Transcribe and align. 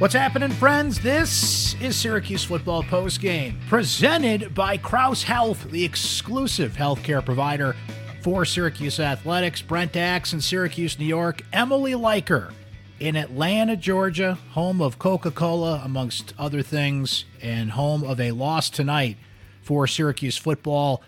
What's 0.00 0.14
happening, 0.14 0.48
friends? 0.52 0.98
This 0.98 1.74
is 1.74 1.94
Syracuse 1.94 2.42
Football 2.42 2.84
Post 2.84 3.20
Game, 3.20 3.60
presented 3.68 4.54
by 4.54 4.78
Crouse 4.78 5.22
Health, 5.22 5.70
the 5.70 5.84
exclusive 5.84 6.72
healthcare 6.72 7.22
provider 7.22 7.76
for 8.22 8.46
Syracuse 8.46 8.98
Athletics. 8.98 9.60
Brent 9.60 9.94
Axe 9.98 10.32
in 10.32 10.40
Syracuse, 10.40 10.98
New 10.98 11.04
York. 11.04 11.42
Emily 11.52 11.92
Leiker 11.92 12.50
in 12.98 13.14
Atlanta, 13.14 13.76
Georgia, 13.76 14.38
home 14.52 14.80
of 14.80 14.98
Coca 14.98 15.30
Cola, 15.30 15.82
amongst 15.84 16.32
other 16.38 16.62
things, 16.62 17.26
and 17.42 17.72
home 17.72 18.02
of 18.02 18.18
a 18.18 18.30
loss 18.30 18.70
tonight 18.70 19.18
for 19.60 19.86
Syracuse 19.86 20.38
football. 20.38 21.02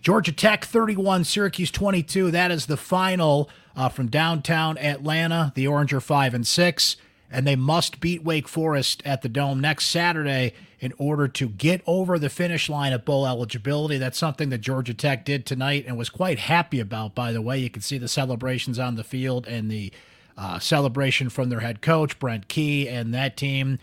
Georgia 0.00 0.32
Tech 0.32 0.64
31, 0.64 1.24
Syracuse 1.24 1.70
22. 1.70 2.30
That 2.30 2.50
is 2.50 2.64
the 2.64 2.78
final 2.78 3.50
uh, 3.76 3.90
from 3.90 4.06
downtown 4.06 4.78
Atlanta. 4.78 5.52
The 5.54 5.66
Orange 5.66 5.92
are 5.92 6.00
5 6.00 6.32
and 6.32 6.46
6 6.46 6.96
and 7.36 7.46
they 7.46 7.54
must 7.54 8.00
beat 8.00 8.24
Wake 8.24 8.48
Forest 8.48 9.02
at 9.04 9.20
the 9.20 9.28
Dome 9.28 9.60
next 9.60 9.88
Saturday 9.88 10.54
in 10.80 10.94
order 10.96 11.28
to 11.28 11.50
get 11.50 11.82
over 11.86 12.18
the 12.18 12.30
finish 12.30 12.70
line 12.70 12.94
of 12.94 13.04
bowl 13.04 13.26
eligibility. 13.26 13.98
That's 13.98 14.16
something 14.16 14.48
that 14.48 14.62
Georgia 14.62 14.94
Tech 14.94 15.26
did 15.26 15.44
tonight 15.44 15.84
and 15.86 15.98
was 15.98 16.08
quite 16.08 16.38
happy 16.38 16.80
about, 16.80 17.14
by 17.14 17.32
the 17.32 17.42
way. 17.42 17.58
You 17.58 17.68
can 17.68 17.82
see 17.82 17.98
the 17.98 18.08
celebrations 18.08 18.78
on 18.78 18.94
the 18.94 19.04
field 19.04 19.46
and 19.46 19.70
the 19.70 19.92
uh, 20.38 20.58
celebration 20.58 21.28
from 21.28 21.50
their 21.50 21.60
head 21.60 21.82
coach, 21.82 22.18
Brent 22.18 22.48
Key, 22.48 22.88
and 22.88 23.12
that 23.12 23.36
team. 23.36 23.80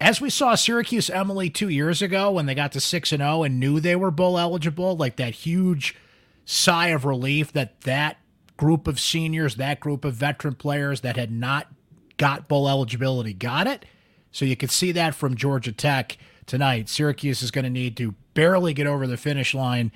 As 0.00 0.20
we 0.20 0.28
saw 0.28 0.56
Syracuse 0.56 1.08
Emily 1.08 1.48
two 1.48 1.68
years 1.68 2.02
ago 2.02 2.32
when 2.32 2.46
they 2.46 2.56
got 2.56 2.72
to 2.72 2.80
6 2.80 3.12
and 3.12 3.20
0 3.20 3.44
and 3.44 3.60
knew 3.60 3.78
they 3.78 3.94
were 3.94 4.10
bowl 4.10 4.36
eligible, 4.36 4.96
like 4.96 5.14
that 5.14 5.32
huge 5.32 5.94
sigh 6.44 6.88
of 6.88 7.04
relief 7.04 7.52
that 7.52 7.82
that 7.82 8.16
group 8.56 8.88
of 8.88 8.98
seniors, 8.98 9.54
that 9.56 9.78
group 9.78 10.04
of 10.04 10.14
veteran 10.14 10.56
players 10.56 11.02
that 11.02 11.16
had 11.16 11.30
not 11.30 11.68
got 12.16 12.48
bowl 12.48 12.68
eligibility 12.68 13.32
got 13.32 13.66
it. 13.66 13.84
So 14.30 14.44
you 14.44 14.56
could 14.56 14.70
see 14.70 14.92
that 14.92 15.14
from 15.14 15.34
Georgia 15.34 15.72
Tech 15.72 16.18
tonight. 16.46 16.88
Syracuse 16.88 17.42
is 17.42 17.50
going 17.50 17.64
to 17.64 17.70
need 17.70 17.96
to 17.96 18.14
barely 18.34 18.74
get 18.74 18.86
over 18.86 19.06
the 19.06 19.16
finish 19.16 19.54
line 19.54 19.92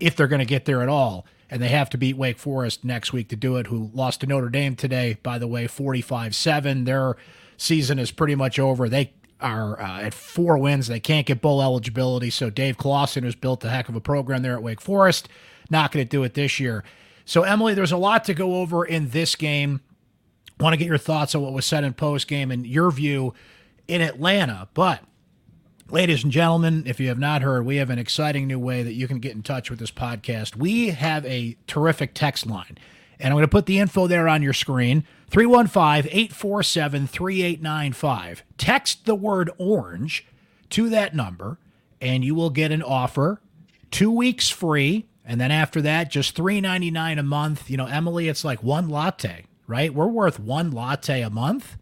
if 0.00 0.14
they're 0.14 0.28
going 0.28 0.38
to 0.38 0.44
get 0.44 0.64
there 0.64 0.82
at 0.82 0.88
all. 0.88 1.26
And 1.50 1.62
they 1.62 1.68
have 1.68 1.88
to 1.90 1.98
beat 1.98 2.16
Wake 2.16 2.38
Forest 2.38 2.84
next 2.84 3.12
week 3.12 3.28
to 3.30 3.36
do 3.36 3.56
it, 3.56 3.68
who 3.68 3.90
lost 3.94 4.20
to 4.20 4.26
Notre 4.26 4.50
Dame 4.50 4.76
today, 4.76 5.18
by 5.22 5.38
the 5.38 5.48
way, 5.48 5.66
45 5.66 6.34
7. 6.34 6.84
Their 6.84 7.16
season 7.56 7.98
is 7.98 8.10
pretty 8.10 8.34
much 8.34 8.58
over. 8.58 8.88
They 8.88 9.14
are 9.40 9.80
uh, 9.80 10.02
at 10.02 10.14
four 10.14 10.58
wins. 10.58 10.88
They 10.88 11.00
can't 11.00 11.26
get 11.26 11.40
bowl 11.40 11.62
eligibility. 11.62 12.28
So 12.30 12.50
Dave 12.50 12.76
Clawson, 12.76 13.24
who's 13.24 13.34
built 13.34 13.64
a 13.64 13.70
heck 13.70 13.88
of 13.88 13.96
a 13.96 14.00
program 14.00 14.42
there 14.42 14.54
at 14.54 14.62
Wake 14.62 14.80
Forest, 14.80 15.28
not 15.70 15.90
going 15.90 16.04
to 16.04 16.08
do 16.08 16.22
it 16.22 16.34
this 16.34 16.60
year. 16.60 16.84
So, 17.24 17.42
Emily, 17.42 17.74
there's 17.74 17.92
a 17.92 17.98
lot 17.98 18.24
to 18.24 18.34
go 18.34 18.56
over 18.56 18.86
in 18.86 19.10
this 19.10 19.34
game 19.34 19.80
want 20.60 20.72
to 20.72 20.76
get 20.76 20.86
your 20.86 20.98
thoughts 20.98 21.34
on 21.34 21.42
what 21.42 21.52
was 21.52 21.66
said 21.66 21.84
in 21.84 21.94
post 21.94 22.28
game 22.28 22.50
and 22.50 22.66
your 22.66 22.90
view 22.90 23.34
in 23.86 24.00
Atlanta. 24.00 24.68
But, 24.74 25.02
ladies 25.90 26.22
and 26.22 26.32
gentlemen, 26.32 26.84
if 26.86 27.00
you 27.00 27.08
have 27.08 27.18
not 27.18 27.42
heard, 27.42 27.64
we 27.64 27.76
have 27.76 27.90
an 27.90 27.98
exciting 27.98 28.46
new 28.46 28.58
way 28.58 28.82
that 28.82 28.94
you 28.94 29.08
can 29.08 29.18
get 29.18 29.34
in 29.34 29.42
touch 29.42 29.70
with 29.70 29.78
this 29.78 29.90
podcast. 29.90 30.56
We 30.56 30.88
have 30.88 31.24
a 31.24 31.56
terrific 31.66 32.14
text 32.14 32.46
line, 32.46 32.78
and 33.18 33.28
I'm 33.28 33.34
going 33.34 33.42
to 33.42 33.48
put 33.48 33.66
the 33.66 33.78
info 33.78 34.06
there 34.06 34.28
on 34.28 34.42
your 34.42 34.52
screen 34.52 35.04
315 35.30 36.10
847 36.12 37.06
3895. 37.06 38.42
Text 38.56 39.06
the 39.06 39.14
word 39.14 39.50
orange 39.58 40.26
to 40.70 40.88
that 40.90 41.14
number, 41.14 41.58
and 42.00 42.24
you 42.24 42.34
will 42.34 42.50
get 42.50 42.72
an 42.72 42.82
offer 42.82 43.40
two 43.90 44.10
weeks 44.10 44.48
free. 44.48 45.06
And 45.24 45.38
then 45.38 45.50
after 45.50 45.82
that, 45.82 46.10
just 46.10 46.34
$3.99 46.34 47.18
a 47.18 47.22
month. 47.22 47.68
You 47.68 47.76
know, 47.76 47.84
Emily, 47.84 48.28
it's 48.28 48.44
like 48.44 48.62
one 48.62 48.88
latte 48.88 49.44
right? 49.68 49.94
We're 49.94 50.08
worth 50.08 50.40
one 50.40 50.72
latte 50.72 51.20
a 51.20 51.30
month 51.30 51.76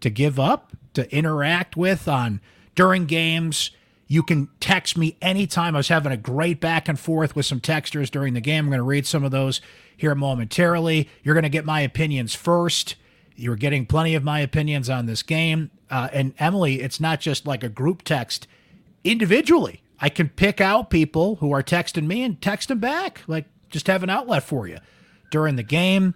to 0.00 0.08
give 0.08 0.40
up, 0.40 0.72
to 0.94 1.14
interact 1.14 1.76
with 1.76 2.08
on 2.08 2.40
during 2.74 3.04
games. 3.04 3.70
You 4.06 4.22
can 4.22 4.48
text 4.60 4.96
me 4.96 5.16
anytime. 5.20 5.74
I 5.74 5.80
was 5.80 5.88
having 5.88 6.12
a 6.12 6.16
great 6.16 6.60
back 6.60 6.88
and 6.88 6.98
forth 6.98 7.34
with 7.36 7.44
some 7.44 7.60
texters 7.60 8.10
during 8.10 8.34
the 8.34 8.40
game. 8.40 8.64
I'm 8.64 8.70
going 8.70 8.78
to 8.78 8.84
read 8.84 9.06
some 9.06 9.24
of 9.24 9.30
those 9.30 9.60
here 9.96 10.14
momentarily. 10.14 11.08
You're 11.22 11.34
going 11.34 11.42
to 11.42 11.48
get 11.48 11.64
my 11.64 11.80
opinions 11.80 12.34
first. 12.34 12.96
You're 13.34 13.56
getting 13.56 13.84
plenty 13.84 14.14
of 14.14 14.22
my 14.22 14.40
opinions 14.40 14.88
on 14.88 15.06
this 15.06 15.22
game. 15.22 15.70
Uh, 15.90 16.08
and 16.12 16.34
Emily, 16.38 16.80
it's 16.80 17.00
not 17.00 17.20
just 17.20 17.46
like 17.46 17.64
a 17.64 17.68
group 17.68 18.02
text. 18.02 18.46
Individually, 19.02 19.82
I 20.00 20.08
can 20.08 20.28
pick 20.28 20.60
out 20.60 20.90
people 20.90 21.36
who 21.36 21.52
are 21.52 21.62
texting 21.62 22.06
me 22.06 22.22
and 22.22 22.40
text 22.40 22.68
them 22.68 22.78
back. 22.78 23.22
Like, 23.26 23.46
just 23.70 23.86
have 23.88 24.02
an 24.02 24.10
outlet 24.10 24.44
for 24.44 24.68
you 24.68 24.78
during 25.30 25.56
the 25.56 25.62
game. 25.62 26.14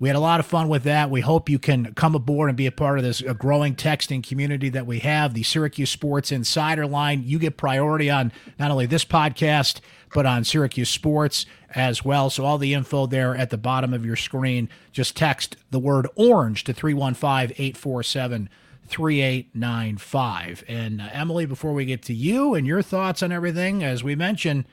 We 0.00 0.08
had 0.08 0.16
a 0.16 0.20
lot 0.20 0.38
of 0.38 0.46
fun 0.46 0.68
with 0.68 0.84
that. 0.84 1.10
We 1.10 1.22
hope 1.22 1.48
you 1.48 1.58
can 1.58 1.92
come 1.94 2.14
aboard 2.14 2.48
and 2.50 2.56
be 2.56 2.66
a 2.66 2.72
part 2.72 2.98
of 2.98 3.04
this 3.04 3.20
growing 3.20 3.74
texting 3.74 4.26
community 4.26 4.68
that 4.68 4.86
we 4.86 5.00
have. 5.00 5.34
The 5.34 5.42
Syracuse 5.42 5.90
Sports 5.90 6.30
Insider 6.30 6.86
line. 6.86 7.24
You 7.24 7.40
get 7.40 7.56
priority 7.56 8.08
on 8.08 8.32
not 8.60 8.70
only 8.70 8.86
this 8.86 9.04
podcast, 9.04 9.80
but 10.14 10.24
on 10.24 10.44
Syracuse 10.44 10.88
Sports 10.88 11.46
as 11.74 12.04
well. 12.04 12.30
So 12.30 12.44
all 12.44 12.58
the 12.58 12.74
info 12.74 13.06
there 13.06 13.34
at 13.34 13.50
the 13.50 13.58
bottom 13.58 13.92
of 13.92 14.06
your 14.06 14.16
screen. 14.16 14.68
Just 14.92 15.16
text 15.16 15.56
the 15.70 15.80
word 15.80 16.06
orange 16.14 16.62
to 16.64 16.72
315 16.72 17.56
847 17.58 18.48
3895. 18.86 20.64
And 20.66 21.00
uh, 21.02 21.08
Emily, 21.12 21.44
before 21.44 21.72
we 21.72 21.84
get 21.84 22.02
to 22.02 22.14
you 22.14 22.54
and 22.54 22.66
your 22.66 22.82
thoughts 22.82 23.22
on 23.22 23.32
everything, 23.32 23.82
as 23.82 24.04
we 24.04 24.14
mentioned, 24.14 24.64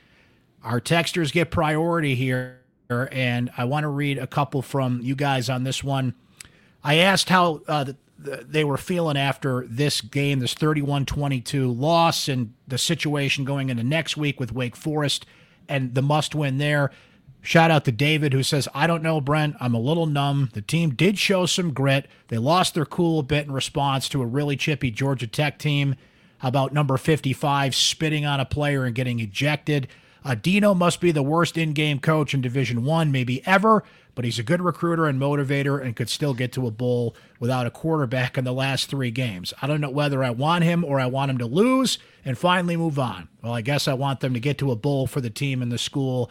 our 0.62 0.80
texters 0.80 1.32
get 1.32 1.50
priority 1.50 2.14
here 2.14 2.60
and 2.90 3.50
I 3.56 3.64
want 3.64 3.84
to 3.84 3.88
read 3.88 4.18
a 4.18 4.26
couple 4.26 4.62
from 4.62 5.00
you 5.00 5.14
guys 5.14 5.48
on 5.48 5.64
this 5.64 5.82
one. 5.82 6.14
I 6.84 6.96
asked 6.96 7.28
how 7.28 7.62
uh, 7.66 7.84
the, 7.84 7.96
the, 8.18 8.46
they 8.48 8.64
were 8.64 8.76
feeling 8.76 9.16
after 9.16 9.66
this 9.68 10.00
game, 10.00 10.38
this 10.38 10.54
31 10.54 11.06
22 11.06 11.70
loss, 11.70 12.28
and 12.28 12.54
the 12.68 12.78
situation 12.78 13.44
going 13.44 13.70
into 13.70 13.82
next 13.82 14.16
week 14.16 14.38
with 14.38 14.52
Wake 14.52 14.76
Forest 14.76 15.26
and 15.68 15.94
the 15.94 16.02
must 16.02 16.34
win 16.34 16.58
there. 16.58 16.92
Shout 17.42 17.70
out 17.70 17.84
to 17.84 17.92
David 17.92 18.32
who 18.32 18.42
says, 18.42 18.68
I 18.74 18.88
don't 18.88 19.04
know, 19.04 19.20
Brent. 19.20 19.54
I'm 19.60 19.74
a 19.74 19.80
little 19.80 20.06
numb. 20.06 20.50
The 20.52 20.62
team 20.62 20.94
did 20.94 21.16
show 21.16 21.46
some 21.46 21.72
grit. 21.72 22.08
They 22.28 22.38
lost 22.38 22.74
their 22.74 22.84
cool 22.84 23.20
a 23.20 23.22
bit 23.22 23.46
in 23.46 23.52
response 23.52 24.08
to 24.08 24.22
a 24.22 24.26
really 24.26 24.56
chippy 24.56 24.90
Georgia 24.90 25.28
Tech 25.28 25.58
team. 25.58 25.94
About 26.42 26.74
number 26.74 26.96
55 26.96 27.74
spitting 27.74 28.26
on 28.26 28.40
a 28.40 28.44
player 28.44 28.84
and 28.84 28.94
getting 28.94 29.20
ejected? 29.20 29.88
Uh, 30.26 30.34
Dino 30.34 30.74
must 30.74 31.00
be 31.00 31.12
the 31.12 31.22
worst 31.22 31.56
in-game 31.56 32.00
coach 32.00 32.34
in 32.34 32.40
Division 32.40 32.84
One, 32.84 33.12
maybe 33.12 33.46
ever, 33.46 33.84
but 34.16 34.24
he's 34.24 34.40
a 34.40 34.42
good 34.42 34.60
recruiter 34.60 35.06
and 35.06 35.20
motivator, 35.20 35.80
and 35.80 35.94
could 35.94 36.08
still 36.08 36.34
get 36.34 36.50
to 36.54 36.66
a 36.66 36.72
bowl 36.72 37.14
without 37.38 37.64
a 37.64 37.70
quarterback 37.70 38.36
in 38.36 38.42
the 38.42 38.52
last 38.52 38.90
three 38.90 39.12
games. 39.12 39.54
I 39.62 39.68
don't 39.68 39.80
know 39.80 39.88
whether 39.88 40.24
I 40.24 40.30
want 40.30 40.64
him 40.64 40.84
or 40.84 40.98
I 40.98 41.06
want 41.06 41.30
him 41.30 41.38
to 41.38 41.46
lose 41.46 41.98
and 42.24 42.36
finally 42.36 42.76
move 42.76 42.98
on. 42.98 43.28
Well, 43.40 43.52
I 43.52 43.60
guess 43.60 43.86
I 43.86 43.94
want 43.94 44.18
them 44.18 44.34
to 44.34 44.40
get 44.40 44.58
to 44.58 44.72
a 44.72 44.76
bowl 44.76 45.06
for 45.06 45.20
the 45.20 45.30
team 45.30 45.62
and 45.62 45.70
the 45.70 45.78
school. 45.78 46.28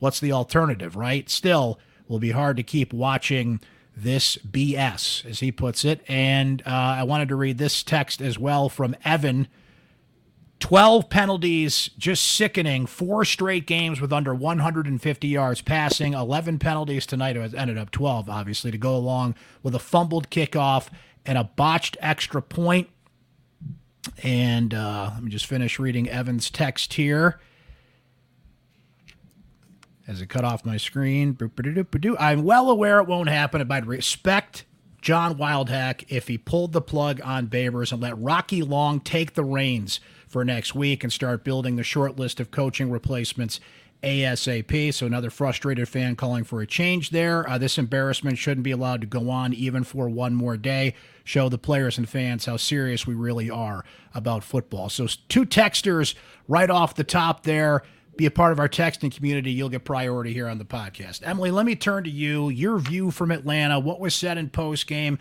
What's 0.00 0.18
the 0.18 0.32
alternative, 0.32 0.96
right? 0.96 1.30
Still, 1.30 1.78
will 2.08 2.18
be 2.18 2.32
hard 2.32 2.56
to 2.56 2.64
keep 2.64 2.92
watching 2.92 3.60
this 3.96 4.36
BS, 4.38 5.24
as 5.24 5.38
he 5.38 5.52
puts 5.52 5.84
it. 5.84 6.00
And 6.08 6.62
uh, 6.66 6.70
I 6.70 7.04
wanted 7.04 7.28
to 7.28 7.36
read 7.36 7.58
this 7.58 7.84
text 7.84 8.20
as 8.20 8.40
well 8.40 8.68
from 8.68 8.96
Evan 9.04 9.46
12 10.60 11.10
penalties, 11.10 11.90
just 11.98 12.24
sickening. 12.24 12.86
Four 12.86 13.24
straight 13.24 13.66
games 13.66 14.00
with 14.00 14.12
under 14.12 14.34
150 14.34 15.28
yards 15.28 15.60
passing. 15.60 16.14
11 16.14 16.58
penalties 16.58 17.04
tonight. 17.04 17.36
It 17.36 17.54
ended 17.54 17.76
up 17.76 17.90
12, 17.90 18.30
obviously, 18.30 18.70
to 18.70 18.78
go 18.78 18.96
along 18.96 19.34
with 19.62 19.74
a 19.74 19.78
fumbled 19.78 20.30
kickoff 20.30 20.88
and 21.26 21.36
a 21.36 21.44
botched 21.44 21.96
extra 22.00 22.40
point. 22.40 22.88
And 24.22 24.72
uh, 24.72 25.10
let 25.14 25.22
me 25.22 25.30
just 25.30 25.46
finish 25.46 25.78
reading 25.78 26.08
Evan's 26.08 26.50
text 26.50 26.94
here. 26.94 27.38
As 30.08 30.20
it 30.20 30.28
cut 30.28 30.44
off 30.44 30.64
my 30.64 30.76
screen. 30.76 31.36
I'm 32.18 32.44
well 32.44 32.70
aware 32.70 33.00
it 33.00 33.08
won't 33.08 33.28
happen, 33.28 33.66
but 33.66 33.74
I'd 33.74 33.86
respect 33.86 34.64
John 35.02 35.36
Wildhack 35.36 36.04
if 36.08 36.28
he 36.28 36.38
pulled 36.38 36.72
the 36.72 36.80
plug 36.80 37.20
on 37.24 37.48
Babers 37.48 37.92
and 37.92 38.00
let 38.00 38.16
Rocky 38.16 38.62
Long 38.62 39.00
take 39.00 39.34
the 39.34 39.44
reins 39.44 40.00
for 40.36 40.44
next 40.44 40.74
week 40.74 41.02
and 41.02 41.10
start 41.10 41.44
building 41.44 41.76
the 41.76 41.82
short 41.82 42.18
list 42.18 42.40
of 42.40 42.50
coaching 42.50 42.90
replacements 42.90 43.58
ASAP. 44.02 44.92
So, 44.92 45.06
another 45.06 45.30
frustrated 45.30 45.88
fan 45.88 46.14
calling 46.14 46.44
for 46.44 46.60
a 46.60 46.66
change 46.66 47.08
there. 47.08 47.48
Uh, 47.48 47.56
this 47.56 47.78
embarrassment 47.78 48.36
shouldn't 48.36 48.62
be 48.62 48.70
allowed 48.70 49.00
to 49.00 49.06
go 49.06 49.30
on 49.30 49.54
even 49.54 49.82
for 49.82 50.10
one 50.10 50.34
more 50.34 50.58
day. 50.58 50.92
Show 51.24 51.48
the 51.48 51.56
players 51.56 51.96
and 51.96 52.06
fans 52.06 52.44
how 52.44 52.58
serious 52.58 53.06
we 53.06 53.14
really 53.14 53.48
are 53.48 53.82
about 54.12 54.44
football. 54.44 54.90
So, 54.90 55.06
two 55.30 55.46
texters 55.46 56.14
right 56.46 56.68
off 56.68 56.94
the 56.94 57.02
top 57.02 57.44
there. 57.44 57.82
Be 58.18 58.26
a 58.26 58.30
part 58.30 58.52
of 58.52 58.60
our 58.60 58.68
texting 58.68 59.10
community. 59.10 59.52
You'll 59.52 59.70
get 59.70 59.86
priority 59.86 60.34
here 60.34 60.48
on 60.48 60.58
the 60.58 60.66
podcast. 60.66 61.22
Emily, 61.24 61.50
let 61.50 61.64
me 61.64 61.76
turn 61.76 62.04
to 62.04 62.10
you. 62.10 62.50
Your 62.50 62.76
view 62.76 63.10
from 63.10 63.30
Atlanta. 63.30 63.80
What 63.80 64.00
was 64.00 64.14
said 64.14 64.36
in 64.36 64.50
post 64.50 64.86
game? 64.86 65.18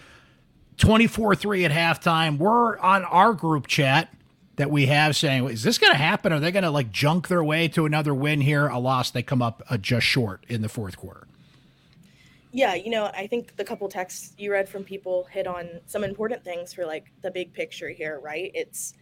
24 0.75 1.38
3 1.38 1.63
at 1.63 1.71
halftime. 1.71 2.38
We're 2.38 2.77
on 2.79 3.06
our 3.06 3.31
group 3.31 3.68
chat 3.68 4.09
that 4.57 4.72
we 4.72 4.86
have 4.86 5.16
saying, 5.16 5.48
is 5.50 5.63
this 5.63 5.78
going 5.78 5.92
to 5.92 5.98
happen? 5.98 6.31
Are 6.31 6.40
they 6.40 6.52
going 6.52 6.63
to 6.63 6.69
like 6.69 6.92
junk 6.92 7.28
their 7.28 7.44
way 7.44 7.68
to 7.69 7.86
another 7.86 8.13
win 8.13 8.42
here? 8.42 8.68
A 8.68 8.80
loss, 8.80 9.12
they 9.12 9.24
come 9.24 9.42
up 9.42 9.63
uh, 9.69 9.78
just 9.78 10.06
short 10.06 10.46
in 10.48 10.62
the 10.62 10.69
fourth 10.69 10.98
quarter. 10.98 11.28
Yeah, 12.52 12.74
you 12.74 12.90
know, 12.90 13.12
I 13.13 13.28
think 13.28 13.57
the 13.57 13.66
couple 13.66 13.90
texts 13.90 14.34
you 14.38 14.52
read 14.52 14.69
from 14.69 14.86
people 14.86 15.28
hit 15.30 15.46
on 15.46 15.81
some 15.88 16.06
important 16.06 16.44
things 16.46 16.74
for 16.74 16.86
like 16.86 17.12
the 17.22 17.30
big 17.30 17.54
picture 17.54 17.90
here, 17.90 18.22
right? 18.24 18.50
It's 18.54 18.94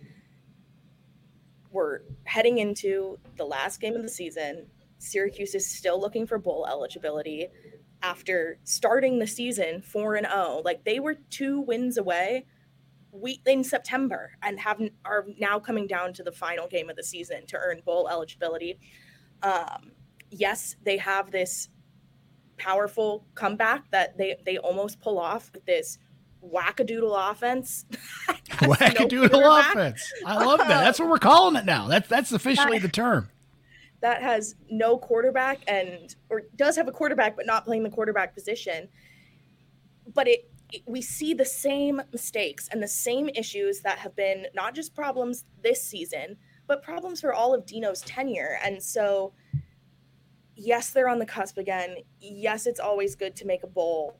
we're 1.71 1.99
heading 2.23 2.59
into 2.59 3.19
the 3.37 3.45
last 3.45 3.79
game 3.79 3.95
of 3.95 4.01
the 4.01 4.09
season. 4.09 4.65
Syracuse 4.97 5.53
is 5.53 5.69
still 5.69 5.99
looking 5.99 6.25
for 6.25 6.39
bowl 6.39 6.65
eligibility 6.67 7.47
after 8.01 8.57
starting 8.63 9.19
the 9.19 9.27
season 9.27 9.81
4 9.81 10.15
and 10.15 10.27
0. 10.27 10.61
Like 10.65 10.83
they 10.83 10.99
were 10.99 11.15
2 11.29 11.61
wins 11.61 11.97
away 11.97 12.45
we 13.13 13.41
in 13.45 13.63
September 13.63 14.31
and 14.41 14.59
have 14.59 14.81
are 15.05 15.25
now 15.39 15.59
coming 15.59 15.87
down 15.87 16.13
to 16.13 16.23
the 16.23 16.31
final 16.31 16.67
game 16.67 16.89
of 16.89 16.95
the 16.95 17.03
season 17.03 17.45
to 17.47 17.57
earn 17.57 17.81
bowl 17.85 18.09
eligibility. 18.09 18.79
Um, 19.43 19.91
yes, 20.31 20.75
they 20.83 20.97
have 20.97 21.31
this 21.31 21.69
powerful 22.57 23.25
comeback 23.35 23.89
that 23.91 24.17
they 24.17 24.37
they 24.45 24.57
almost 24.57 24.99
pull 24.99 25.19
off 25.19 25.51
with 25.53 25.65
this 25.65 25.99
wackadoodle 26.43 27.31
offense. 27.31 27.85
wackadoodle 28.49 29.31
no 29.31 29.59
offense. 29.59 30.11
I 30.25 30.43
love 30.43 30.59
that. 30.59 30.67
That's 30.67 30.99
what 30.99 31.09
we're 31.09 31.19
calling 31.19 31.55
it 31.55 31.65
now. 31.65 31.87
That's 31.87 32.07
that's 32.07 32.31
officially 32.31 32.79
that, 32.79 32.87
the 32.87 32.91
term. 32.91 33.29
That 34.01 34.21
has 34.21 34.55
no 34.69 34.97
quarterback 34.97 35.59
and 35.67 36.15
or 36.29 36.43
does 36.55 36.75
have 36.75 36.87
a 36.87 36.91
quarterback 36.91 37.35
but 37.35 37.45
not 37.45 37.63
playing 37.63 37.83
the 37.83 37.89
quarterback 37.89 38.33
position. 38.33 38.89
But 40.13 40.27
it 40.27 40.49
we 40.85 41.01
see 41.01 41.33
the 41.33 41.45
same 41.45 42.01
mistakes 42.11 42.67
and 42.71 42.81
the 42.81 42.87
same 42.87 43.29
issues 43.29 43.81
that 43.81 43.99
have 43.99 44.15
been 44.15 44.47
not 44.53 44.73
just 44.73 44.95
problems 44.95 45.45
this 45.61 45.83
season, 45.83 46.37
but 46.67 46.81
problems 46.81 47.21
for 47.21 47.33
all 47.33 47.53
of 47.53 47.65
Dino's 47.65 48.01
tenure. 48.01 48.57
And 48.63 48.81
so, 48.81 49.33
yes, 50.55 50.91
they're 50.91 51.09
on 51.09 51.19
the 51.19 51.25
cusp 51.25 51.57
again. 51.57 51.97
Yes, 52.19 52.65
it's 52.65 52.79
always 52.79 53.15
good 53.15 53.35
to 53.37 53.45
make 53.45 53.63
a 53.63 53.67
bowl. 53.67 54.17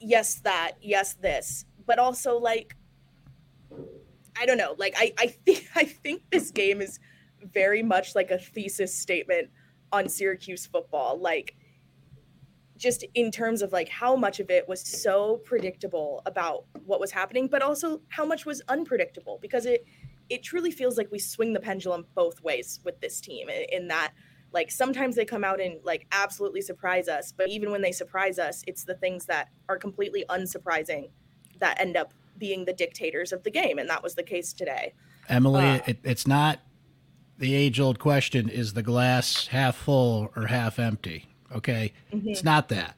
Yes, 0.00 0.36
that. 0.36 0.72
Yes, 0.80 1.14
this. 1.14 1.64
But 1.86 1.98
also, 1.98 2.38
like, 2.38 2.76
I 4.38 4.46
don't 4.46 4.58
know. 4.58 4.74
Like, 4.78 4.94
I, 4.98 5.12
I 5.18 5.26
think 5.28 5.68
I 5.74 5.84
think 5.84 6.22
this 6.30 6.50
game 6.50 6.80
is 6.80 6.98
very 7.52 7.82
much 7.82 8.14
like 8.14 8.30
a 8.30 8.38
thesis 8.38 8.94
statement 8.94 9.48
on 9.92 10.08
Syracuse 10.08 10.66
football. 10.66 11.18
Like, 11.18 11.56
just 12.76 13.04
in 13.14 13.30
terms 13.30 13.62
of 13.62 13.72
like 13.72 13.88
how 13.88 14.14
much 14.16 14.40
of 14.40 14.50
it 14.50 14.68
was 14.68 14.80
so 14.80 15.36
predictable 15.44 16.22
about 16.26 16.64
what 16.84 17.00
was 17.00 17.10
happening 17.10 17.48
but 17.48 17.62
also 17.62 18.00
how 18.08 18.24
much 18.24 18.46
was 18.46 18.62
unpredictable 18.68 19.38
because 19.40 19.66
it 19.66 19.84
it 20.28 20.42
truly 20.42 20.70
feels 20.70 20.98
like 20.98 21.10
we 21.12 21.18
swing 21.18 21.52
the 21.52 21.60
pendulum 21.60 22.04
both 22.14 22.42
ways 22.42 22.80
with 22.84 23.00
this 23.00 23.20
team 23.20 23.48
in, 23.48 23.88
that 23.88 24.12
like 24.52 24.70
sometimes 24.70 25.14
they 25.14 25.24
come 25.24 25.44
out 25.44 25.60
and 25.60 25.78
like 25.84 26.06
absolutely 26.12 26.60
surprise 26.60 27.08
us 27.08 27.32
but 27.32 27.48
even 27.48 27.70
when 27.70 27.82
they 27.82 27.92
surprise 27.92 28.38
us 28.38 28.62
it's 28.66 28.84
the 28.84 28.94
things 28.94 29.26
that 29.26 29.48
are 29.68 29.78
completely 29.78 30.24
unsurprising 30.28 31.08
that 31.58 31.80
end 31.80 31.96
up 31.96 32.12
being 32.38 32.64
the 32.64 32.72
dictators 32.72 33.32
of 33.32 33.42
the 33.42 33.50
game 33.50 33.78
and 33.78 33.88
that 33.88 34.02
was 34.02 34.14
the 34.14 34.22
case 34.22 34.52
today. 34.52 34.92
Emily 35.28 35.64
uh, 35.64 35.80
it, 35.86 35.98
it's 36.04 36.26
not 36.26 36.60
the 37.38 37.54
age 37.54 37.80
old 37.80 37.98
question 37.98 38.48
is 38.48 38.72
the 38.72 38.82
glass 38.82 39.48
half 39.48 39.76
full 39.76 40.30
or 40.36 40.46
half 40.46 40.78
empty 40.78 41.28
Okay. 41.54 41.92
Mm-hmm. 42.12 42.28
It's 42.28 42.44
not 42.44 42.68
that. 42.68 42.96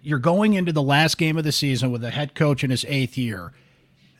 You're 0.00 0.18
going 0.18 0.54
into 0.54 0.72
the 0.72 0.82
last 0.82 1.18
game 1.18 1.36
of 1.36 1.44
the 1.44 1.52
season 1.52 1.90
with 1.90 2.04
a 2.04 2.10
head 2.10 2.34
coach 2.34 2.62
in 2.62 2.70
his 2.70 2.84
eighth 2.88 3.18
year, 3.18 3.52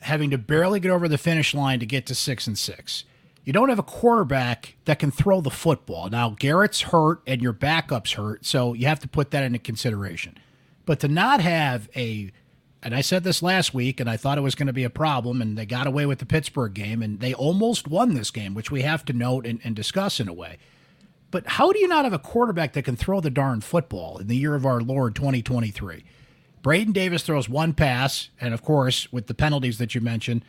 having 0.01 0.29
to 0.29 0.37
barely 0.37 0.79
get 0.79 0.91
over 0.91 1.07
the 1.07 1.17
finish 1.17 1.53
line 1.53 1.79
to 1.79 1.85
get 1.85 2.05
to 2.07 2.15
six 2.15 2.47
and 2.47 2.57
six. 2.57 3.05
You 3.45 3.53
don't 3.53 3.69
have 3.69 3.79
a 3.79 3.83
quarterback 3.83 4.75
that 4.85 4.99
can 4.99 5.09
throw 5.09 5.41
the 5.41 5.49
football. 5.49 6.09
Now, 6.09 6.35
Garrett's 6.37 6.81
hurt 6.81 7.21
and 7.25 7.41
your 7.41 7.53
backup's 7.53 8.11
hurt, 8.11 8.45
so 8.45 8.73
you 8.73 8.85
have 8.85 8.99
to 8.99 9.07
put 9.07 9.31
that 9.31 9.43
into 9.43 9.57
consideration. 9.57 10.37
But 10.85 10.99
to 10.99 11.07
not 11.07 11.41
have 11.41 11.89
a, 11.95 12.31
and 12.83 12.93
I 12.93 13.01
said 13.01 13.23
this 13.23 13.41
last 13.41 13.73
week, 13.73 13.99
and 13.99 14.09
I 14.09 14.17
thought 14.17 14.37
it 14.37 14.41
was 14.41 14.55
going 14.55 14.67
to 14.67 14.73
be 14.73 14.83
a 14.83 14.89
problem, 14.89 15.41
and 15.41 15.57
they 15.57 15.65
got 15.65 15.87
away 15.87 16.05
with 16.05 16.19
the 16.19 16.25
Pittsburgh 16.25 16.73
game, 16.73 17.01
and 17.01 17.21
they 17.21 17.33
almost 17.33 17.87
won 17.87 18.13
this 18.13 18.29
game, 18.29 18.53
which 18.53 18.69
we 18.69 18.81
have 18.81 19.05
to 19.05 19.13
note 19.13 19.47
and, 19.47 19.59
and 19.63 19.75
discuss 19.75 20.19
in 20.19 20.27
a 20.27 20.33
way. 20.33 20.57
But 21.31 21.45
how 21.45 21.71
do 21.71 21.79
you 21.79 21.87
not 21.87 22.05
have 22.05 22.13
a 22.13 22.19
quarterback 22.19 22.73
that 22.73 22.83
can 22.83 22.95
throw 22.95 23.21
the 23.21 23.29
darn 23.29 23.61
football 23.61 24.17
in 24.17 24.27
the 24.27 24.35
year 24.35 24.55
of 24.55 24.65
our 24.65 24.81
Lord 24.81 25.15
2023? 25.15 26.03
Braden 26.61 26.91
Davis 26.91 27.23
throws 27.23 27.47
one 27.47 27.73
pass, 27.73 28.29
and 28.41 28.53
of 28.53 28.63
course, 28.63 29.11
with 29.13 29.27
the 29.27 29.33
penalties 29.33 29.77
that 29.77 29.95
you 29.95 30.01
mentioned, 30.01 30.43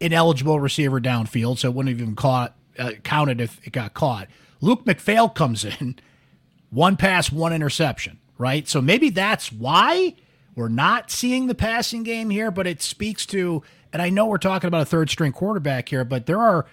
ineligible 0.00 0.60
receiver 0.60 1.00
downfield, 1.00 1.58
so 1.58 1.68
it 1.68 1.74
wouldn't 1.74 1.98
even 1.98 2.16
caught, 2.16 2.56
uh, 2.78 2.92
counted 3.02 3.40
if 3.40 3.64
it 3.66 3.72
got 3.72 3.94
caught. 3.94 4.28
Luke 4.60 4.84
McPhail 4.84 5.32
comes 5.34 5.64
in, 5.80 5.96
one 6.70 6.96
pass, 6.96 7.30
one 7.30 7.52
interception, 7.52 8.18
right? 8.36 8.68
So 8.68 8.82
maybe 8.82 9.10
that's 9.10 9.52
why 9.52 10.14
we're 10.56 10.68
not 10.68 11.10
seeing 11.10 11.46
the 11.46 11.54
passing 11.54 12.02
game 12.02 12.30
here, 12.30 12.50
but 12.50 12.66
it 12.66 12.82
speaks 12.82 13.24
to, 13.26 13.62
and 13.92 14.02
I 14.02 14.10
know 14.10 14.26
we're 14.26 14.38
talking 14.38 14.68
about 14.68 14.82
a 14.82 14.86
third 14.86 15.08
string 15.10 15.32
quarterback 15.32 15.88
here, 15.88 16.04
but 16.04 16.26
there 16.26 16.40
are 16.40 16.66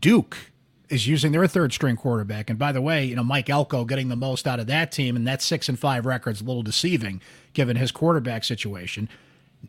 Duke 0.00 0.51
is 0.92 1.06
using 1.06 1.32
their 1.32 1.46
third 1.46 1.72
string 1.72 1.96
quarterback. 1.96 2.50
And 2.50 2.58
by 2.58 2.70
the 2.70 2.82
way, 2.82 3.04
you 3.04 3.16
know, 3.16 3.24
Mike 3.24 3.48
Elko 3.48 3.84
getting 3.86 4.08
the 4.08 4.16
most 4.16 4.46
out 4.46 4.60
of 4.60 4.66
that 4.66 4.92
team, 4.92 5.16
and 5.16 5.26
that 5.26 5.40
six 5.40 5.68
and 5.68 5.78
five 5.78 6.04
record's 6.04 6.42
a 6.42 6.44
little 6.44 6.62
deceiving 6.62 7.22
given 7.54 7.76
his 7.76 7.90
quarterback 7.90 8.44
situation. 8.44 9.08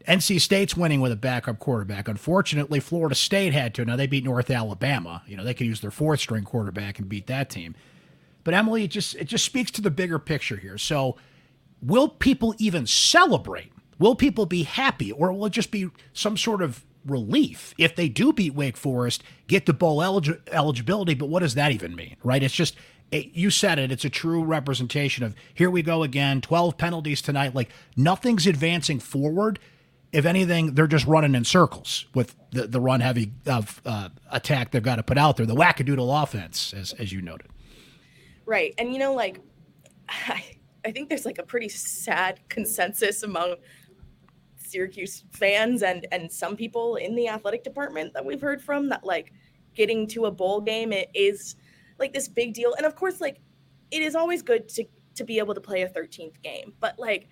NC 0.07 0.41
State's 0.41 0.75
winning 0.75 0.99
with 1.01 1.11
a 1.11 1.15
backup 1.15 1.59
quarterback. 1.59 2.07
Unfortunately, 2.07 2.79
Florida 2.79 3.15
State 3.15 3.53
had 3.53 3.73
to. 3.75 3.85
Now 3.85 3.95
they 3.95 4.07
beat 4.07 4.25
North 4.25 4.49
Alabama. 4.49 5.23
You 5.25 5.37
know, 5.37 5.43
they 5.45 5.53
could 5.53 5.67
use 5.67 5.81
their 5.81 5.91
fourth 5.91 6.19
string 6.19 6.43
quarterback 6.43 6.99
and 6.99 7.07
beat 7.07 7.27
that 7.27 7.49
team. 7.49 7.75
But 8.43 8.53
Emily, 8.53 8.83
it 8.83 8.89
just 8.89 9.15
it 9.15 9.25
just 9.25 9.45
speaks 9.45 9.71
to 9.71 9.81
the 9.81 9.91
bigger 9.91 10.19
picture 10.19 10.57
here. 10.57 10.77
So 10.77 11.15
will 11.81 12.09
people 12.09 12.53
even 12.57 12.85
celebrate? 12.85 13.71
Will 13.97 14.15
people 14.15 14.45
be 14.45 14.63
happy? 14.63 15.11
Or 15.11 15.31
will 15.31 15.45
it 15.45 15.51
just 15.53 15.71
be 15.71 15.89
some 16.11 16.35
sort 16.35 16.61
of 16.61 16.83
relief 17.05 17.73
if 17.77 17.95
they 17.95 18.09
do 18.09 18.33
beat 18.33 18.53
Wake 18.53 18.77
Forest, 18.77 19.23
get 19.47 19.65
the 19.65 19.73
bowl 19.73 20.01
elig- 20.01 20.41
eligibility. 20.51 21.13
But 21.13 21.29
what 21.29 21.41
does 21.41 21.55
that 21.55 21.71
even 21.71 21.95
mean, 21.95 22.15
right? 22.23 22.41
It's 22.41 22.53
just 22.53 22.75
it, 23.11 23.29
you 23.33 23.49
said 23.49 23.79
it. 23.79 23.91
It's 23.91 24.05
a 24.05 24.09
true 24.09 24.43
representation 24.43 25.23
of 25.23 25.35
here 25.53 25.69
we 25.69 25.81
go 25.81 26.03
again. 26.03 26.41
Twelve 26.41 26.77
penalties 26.77 27.21
tonight. 27.21 27.53
Like 27.53 27.69
nothing's 27.95 28.47
advancing 28.47 28.99
forward. 28.99 29.59
If 30.11 30.25
anything, 30.25 30.75
they're 30.75 30.87
just 30.87 31.07
running 31.07 31.33
in 31.33 31.43
circles 31.43 32.05
with 32.13 32.35
the, 32.51 32.67
the 32.67 32.79
run 32.79 32.99
heavy 33.01 33.31
of 33.47 33.81
uh, 33.83 34.09
attack 34.31 34.71
they've 34.71 34.83
got 34.83 34.97
to 34.97 35.03
put 35.03 35.17
out 35.17 35.37
there. 35.37 35.45
The 35.45 35.55
wackadoodle 35.55 36.23
offense, 36.23 36.73
as 36.73 36.93
as 36.93 37.11
you 37.11 37.21
noted. 37.21 37.47
Right, 38.45 38.73
and 38.77 38.93
you 38.93 38.99
know, 38.99 39.13
like 39.13 39.39
I, 40.09 40.43
I 40.85 40.91
think 40.91 41.09
there's 41.09 41.25
like 41.25 41.37
a 41.37 41.43
pretty 41.43 41.69
sad 41.69 42.39
consensus 42.49 43.23
among 43.23 43.55
Syracuse 44.73 45.23
fans 45.31 45.83
and 45.83 46.07
and 46.11 46.31
some 46.31 46.55
people 46.55 46.95
in 46.97 47.15
the 47.15 47.27
athletic 47.27 47.63
department 47.63 48.13
that 48.13 48.25
we've 48.25 48.41
heard 48.41 48.61
from 48.61 48.89
that 48.89 49.03
like 49.03 49.31
getting 49.75 50.05
to 50.07 50.25
a 50.25 50.31
bowl 50.31 50.61
game 50.61 50.91
it 50.91 51.09
is 51.13 51.55
like 51.99 52.13
this 52.13 52.27
big 52.27 52.53
deal. 52.53 52.73
And 52.75 52.85
of 52.85 52.95
course, 52.95 53.21
like 53.21 53.39
it 53.91 54.01
is 54.01 54.15
always 54.15 54.41
good 54.41 54.67
to 54.69 54.85
to 55.15 55.23
be 55.23 55.37
able 55.37 55.53
to 55.53 55.61
play 55.61 55.83
a 55.83 55.89
13th 55.89 56.41
game, 56.41 56.73
but 56.79 56.97
like 56.97 57.29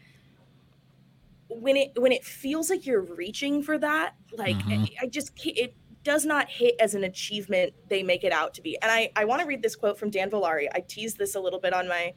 when 1.50 1.76
it 1.76 1.92
when 1.98 2.12
it 2.12 2.24
feels 2.24 2.70
like 2.70 2.86
you're 2.86 3.02
reaching 3.02 3.62
for 3.64 3.78
that, 3.78 4.16
like 4.32 4.56
mm-hmm. 4.58 4.84
I, 4.84 4.88
I 5.04 5.08
just 5.08 5.32
it 5.46 5.76
does 6.04 6.26
not 6.26 6.50
hit 6.50 6.76
as 6.80 6.96
an 6.96 7.04
achievement 7.04 7.74
they 7.88 8.02
make 8.02 8.24
it 8.24 8.32
out 8.32 8.54
to 8.56 8.62
be. 8.62 8.78
And 8.82 8.92
I 8.92 9.12
I 9.16 9.26
want 9.26 9.42
to 9.42 9.48
read 9.48 9.62
this 9.62 9.76
quote 9.76 9.98
from 9.98 10.10
Dan 10.10 10.30
Villari. 10.30 10.68
I 10.74 10.80
teased 10.82 11.18
this 11.18 11.36
a 11.36 11.40
little 11.40 11.60
bit 11.60 11.74
on 11.74 11.88
my 11.88 12.14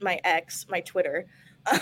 my 0.00 0.20
ex, 0.24 0.66
my 0.68 0.80
Twitter. 0.80 1.26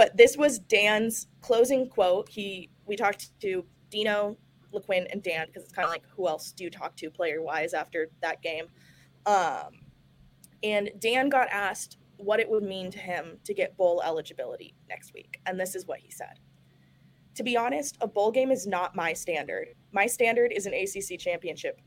But 0.00 0.16
this 0.16 0.34
was 0.34 0.58
Dan's 0.58 1.26
closing 1.42 1.86
quote. 1.86 2.30
He 2.30 2.70
we 2.86 2.96
talked 2.96 3.38
to 3.42 3.66
Dino, 3.90 4.38
LeQuint, 4.72 5.12
and 5.12 5.22
Dan 5.22 5.44
because 5.46 5.64
it's 5.64 5.74
kind 5.74 5.84
of 5.84 5.90
like 5.90 6.04
who 6.16 6.26
else 6.26 6.52
do 6.52 6.64
you 6.64 6.70
talk 6.70 6.96
to 6.96 7.10
player 7.10 7.42
wise 7.42 7.74
after 7.74 8.08
that 8.22 8.40
game. 8.40 8.68
Um, 9.26 9.82
and 10.62 10.88
Dan 10.98 11.28
got 11.28 11.48
asked 11.50 11.98
what 12.16 12.40
it 12.40 12.48
would 12.48 12.62
mean 12.62 12.90
to 12.92 12.98
him 12.98 13.40
to 13.44 13.52
get 13.52 13.76
bowl 13.76 14.00
eligibility 14.02 14.74
next 14.88 15.12
week, 15.12 15.38
and 15.44 15.60
this 15.60 15.74
is 15.74 15.86
what 15.86 15.98
he 15.98 16.10
said. 16.10 16.40
To 17.34 17.42
be 17.42 17.58
honest, 17.58 17.98
a 18.00 18.08
bowl 18.08 18.30
game 18.30 18.50
is 18.50 18.66
not 18.66 18.96
my 18.96 19.12
standard. 19.12 19.68
My 19.92 20.06
standard 20.06 20.50
is 20.50 20.64
an 20.64 20.72
ACC 20.72 21.18
championship. 21.18 21.78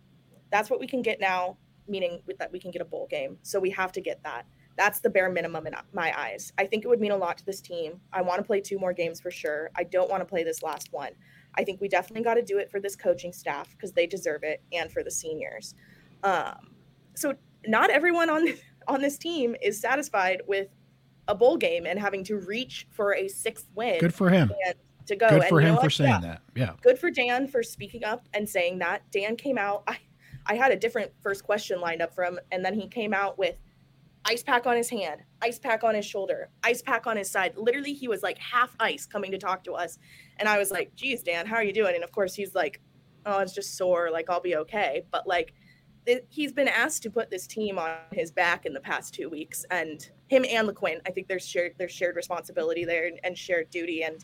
That's 0.52 0.70
what 0.70 0.80
we 0.80 0.86
can 0.86 1.02
get 1.02 1.20
now, 1.20 1.58
meaning 1.88 2.22
that 2.38 2.52
we 2.52 2.60
can 2.60 2.70
get 2.70 2.84
a 2.84 2.86
bowl 2.86 3.08
game. 3.10 3.40
So 3.42 3.60
we 3.60 3.72
have 3.72 3.92
to 3.94 4.02
get 4.02 4.22
that. 4.22 4.46
That's 4.76 5.00
the 5.00 5.10
bare 5.10 5.30
minimum 5.30 5.68
in 5.68 5.76
my 5.94 6.18
eyes. 6.18 6.52
I 6.58 6.66
think 6.66 6.84
it 6.84 6.88
would 6.88 7.00
mean 7.00 7.12
a 7.12 7.18
lot 7.18 7.38
to 7.38 7.46
this 7.46 7.62
team. 7.62 8.00
I 8.12 8.22
want 8.22 8.40
to 8.40 8.44
play 8.44 8.60
two 8.60 8.80
more 8.80 8.94
games 8.94 9.22
for 9.22 9.30
sure. 9.30 9.70
I 9.76 9.84
don't 9.84 10.10
want 10.10 10.22
to 10.22 10.26
play 10.26 10.44
this 10.44 10.64
last 10.64 10.92
one. 10.92 11.12
I 11.56 11.64
think 11.64 11.80
we 11.80 11.88
definitely 11.88 12.24
got 12.24 12.36
to 12.36 12.42
do 12.42 12.58
it 12.58 12.72
for 12.72 12.80
this 12.80 12.96
coaching 12.96 13.32
staff 13.32 13.70
because 13.72 13.92
they 13.92 14.08
deserve 14.08 14.44
it 14.44 14.64
and 14.72 14.92
for 14.92 15.04
the 15.04 15.12
seniors. 15.12 15.76
Um, 16.24 16.72
so 17.14 17.36
not 17.68 17.90
everyone 17.90 18.30
on 18.30 18.48
on 18.88 19.02
this 19.02 19.18
team 19.18 19.56
is 19.62 19.80
satisfied 19.80 20.42
with 20.48 20.68
a 21.28 21.36
bowl 21.36 21.58
game 21.58 21.86
and 21.86 22.00
having 22.00 22.24
to 22.26 22.38
reach 22.38 22.88
for 22.92 23.14
a 23.16 23.28
sixth 23.28 23.70
win. 23.76 24.00
Good 24.00 24.14
for 24.14 24.30
him. 24.30 24.52
to 25.06 25.16
go. 25.16 25.30
Good 25.30 25.46
for 25.46 25.62
him 25.62 25.78
for 25.78 25.90
saying 25.90 26.10
yeah. 26.10 26.20
that. 26.22 26.42
Yeah. 26.56 26.74
Good 26.82 27.00
for 27.00 27.10
Dan 27.10 27.48
for 27.48 27.64
speaking 27.64 28.04
up 28.04 28.28
and 28.34 28.48
saying 28.48 28.80
that. 28.80 29.04
Dan 29.12 29.36
came 29.36 29.58
out. 29.58 29.84
I, 29.88 29.98
I 30.46 30.56
had 30.56 30.72
a 30.72 30.76
different 30.76 31.12
first 31.22 31.44
question 31.44 31.80
lined 31.80 32.02
up 32.02 32.14
for 32.14 32.24
him, 32.24 32.40
and 32.52 32.66
then 32.66 32.74
he 32.74 32.88
came 32.88 33.14
out 33.14 33.38
with 33.38 33.56
ice 34.26 34.44
pack 34.44 34.66
on 34.66 34.78
his 34.78 34.90
hand, 34.90 35.22
ice 35.42 35.60
pack 35.60 35.84
on 35.84 35.96
his 35.96 36.06
shoulder, 36.06 36.50
ice 36.64 36.82
pack 36.82 37.08
on 37.08 37.18
his 37.18 37.30
side. 37.30 37.54
Literally, 37.58 37.94
he 37.94 38.08
was 38.08 38.24
like 38.24 38.38
half 38.38 38.76
ice 38.80 39.06
coming 39.06 39.32
to 39.32 39.38
talk 39.38 39.64
to 39.66 39.74
us. 39.74 40.00
And 40.38 40.48
I 40.48 40.58
was 40.58 40.72
like, 40.72 40.96
geez, 40.96 41.24
Dan, 41.24 41.46
how 41.46 41.56
are 41.58 41.64
you 41.64 41.74
doing? 41.74 41.96
And 41.96 42.04
of 42.04 42.12
course, 42.12 42.34
he's 42.34 42.56
like, 42.56 42.82
oh, 43.26 43.40
it's 43.40 43.54
just 43.54 43.78
sore. 43.78 44.10
Like, 44.12 44.30
I'll 44.30 44.42
be 44.42 44.56
okay. 44.56 45.06
But 45.12 45.28
like, 45.28 45.54
th- 46.06 46.24
he's 46.30 46.54
been 46.54 46.70
asked 46.70 47.04
to 47.04 47.10
put 47.10 47.30
this 47.30 47.48
team 47.48 47.78
on 47.78 47.98
his 48.12 48.32
back 48.32 48.66
in 48.66 48.74
the 48.74 48.80
past 48.80 49.14
two 49.14 49.30
weeks. 49.30 49.66
And 49.70 50.10
him 50.28 50.46
and 50.50 50.70
LeQuint, 50.70 51.02
I 51.06 51.12
think 51.12 51.28
there's 51.28 51.46
shared, 51.46 51.76
there's 51.78 51.92
shared 51.92 52.16
responsibility 52.16 52.86
there 52.86 53.08
and, 53.08 53.20
and 53.24 53.38
shared 53.38 53.70
duty. 53.70 54.04
And, 54.04 54.24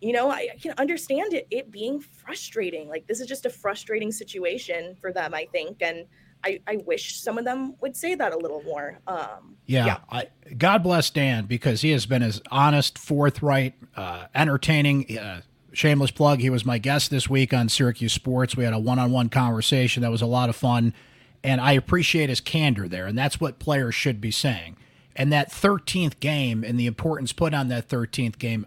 you 0.00 0.12
know, 0.12 0.28
I, 0.28 0.48
I 0.54 0.58
can 0.60 0.74
understand 0.78 1.34
it, 1.34 1.46
it 1.50 1.70
being 1.70 2.00
frustrating. 2.00 2.88
Like, 2.88 3.06
this 3.06 3.20
is 3.20 3.28
just 3.28 3.46
a 3.46 3.50
frustrating 3.50 4.10
situation 4.10 4.96
for 5.00 5.12
them, 5.12 5.34
I 5.34 5.46
think. 5.52 5.82
And, 5.82 6.06
I, 6.44 6.60
I 6.66 6.76
wish 6.84 7.16
some 7.16 7.38
of 7.38 7.44
them 7.44 7.74
would 7.80 7.96
say 7.96 8.14
that 8.14 8.32
a 8.32 8.36
little 8.36 8.62
more. 8.62 9.00
Um, 9.06 9.56
yeah, 9.66 9.86
yeah. 9.86 9.98
I, 10.10 10.28
God 10.56 10.82
bless 10.82 11.08
Dan 11.10 11.46
because 11.46 11.80
he 11.80 11.90
has 11.92 12.04
been 12.04 12.22
as 12.22 12.42
honest, 12.50 12.98
forthright, 12.98 13.74
uh, 13.96 14.26
entertaining. 14.34 15.18
Uh, 15.18 15.40
shameless 15.72 16.12
plug. 16.12 16.38
He 16.38 16.50
was 16.50 16.64
my 16.64 16.78
guest 16.78 17.10
this 17.10 17.28
week 17.28 17.52
on 17.52 17.68
Syracuse 17.68 18.12
Sports. 18.12 18.56
We 18.56 18.62
had 18.62 18.72
a 18.72 18.78
one-on-one 18.78 19.28
conversation 19.28 20.02
that 20.02 20.10
was 20.10 20.22
a 20.22 20.26
lot 20.26 20.48
of 20.48 20.54
fun, 20.54 20.94
and 21.42 21.60
I 21.60 21.72
appreciate 21.72 22.28
his 22.28 22.40
candor 22.40 22.86
there. 22.86 23.06
And 23.06 23.18
that's 23.18 23.40
what 23.40 23.58
players 23.58 23.94
should 23.94 24.20
be 24.20 24.30
saying. 24.30 24.76
And 25.16 25.32
that 25.32 25.50
13th 25.50 26.20
game 26.20 26.62
and 26.62 26.78
the 26.78 26.86
importance 26.86 27.32
put 27.32 27.54
on 27.54 27.68
that 27.68 27.88
13th 27.88 28.38
game. 28.38 28.66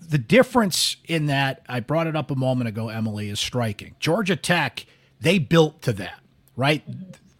The 0.00 0.18
difference 0.18 0.96
in 1.06 1.26
that, 1.26 1.62
I 1.68 1.80
brought 1.80 2.08
it 2.08 2.16
up 2.16 2.30
a 2.30 2.36
moment 2.36 2.68
ago, 2.68 2.88
Emily, 2.88 3.28
is 3.28 3.38
striking. 3.38 3.94
Georgia 4.00 4.36
Tech, 4.36 4.84
they 5.20 5.38
built 5.38 5.82
to 5.82 5.92
that 5.94 6.20
right? 6.58 6.82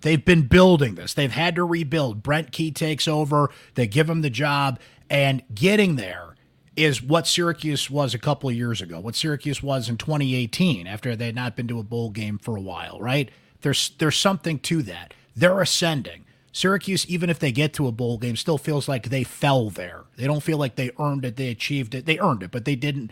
They've 0.03 0.25
been 0.25 0.43
building 0.43 0.95
this. 0.95 1.13
They've 1.13 1.31
had 1.31 1.57
to 1.57 1.65
rebuild. 1.65 2.23
Brent 2.23 2.53
Key 2.53 2.71
takes 2.71 3.09
over. 3.09 3.51
They 3.75 3.89
give 3.89 4.09
him 4.09 4.23
the 4.23 4.31
job, 4.31 4.79
and 5.11 5.43
getting 5.53 5.97
there 5.97 6.37
is 6.77 7.03
what 7.03 7.27
Syracuse 7.27 7.91
was 7.91 8.15
a 8.15 8.19
couple 8.19 8.49
of 8.49 8.55
years 8.55 8.81
ago. 8.81 9.01
What 9.01 9.17
Syracuse 9.17 9.61
was 9.61 9.89
in 9.89 9.97
2018 9.97 10.87
after 10.87 11.17
they 11.17 11.27
had 11.27 11.35
not 11.35 11.57
been 11.57 11.67
to 11.67 11.81
a 11.81 11.83
bowl 11.83 12.11
game 12.11 12.39
for 12.39 12.57
a 12.57 12.61
while, 12.61 13.01
right? 13.01 13.29
There's 13.63 13.91
there's 13.99 14.17
something 14.17 14.61
to 14.61 14.83
that. 14.83 15.13
They're 15.35 15.61
ascending. 15.61 16.25
Syracuse, 16.53 17.05
even 17.09 17.29
if 17.29 17.41
they 17.41 17.53
get 17.53 17.73
to 17.75 17.89
a 17.89 17.93
bowl 17.93 18.19
game, 18.19 18.37
still 18.37 18.59
feels 18.59 18.89
like 18.89 19.11
they 19.11 19.25
fell 19.25 19.69
there. 19.69 20.05
They 20.17 20.27
don't 20.27 20.43
feel 20.43 20.59
like 20.59 20.77
they 20.77 20.93
earned 20.99 21.25
it. 21.25 21.37
They 21.37 21.49
achieved 21.51 21.95
it. 21.95 22.07
They 22.07 22.19
earned 22.21 22.45
it, 22.45 22.53
but 22.53 22.65
they 22.65 22.77
didn't 22.77 23.11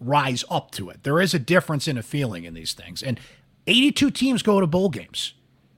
rise 0.00 0.44
up 0.50 0.70
to 0.72 0.88
it. 0.90 1.02
There 1.02 1.20
is 1.20 1.34
a 1.34 1.38
difference 1.38 1.86
in 1.86 1.98
a 1.98 2.02
feeling 2.02 2.44
in 2.44 2.54
these 2.54 2.72
things. 2.72 3.02
And 3.02 3.20
82 3.66 4.10
teams 4.10 4.42
go 4.42 4.60
to 4.60 4.66
bowl 4.66 4.88
games 4.88 5.34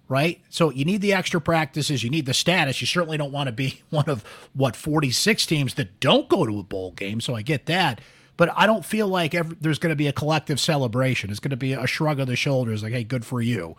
right? 0.09 0.41
So 0.51 0.71
you 0.71 0.85
need 0.85 1.01
the 1.01 1.13
extra 1.13 1.41
practices, 1.41 2.03
you 2.03 2.11
need 2.11 2.27
the 2.27 2.35
status. 2.35 2.81
You 2.81 2.87
certainly 2.87 3.17
don't 3.17 3.33
want 3.33 3.49
to 3.49 3.53
be 3.53 3.83
one 3.91 4.09
of 4.09 4.25
what 4.53 4.77
46 4.77 5.47
teams 5.47 5.75
that 5.75 6.01
don't 6.01 6.29
go 6.29 6.47
to 6.47 6.59
a 6.59 6.63
bowl 6.63 6.93
game. 6.93 7.21
So 7.21 7.35
I 7.35 7.43
get 7.43 7.67
that. 7.67 8.01
But 8.37 8.51
I 8.57 8.67
don't 8.67 8.85
feel 8.85 9.07
like 9.07 9.33
every, 9.33 9.57
there's 9.61 9.79
going 9.79 9.93
to 9.93 9.97
be 9.97 10.09
a 10.09 10.13
collective 10.13 10.59
celebration. 10.59 11.31
It's 11.31 11.39
going 11.39 11.51
to 11.51 11.57
be 11.57 11.73
a 11.73 11.87
shrug 11.87 12.19
of 12.19 12.27
the 12.27 12.35
shoulders, 12.35 12.83
like, 12.83 12.93
hey, 12.93 13.05
good 13.05 13.25
for 13.25 13.41
you 13.41 13.77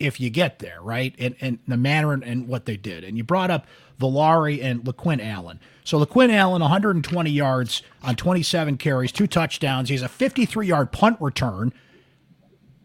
if 0.00 0.20
you 0.20 0.30
get 0.30 0.58
there, 0.58 0.80
right? 0.82 1.14
And, 1.18 1.36
and 1.40 1.58
the 1.68 1.76
manner 1.76 2.12
and, 2.12 2.24
and 2.24 2.48
what 2.48 2.66
they 2.66 2.76
did. 2.76 3.04
And 3.04 3.16
you 3.16 3.22
brought 3.22 3.50
up 3.50 3.66
Villari 4.00 4.62
and 4.62 4.82
LeQuint 4.82 5.24
Allen. 5.24 5.60
So 5.84 6.04
LeQuint 6.04 6.32
Allen, 6.32 6.60
120 6.60 7.30
yards 7.30 7.82
on 8.02 8.16
27 8.16 8.76
carries, 8.78 9.12
two 9.12 9.28
touchdowns. 9.28 9.88
He 9.88 9.94
has 9.94 10.02
a 10.02 10.08
53 10.08 10.66
yard 10.66 10.90
punt 10.90 11.18
return 11.20 11.72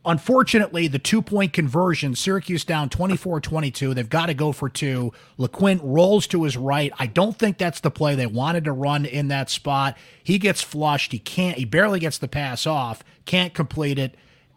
Unfortunately, 0.07 0.87
the 0.87 0.99
two 0.99 1.21
point 1.21 1.51
conversion, 1.51 2.15
Syracuse 2.15 2.63
down 2.63 2.87
24 2.87 3.41
22. 3.41 3.93
They've 3.93 4.09
got 4.09 4.27
to 4.27 4.33
go 4.33 4.53
for 4.53 4.69
two. 4.69 5.11
LeQuint 5.37 5.81
rolls 5.83 6.27
to 6.27 6.43
his 6.43 6.55
right. 6.55 6.93
I 6.97 7.07
don't 7.07 7.37
think 7.37 7.57
that's 7.57 7.81
the 7.81 7.91
play 7.91 8.15
they 8.15 8.25
wanted 8.25 8.63
to 8.63 8.71
run 8.71 9.05
in 9.05 9.27
that 9.27 9.49
spot. 9.49 9.97
He 10.23 10.39
gets 10.39 10.61
flushed. 10.61 11.11
He 11.11 11.19
can't, 11.19 11.57
he 11.57 11.65
barely 11.65 11.99
gets 11.99 12.17
the 12.17 12.29
pass 12.29 12.65
off, 12.65 13.03
can't 13.25 13.53
complete 13.53 13.99
it. 13.99 14.15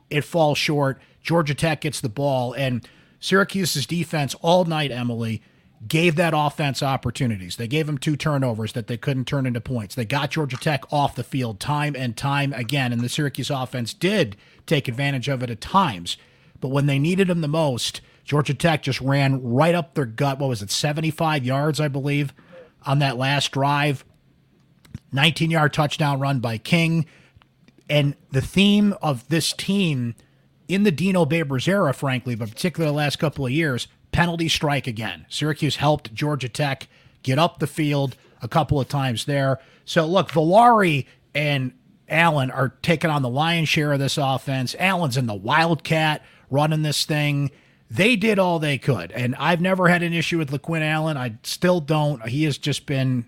It 0.09 0.23
falls 0.23 0.57
short. 0.57 1.03
Georgia 1.21 1.57
Tech 1.57 1.81
gets 1.81 2.01
the 2.01 2.09
ball. 2.09 2.53
And 2.53 2.89
Syracuse's 3.19 3.87
defense 3.87 4.37
all 4.43 4.65
night, 4.65 4.93
Emily, 4.93 5.43
gave 5.87 6.15
that 6.15 6.33
offense 6.33 6.81
opportunities. 6.81 7.57
They 7.57 7.67
gave 7.67 7.87
them 7.87 7.99
two 7.99 8.15
turnovers 8.15 8.73
that 8.75 8.87
they 8.87 8.97
couldn't 8.97 9.25
turn 9.25 9.47
into 9.47 9.61
points. 9.61 9.97
They 9.97 10.05
got 10.05 10.31
Georgia 10.31 10.59
Tech 10.59 10.85
off 10.93 11.17
the 11.17 11.25
field 11.25 11.59
time 11.59 11.97
and 11.97 12.17
time 12.17 12.53
again, 12.53 12.93
and 12.93 13.01
the 13.01 13.09
Syracuse 13.09 13.51
offense 13.51 13.93
did 13.93 14.37
take 14.67 14.89
advantage 14.89 15.29
of 15.29 15.43
it 15.43 15.51
at 15.51 15.61
times. 15.61 16.17
But 16.61 16.69
when 16.69 16.87
they 16.87 16.99
needed 16.99 17.29
them 17.29 17.41
the 17.41 17.49
most, 17.49 18.01
Georgia 18.25 18.55
Tech 18.55 18.83
just 18.83 19.01
ran 19.01 19.43
right 19.43 19.75
up 19.75 19.95
their 19.95 20.07
gut. 20.07 20.39
What 20.39 20.49
was 20.49 20.63
it, 20.63 20.71
75 20.71 21.45
yards, 21.45 21.81
I 21.81 21.89
believe, 21.89 22.33
on 22.85 22.99
that 23.01 23.17
last 23.17 23.53
drive? 23.53 24.05
19 25.13 25.51
yard 25.51 25.73
touchdown 25.73 26.21
run 26.21 26.41
by 26.41 26.59
King. 26.59 27.07
And 27.89 28.15
the 28.31 28.41
theme 28.41 28.95
of 29.03 29.29
this 29.29 29.53
team 29.53 30.15
in 30.69 30.85
the 30.85 30.93
Dino 30.93 31.25
Babers 31.25 31.67
era, 31.67 31.93
frankly, 31.93 32.37
but 32.37 32.51
particularly 32.51 32.93
the 32.93 32.97
last 32.97 33.19
couple 33.19 33.45
of 33.45 33.51
years, 33.53 33.89
penalty 34.13 34.49
strike 34.49 34.87
again. 34.87 35.27
Syracuse 35.29 35.77
helped 35.77 36.15
Georgia 36.15 36.49
Tech 36.49 36.87
get 37.23 37.39
up 37.39 37.59
the 37.59 37.67
field 37.67 38.17
a 38.41 38.49
couple 38.49 38.81
of 38.81 38.89
times 38.89 39.25
there. 39.25 39.59
So 39.85 40.07
look, 40.07 40.31
Villari 40.31 41.07
and 41.35 41.73
Allen 42.11 42.51
are 42.51 42.75
taking 42.83 43.11
on 43.11 43.23
the 43.23 43.29
lion's 43.29 43.69
share 43.69 43.93
of 43.93 43.99
this 43.99 44.19
offense. 44.19 44.75
Allen's 44.79 45.17
in 45.17 45.27
the 45.27 45.35
Wildcat 45.35 46.23
running 46.51 46.83
this 46.83 47.05
thing. 47.05 47.51
They 47.91 48.17
did 48.17 48.39
all 48.39 48.59
they 48.59 48.79
could. 48.79 49.13
And 49.13 49.35
I've 49.37 49.61
never 49.61 49.89
had 49.89 50.03
an 50.03 50.13
issue 50.13 50.39
with 50.39 50.51
LeQuint 50.51 50.83
Allen. 50.83 51.17
I 51.17 51.37
still 51.43 51.81
don't. 51.81 52.27
He 52.29 52.45
has 52.45 52.59
just 52.59 52.87
been 52.87 53.27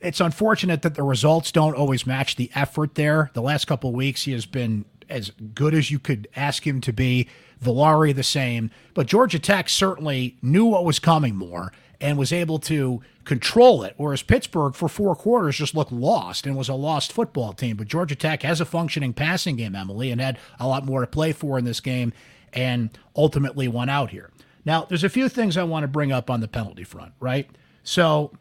it's 0.00 0.20
unfortunate 0.20 0.82
that 0.82 0.94
the 0.94 1.02
results 1.02 1.50
don't 1.50 1.74
always 1.74 2.06
match 2.06 2.36
the 2.36 2.50
effort 2.54 2.94
there. 2.94 3.30
The 3.34 3.42
last 3.42 3.66
couple 3.66 3.92
weeks 3.92 4.24
he 4.24 4.32
has 4.32 4.46
been 4.46 4.84
as 5.08 5.30
good 5.54 5.74
as 5.74 5.90
you 5.90 5.98
could 5.98 6.28
ask 6.36 6.66
him 6.66 6.80
to 6.82 6.92
be. 6.92 7.28
Villari 7.64 8.14
the 8.14 8.22
same, 8.22 8.70
but 8.92 9.06
Georgia 9.06 9.38
Tech 9.38 9.70
certainly 9.70 10.36
knew 10.42 10.66
what 10.66 10.84
was 10.84 10.98
coming 10.98 11.34
more 11.34 11.72
and 12.00 12.18
was 12.18 12.32
able 12.32 12.58
to 12.60 13.00
control 13.24 13.82
it. 13.82 13.94
Whereas 13.96 14.22
Pittsburgh, 14.22 14.74
for 14.74 14.88
four 14.88 15.14
quarters, 15.14 15.56
just 15.56 15.74
looked 15.74 15.92
lost 15.92 16.46
and 16.46 16.56
was 16.56 16.68
a 16.68 16.74
lost 16.74 17.12
football 17.12 17.52
team. 17.52 17.76
But 17.76 17.88
Georgia 17.88 18.14
Tech 18.14 18.42
has 18.42 18.60
a 18.60 18.64
functioning 18.64 19.12
passing 19.12 19.56
game, 19.56 19.74
Emily, 19.74 20.10
and 20.10 20.20
had 20.20 20.38
a 20.60 20.66
lot 20.66 20.84
more 20.84 21.00
to 21.00 21.06
play 21.06 21.32
for 21.32 21.58
in 21.58 21.64
this 21.64 21.80
game 21.80 22.12
and 22.52 22.96
ultimately 23.14 23.68
won 23.68 23.88
out 23.88 24.10
here. 24.10 24.30
Now, 24.64 24.84
there's 24.84 25.04
a 25.04 25.08
few 25.08 25.28
things 25.28 25.56
I 25.56 25.62
want 25.62 25.84
to 25.84 25.88
bring 25.88 26.12
up 26.12 26.30
on 26.30 26.40
the 26.40 26.48
penalty 26.48 26.84
front, 26.84 27.12
right? 27.20 27.48
So 27.82 28.32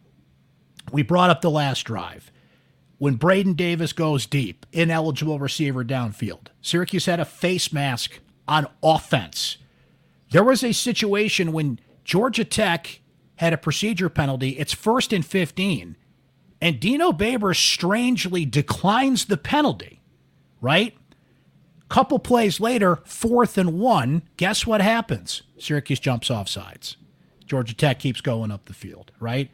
we 0.92 1.04
brought 1.04 1.30
up 1.30 1.42
the 1.42 1.52
last 1.52 1.84
drive. 1.84 2.32
When 2.98 3.16
Braden 3.16 3.54
Davis 3.54 3.94
goes 3.94 4.26
deep, 4.26 4.66
ineligible 4.72 5.38
receiver 5.38 5.84
downfield, 5.84 6.48
Syracuse 6.62 7.06
had 7.06 7.20
a 7.20 7.26
face 7.26 7.74
mask 7.74 8.20
on 8.48 8.68
offense. 8.82 9.58
There 10.32 10.44
was 10.44 10.64
a 10.64 10.72
situation 10.72 11.52
when 11.52 11.80
Georgia 12.04 12.46
Tech 12.46 13.02
had 13.38 13.54
a 13.54 13.58
procedure 13.58 14.10
penalty. 14.10 14.50
It's 14.52 14.74
first 14.74 15.14
and 15.14 15.26
15. 15.26 15.98
And 16.62 16.80
Dino 16.80 17.12
Baber 17.12 17.54
strangely 17.54 18.46
declines 18.46 19.26
the 19.26 19.38
penalty, 19.38 20.02
right? 20.62 20.98
Couple 21.90 22.18
plays 22.18 22.60
later, 22.60 22.98
fourth 23.06 23.58
and 23.58 23.80
one. 23.80 24.24
Guess 24.38 24.66
what 24.66 24.82
happens? 24.82 25.44
Syracuse 25.60 26.00
jumps 26.00 26.32
off 26.32 26.50
sides. 26.50 26.98
Georgia 27.46 27.76
Tech 27.76 28.00
keeps 28.00 28.22
going 28.22 28.52
up 28.52 28.66
the 28.66 28.74
field, 28.74 29.12
right? 29.20 29.52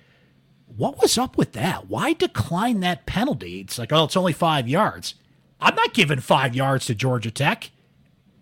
What 0.78 1.02
was 1.02 1.18
up 1.18 1.38
with 1.38 1.52
that? 1.54 1.88
Why 1.90 2.14
decline 2.14 2.80
that 2.80 3.06
penalty? 3.06 3.60
It's 3.60 3.78
like, 3.78 3.92
oh, 3.92 4.06
it's 4.06 4.16
only 4.16 4.32
five 4.32 4.68
yards. 4.68 5.16
I'm 5.60 5.76
not 5.76 5.94
giving 5.94 6.22
five 6.22 6.56
yards 6.56 6.86
to 6.86 6.96
Georgia 6.96 7.32
Tech 7.32 7.72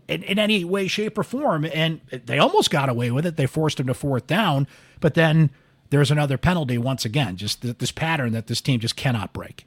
in, 0.10 0.24
in 0.24 0.40
any 0.40 0.66
way, 0.66 0.88
shape, 0.88 1.18
or 1.18 1.24
form. 1.24 1.66
And 1.66 2.02
they 2.12 2.40
almost 2.40 2.72
got 2.72 2.90
away 2.90 3.12
with 3.12 3.26
it. 3.26 3.38
They 3.38 3.46
forced 3.46 3.80
him 3.80 3.88
to 3.88 3.94
fourth 3.94 4.28
down, 4.28 4.68
but 5.00 5.14
then 5.14 5.52
there's 5.92 6.12
another 6.12 6.38
penalty 6.38 6.78
once 6.78 7.06
again. 7.06 7.38
Just 7.38 7.62
th- 7.62 7.78
this 7.78 7.92
pattern 7.92 8.34
that 8.34 8.48
this 8.48 8.60
team 8.60 8.80
just 8.80 8.96
cannot 8.96 9.32
break. 9.34 9.66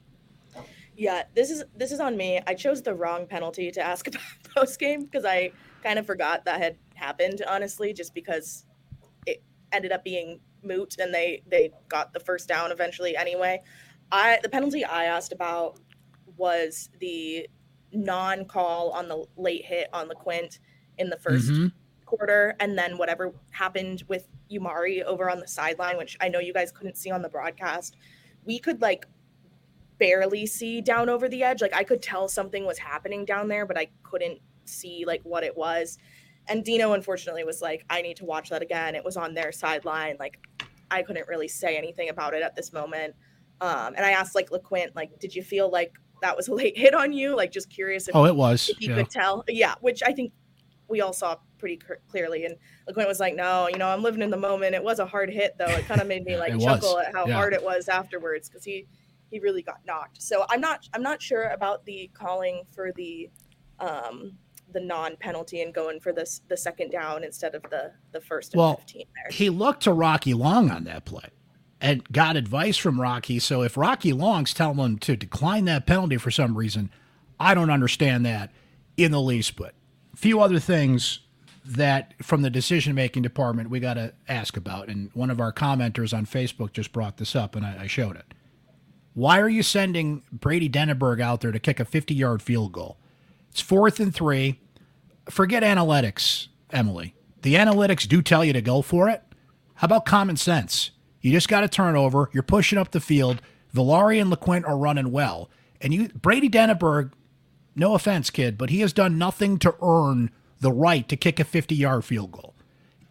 Yeah, 0.95 1.23
this 1.33 1.49
is 1.49 1.63
this 1.75 1.91
is 1.91 1.99
on 1.99 2.17
me. 2.17 2.39
I 2.45 2.53
chose 2.53 2.81
the 2.81 2.93
wrong 2.93 3.25
penalty 3.25 3.71
to 3.71 3.81
ask 3.81 4.07
about 4.07 4.21
post 4.55 4.79
game 4.79 5.05
because 5.05 5.25
I 5.25 5.51
kind 5.81 5.97
of 5.97 6.05
forgot 6.05 6.45
that 6.45 6.59
had 6.59 6.77
happened. 6.93 7.41
Honestly, 7.47 7.93
just 7.93 8.13
because 8.13 8.65
it 9.25 9.41
ended 9.71 9.91
up 9.91 10.03
being 10.03 10.39
moot 10.61 10.95
and 10.99 11.13
they 11.13 11.41
they 11.47 11.71
got 11.87 12.13
the 12.13 12.19
first 12.19 12.47
down 12.47 12.71
eventually 12.71 13.15
anyway. 13.15 13.61
I 14.11 14.39
the 14.43 14.49
penalty 14.49 14.83
I 14.83 15.05
asked 15.05 15.31
about 15.31 15.79
was 16.37 16.89
the 16.99 17.47
non-call 17.93 18.91
on 18.91 19.07
the 19.07 19.25
late 19.37 19.65
hit 19.65 19.87
on 19.93 20.07
the 20.07 20.15
LeQuint 20.15 20.59
in 20.97 21.09
the 21.09 21.17
1st 21.17 21.49
mm-hmm. 21.49 21.67
quarter, 22.05 22.55
and 22.59 22.77
then 22.77 22.97
whatever 22.97 23.33
happened 23.51 24.03
with 24.07 24.27
Umari 24.51 25.03
over 25.03 25.29
on 25.29 25.39
the 25.39 25.47
sideline, 25.47 25.97
which 25.97 26.17
I 26.21 26.29
know 26.29 26.39
you 26.39 26.53
guys 26.53 26.71
couldn't 26.71 26.97
see 26.97 27.11
on 27.11 27.21
the 27.21 27.29
broadcast. 27.29 27.97
We 28.45 28.59
could 28.59 28.81
like 28.81 29.05
barely 29.99 30.45
see 30.45 30.81
down 30.81 31.09
over 31.09 31.29
the 31.29 31.43
edge. 31.43 31.61
Like 31.61 31.73
I 31.73 31.83
could 31.83 32.01
tell 32.01 32.27
something 32.27 32.65
was 32.65 32.77
happening 32.77 33.25
down 33.25 33.47
there, 33.47 33.65
but 33.65 33.77
I 33.77 33.87
couldn't 34.03 34.39
see 34.65 35.05
like 35.05 35.21
what 35.23 35.43
it 35.43 35.55
was. 35.55 35.97
And 36.47 36.63
Dino 36.63 36.93
unfortunately 36.93 37.43
was 37.43 37.61
like, 37.61 37.85
I 37.89 38.01
need 38.01 38.17
to 38.17 38.25
watch 38.25 38.49
that 38.49 38.61
again. 38.61 38.95
It 38.95 39.03
was 39.03 39.17
on 39.17 39.33
their 39.33 39.51
sideline. 39.51 40.17
Like 40.19 40.39
I 40.91 41.03
couldn't 41.03 41.27
really 41.27 41.47
say 41.47 41.77
anything 41.77 42.09
about 42.09 42.33
it 42.33 42.43
at 42.43 42.55
this 42.55 42.73
moment. 42.73 43.15
Um, 43.61 43.93
and 43.95 44.05
I 44.05 44.11
asked 44.11 44.35
like 44.35 44.49
LeQuint, 44.49 44.95
like, 44.95 45.19
did 45.19 45.33
you 45.33 45.41
feel 45.41 45.69
like 45.69 45.93
that 46.23 46.35
was 46.35 46.47
a 46.49 46.53
late 46.53 46.77
hit 46.77 46.95
on 46.95 47.13
you? 47.13 47.35
Like, 47.35 47.51
just 47.51 47.69
curious 47.69 48.07
if, 48.07 48.15
oh, 48.15 48.25
it 48.25 48.35
was. 48.35 48.69
if 48.69 48.81
you 48.81 48.89
yeah. 48.89 48.95
could 48.95 49.09
tell. 49.09 49.43
Yeah, 49.47 49.75
which 49.81 50.01
I 50.01 50.11
think 50.11 50.33
we 50.87 51.01
all 51.01 51.13
saw 51.13 51.37
pretty 51.57 51.79
clearly. 52.09 52.45
And 52.45 52.55
LeQuint 52.89 53.07
was 53.07 53.19
like, 53.19 53.35
no, 53.35 53.69
you 53.69 53.77
know, 53.77 53.87
I'm 53.87 54.01
living 54.01 54.21
in 54.21 54.29
the 54.29 54.37
moment. 54.37 54.75
It 54.75 54.83
was 54.83 54.99
a 54.99 55.05
hard 55.05 55.29
hit 55.29 55.55
though. 55.57 55.65
It 55.65 55.85
kind 55.85 56.01
of 56.01 56.07
made 56.07 56.25
me 56.25 56.37
like 56.43 56.59
chuckle 56.59 56.95
was. 56.95 57.05
at 57.07 57.13
how 57.13 57.25
yeah. 57.25 57.35
hard 57.35 57.53
it 57.53 57.63
was 57.63 57.87
afterwards 57.87 58.49
because 58.49 58.65
he 58.65 58.87
he 59.29 59.39
really 59.39 59.63
got 59.63 59.77
knocked. 59.85 60.21
So 60.21 60.45
I'm 60.49 60.61
not 60.61 60.87
I'm 60.93 61.01
not 61.01 61.21
sure 61.21 61.45
about 61.45 61.85
the 61.85 62.09
calling 62.13 62.63
for 62.71 62.91
the 62.95 63.29
um 63.79 64.37
the 64.71 64.81
non-penalty 64.81 65.61
and 65.61 65.73
going 65.73 65.99
for 65.99 66.11
this 66.11 66.41
the 66.49 66.57
second 66.57 66.91
down 66.91 67.23
instead 67.23 67.55
of 67.55 67.63
the 67.69 67.93
the 68.11 68.19
first 68.19 68.53
and 68.53 68.59
well, 68.59 68.75
15 68.77 69.05
there. 69.15 69.31
He 69.31 69.49
looked 69.49 69.83
to 69.83 69.93
Rocky 69.93 70.33
Long 70.33 70.69
on 70.69 70.83
that 70.83 71.05
play 71.05 71.29
and 71.83 72.01
got 72.13 72.37
advice 72.37 72.77
from 72.77 72.99
Rocky. 72.99 73.39
So 73.39 73.61
if 73.61 73.75
Rocky 73.75 74.13
Long's 74.13 74.53
telling 74.53 74.79
him 74.79 74.97
to 74.99 75.17
decline 75.17 75.65
that 75.65 75.85
penalty 75.85 76.15
for 76.15 76.31
some 76.31 76.57
reason, 76.57 76.89
I 77.41 77.53
don't 77.53 77.69
understand 77.69 78.25
that 78.25 78.51
in 78.95 79.11
the 79.11 79.19
least. 79.19 79.57
But 79.57 79.75
a 80.13 80.17
few 80.17 80.39
other 80.39 80.59
things 80.59 81.19
that 81.65 82.13
from 82.23 82.41
the 82.41 82.49
decision 82.49 82.95
making 82.95 83.23
department 83.23 83.69
we 83.69 83.81
got 83.81 83.95
to 83.95 84.13
ask 84.29 84.55
about. 84.55 84.87
And 84.87 85.11
one 85.13 85.29
of 85.29 85.41
our 85.41 85.51
commenters 85.51 86.17
on 86.17 86.25
Facebook 86.25 86.71
just 86.71 86.93
brought 86.93 87.17
this 87.17 87.35
up, 87.35 87.53
and 87.53 87.65
I, 87.65 87.81
I 87.81 87.87
showed 87.87 88.15
it. 88.15 88.33
Why 89.13 89.39
are 89.39 89.49
you 89.49 89.61
sending 89.61 90.23
Brady 90.31 90.69
Denaburg 90.69 91.19
out 91.19 91.41
there 91.41 91.51
to 91.51 91.59
kick 91.59 91.81
a 91.81 91.85
50 91.85 92.13
yard 92.13 92.41
field 92.41 92.71
goal? 92.71 92.97
It's 93.51 93.61
fourth 93.61 93.99
and 93.99 94.15
three 94.15 94.61
forget 95.29 95.63
analytics, 95.63 96.47
Emily. 96.71 97.13
The 97.41 97.55
analytics 97.55 98.07
do 98.07 98.21
tell 98.21 98.45
you 98.45 98.53
to 98.53 98.61
go 98.61 98.81
for 98.81 99.09
it. 99.09 99.21
How 99.75 99.85
about 99.85 100.05
common 100.05 100.37
sense? 100.37 100.91
You 101.23 101.31
just 101.31 101.47
got 101.47 101.63
a 101.63 101.69
turnover. 101.69 102.29
You're 102.33 102.43
pushing 102.43 102.77
up 102.77 102.91
the 102.91 102.99
field. 102.99 103.41
Villari 103.73 104.21
and 104.21 104.31
LeQuint 104.31 104.67
are 104.67 104.77
running 104.77 105.11
well. 105.11 105.49
And 105.81 105.93
you, 105.93 106.09
Brady 106.09 106.49
Denaburg, 106.49 107.13
no 107.75 107.95
offense, 107.95 108.29
kid, 108.29 108.57
but 108.57 108.69
he 108.69 108.81
has 108.81 108.93
done 108.93 109.17
nothing 109.17 109.57
to 109.59 109.73
earn 109.81 110.29
the 110.59 110.71
right 110.71 111.07
to 111.07 111.15
kick 111.15 111.39
a 111.39 111.45
50 111.45 111.73
yard 111.73 112.05
field 112.05 112.33
goal. 112.33 112.53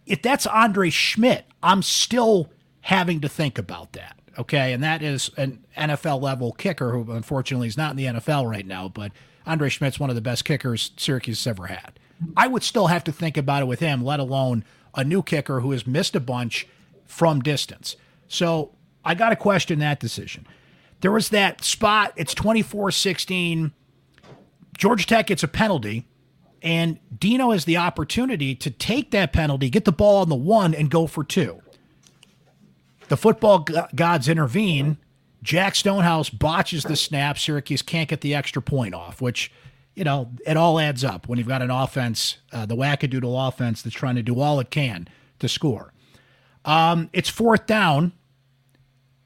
If 0.07 0.21
that's 0.21 0.47
Andre 0.47 0.91
Szmyt, 0.91 1.45
I'm 1.63 1.83
still 1.83 2.51
having 2.83 3.21
to 3.23 3.29
think 3.29 3.59
about 3.59 3.95
that. 3.95 4.19
Okay. 4.39 4.73
And 4.73 4.83
that 4.83 5.03
is 5.03 5.31
an 5.37 5.65
NFL 5.77 6.21
level 6.21 6.53
kicker 6.53 6.93
who 6.93 7.13
unfortunately 7.13 7.69
is 7.69 7.77
not 7.77 7.93
in 7.93 7.97
the 7.97 8.21
NFL 8.21 8.49
right 8.49 8.67
now, 8.67 8.89
but 8.89 9.13
Andre 9.47 9.71
Szmyt's 9.71 9.99
one 9.99 10.11
of 10.11 10.17
the 10.17 10.23
best 10.23 10.45
kickers 10.45 10.93
Syracuse 10.97 11.45
has 11.45 11.51
ever 11.51 11.67
had. 11.67 11.99
I 12.37 12.47
would 12.47 12.63
still 12.63 12.89
have 12.89 13.05
to 13.05 13.13
think 13.13 13.37
about 13.37 13.63
it 13.63 13.67
with 13.67 13.81
him, 13.81 14.05
let 14.05 14.21
alone 14.21 14.65
a 14.95 15.03
new 15.03 15.23
kicker 15.23 15.61
who 15.61 15.71
has 15.73 15.87
missed 15.87 16.15
a 16.15 16.21
bunch 16.21 16.69
from 17.07 17.41
distance. 17.41 17.97
So 18.33 18.73
I 19.05 19.15
got 19.15 19.31
to 19.31 19.37
question 19.37 19.81
that 19.81 20.01
decision. 20.01 20.47
There 21.03 21.11
was 21.11 21.29
that 21.31 21.63
spot, 21.65 22.13
it's 22.17 22.33
24 22.33 22.91
16. 22.91 23.73
Georgia 24.77 25.07
Tech 25.07 25.27
gets 25.27 25.43
a 25.43 25.49
penalty, 25.49 26.07
and 26.63 26.99
Dino 27.19 27.51
has 27.51 27.67
the 27.67 27.77
opportunity 27.77 28.55
to 28.55 28.71
take 28.71 29.11
that 29.11 29.33
penalty, 29.33 29.69
get 29.69 29.85
the 29.85 29.93
ball 29.93 30.23
on 30.23 30.29
the 30.31 30.35
one, 30.35 30.75
and 30.75 30.91
go 30.91 31.07
for 31.07 31.23
two. 31.23 31.61
The 33.09 33.17
football 33.17 33.67
gods 33.95 34.29
intervene. 34.29 34.97
Jack 35.43 35.75
Stonehouse 35.75 36.31
botches 36.31 36.85
the 36.85 36.97
snap. 36.97 37.37
Syracuse 37.37 37.83
can't 37.83 38.09
get 38.09 38.23
the 38.23 38.35
extra 38.35 38.63
point 38.63 38.95
off, 38.95 39.21
which 39.21 39.53
you 39.95 40.05
know, 40.05 40.31
it 40.47 40.57
all 40.57 40.81
adds 40.81 41.05
up 41.05 41.29
when 41.29 41.39
you've 41.39 41.49
got 41.49 41.61
an 41.61 41.71
offense, 41.71 42.39
uh, 42.51 42.65
the 42.65 42.75
wackadoodle 42.75 43.49
offense 43.49 43.83
that's 43.83 43.95
trying 43.95 44.15
to 44.15 44.23
do 44.23 44.41
all 44.41 44.59
it 44.59 44.71
can 44.71 45.07
to 45.39 45.49
score. 45.49 45.93
Um, 46.65 47.11
it's 47.13 47.29
fourth 47.29 47.67
down, 47.67 48.13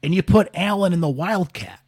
and 0.03 0.13
you 0.13 0.23
put 0.23 0.49
Allen 0.53 0.93
in 0.93 1.01
the 1.01 1.09
Wildcat 1.09 1.79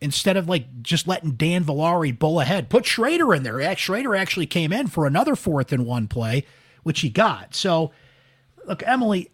instead 0.00 0.36
of 0.36 0.48
like 0.48 0.82
just 0.82 1.08
letting 1.08 1.32
Dan 1.32 1.64
Villari 1.64 2.16
bull 2.16 2.40
ahead. 2.40 2.68
Put 2.70 2.84
Shrader 2.84 3.36
in 3.36 3.42
there. 3.42 3.54
Shrader 3.54 4.18
actually 4.18 4.46
came 4.46 4.72
in 4.72 4.86
for 4.86 5.06
another 5.06 5.36
fourth 5.36 5.72
and 5.72 5.84
one 5.84 6.08
play, 6.08 6.44
which 6.82 7.00
he 7.00 7.08
got. 7.08 7.54
So, 7.54 7.90
look, 8.66 8.82
Emily, 8.86 9.30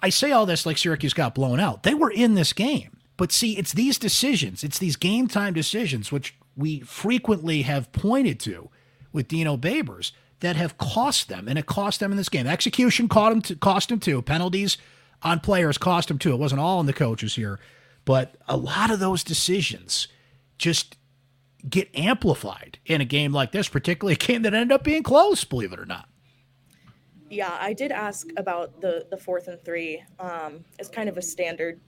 I 0.00 0.08
say 0.08 0.32
all 0.32 0.46
this 0.46 0.66
like 0.66 0.78
Syracuse 0.78 1.14
got 1.14 1.34
blown 1.34 1.60
out. 1.60 1.84
They 1.84 1.94
were 1.94 2.10
in 2.10 2.34
this 2.34 2.52
game. 2.52 2.96
But 3.16 3.30
see, 3.30 3.56
it's 3.56 3.72
these 3.72 3.98
decisions, 3.98 4.64
it's 4.64 4.78
these 4.78 4.96
game 4.96 5.28
time 5.28 5.52
decisions, 5.52 6.10
which 6.10 6.34
we 6.56 6.80
frequently 6.80 7.62
have 7.62 7.92
pointed 7.92 8.40
to 8.40 8.68
with 9.12 9.28
Dino 9.28 9.56
Babers 9.56 10.12
that 10.40 10.56
have 10.56 10.76
cost 10.76 11.28
them, 11.28 11.46
and 11.46 11.58
it 11.58 11.66
cost 11.66 12.00
them 12.00 12.10
in 12.10 12.16
this 12.16 12.28
game. 12.28 12.46
Execution 12.46 13.08
cost 13.08 13.32
them, 13.32 13.42
to, 13.42 13.56
cost 13.56 13.90
them 13.90 14.00
too. 14.00 14.22
Penalties 14.22 14.76
on 15.22 15.40
players 15.40 15.78
cost 15.78 16.08
them 16.08 16.18
too. 16.18 16.32
It 16.32 16.38
wasn't 16.38 16.60
all 16.60 16.78
on 16.78 16.86
the 16.86 16.92
coaches 16.92 17.34
here, 17.34 17.58
but 18.04 18.36
a 18.48 18.56
lot 18.56 18.90
of 18.90 18.98
those 19.00 19.24
decisions 19.24 20.08
just 20.58 20.96
get 21.68 21.88
amplified 21.94 22.78
in 22.86 23.00
a 23.00 23.04
game 23.04 23.32
like 23.32 23.52
this, 23.52 23.68
particularly 23.68 24.14
a 24.14 24.16
game 24.16 24.42
that 24.42 24.54
ended 24.54 24.72
up 24.72 24.84
being 24.84 25.02
close, 25.02 25.44
believe 25.44 25.72
it 25.72 25.78
or 25.78 25.86
not. 25.86 26.08
Yeah, 27.30 27.56
I 27.58 27.72
did 27.72 27.92
ask 27.92 28.28
about 28.36 28.80
the 28.80 29.06
the 29.10 29.16
fourth 29.16 29.48
and 29.48 29.62
three. 29.64 30.02
Um, 30.18 30.64
it's 30.78 30.90
kind 30.90 31.08
of 31.08 31.16
a 31.16 31.22
standard 31.22 31.80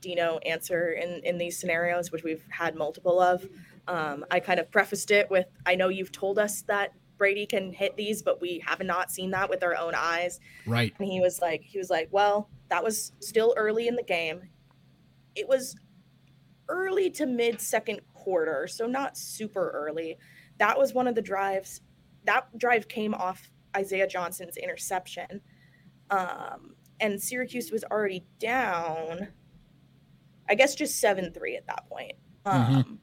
Dino 0.00 0.38
answer 0.38 0.92
in 0.92 1.20
in 1.22 1.38
these 1.38 1.58
scenarios, 1.58 2.10
which 2.10 2.24
we've 2.24 2.44
had 2.50 2.74
multiple 2.74 3.20
of. 3.20 3.46
Um, 3.90 4.24
I 4.30 4.40
kind 4.40 4.60
of 4.60 4.70
prefaced 4.70 5.10
it 5.10 5.30
with, 5.30 5.46
I 5.66 5.74
know 5.74 5.88
you've 5.88 6.12
told 6.12 6.38
us 6.38 6.62
that 6.62 6.92
Brady 7.20 7.46
can 7.46 7.72
hit 7.72 7.96
these, 7.96 8.22
but 8.22 8.40
we 8.40 8.62
have 8.66 8.82
not 8.82 9.12
seen 9.12 9.30
that 9.30 9.48
with 9.48 9.62
our 9.62 9.76
own 9.76 9.94
eyes. 9.94 10.40
Right. 10.66 10.92
And 10.98 11.06
he 11.06 11.20
was 11.20 11.40
like, 11.40 11.62
he 11.62 11.78
was 11.78 11.90
like, 11.90 12.08
well, 12.10 12.48
that 12.68 12.82
was 12.82 13.12
still 13.20 13.54
early 13.56 13.86
in 13.86 13.94
the 13.94 14.02
game. 14.02 14.42
It 15.36 15.46
was 15.46 15.76
early 16.68 17.10
to 17.10 17.26
mid 17.26 17.60
second 17.60 18.00
quarter, 18.14 18.66
so 18.66 18.86
not 18.86 19.16
super 19.16 19.70
early. 19.70 20.16
That 20.58 20.78
was 20.78 20.94
one 20.94 21.06
of 21.06 21.14
the 21.14 21.22
drives. 21.22 21.82
That 22.24 22.46
drive 22.58 22.88
came 22.88 23.14
off 23.14 23.50
Isaiah 23.76 24.08
Johnson's 24.08 24.56
interception. 24.56 25.42
Um, 26.10 26.74
and 26.98 27.22
Syracuse 27.22 27.70
was 27.70 27.84
already 27.84 28.24
down, 28.40 29.28
I 30.48 30.54
guess 30.54 30.74
just 30.74 30.98
7 30.98 31.32
3 31.32 31.56
at 31.56 31.66
that 31.66 31.86
point. 31.88 32.14
Mm-hmm. 32.44 32.74
Um, 32.74 32.82
mm-hmm 32.82 32.94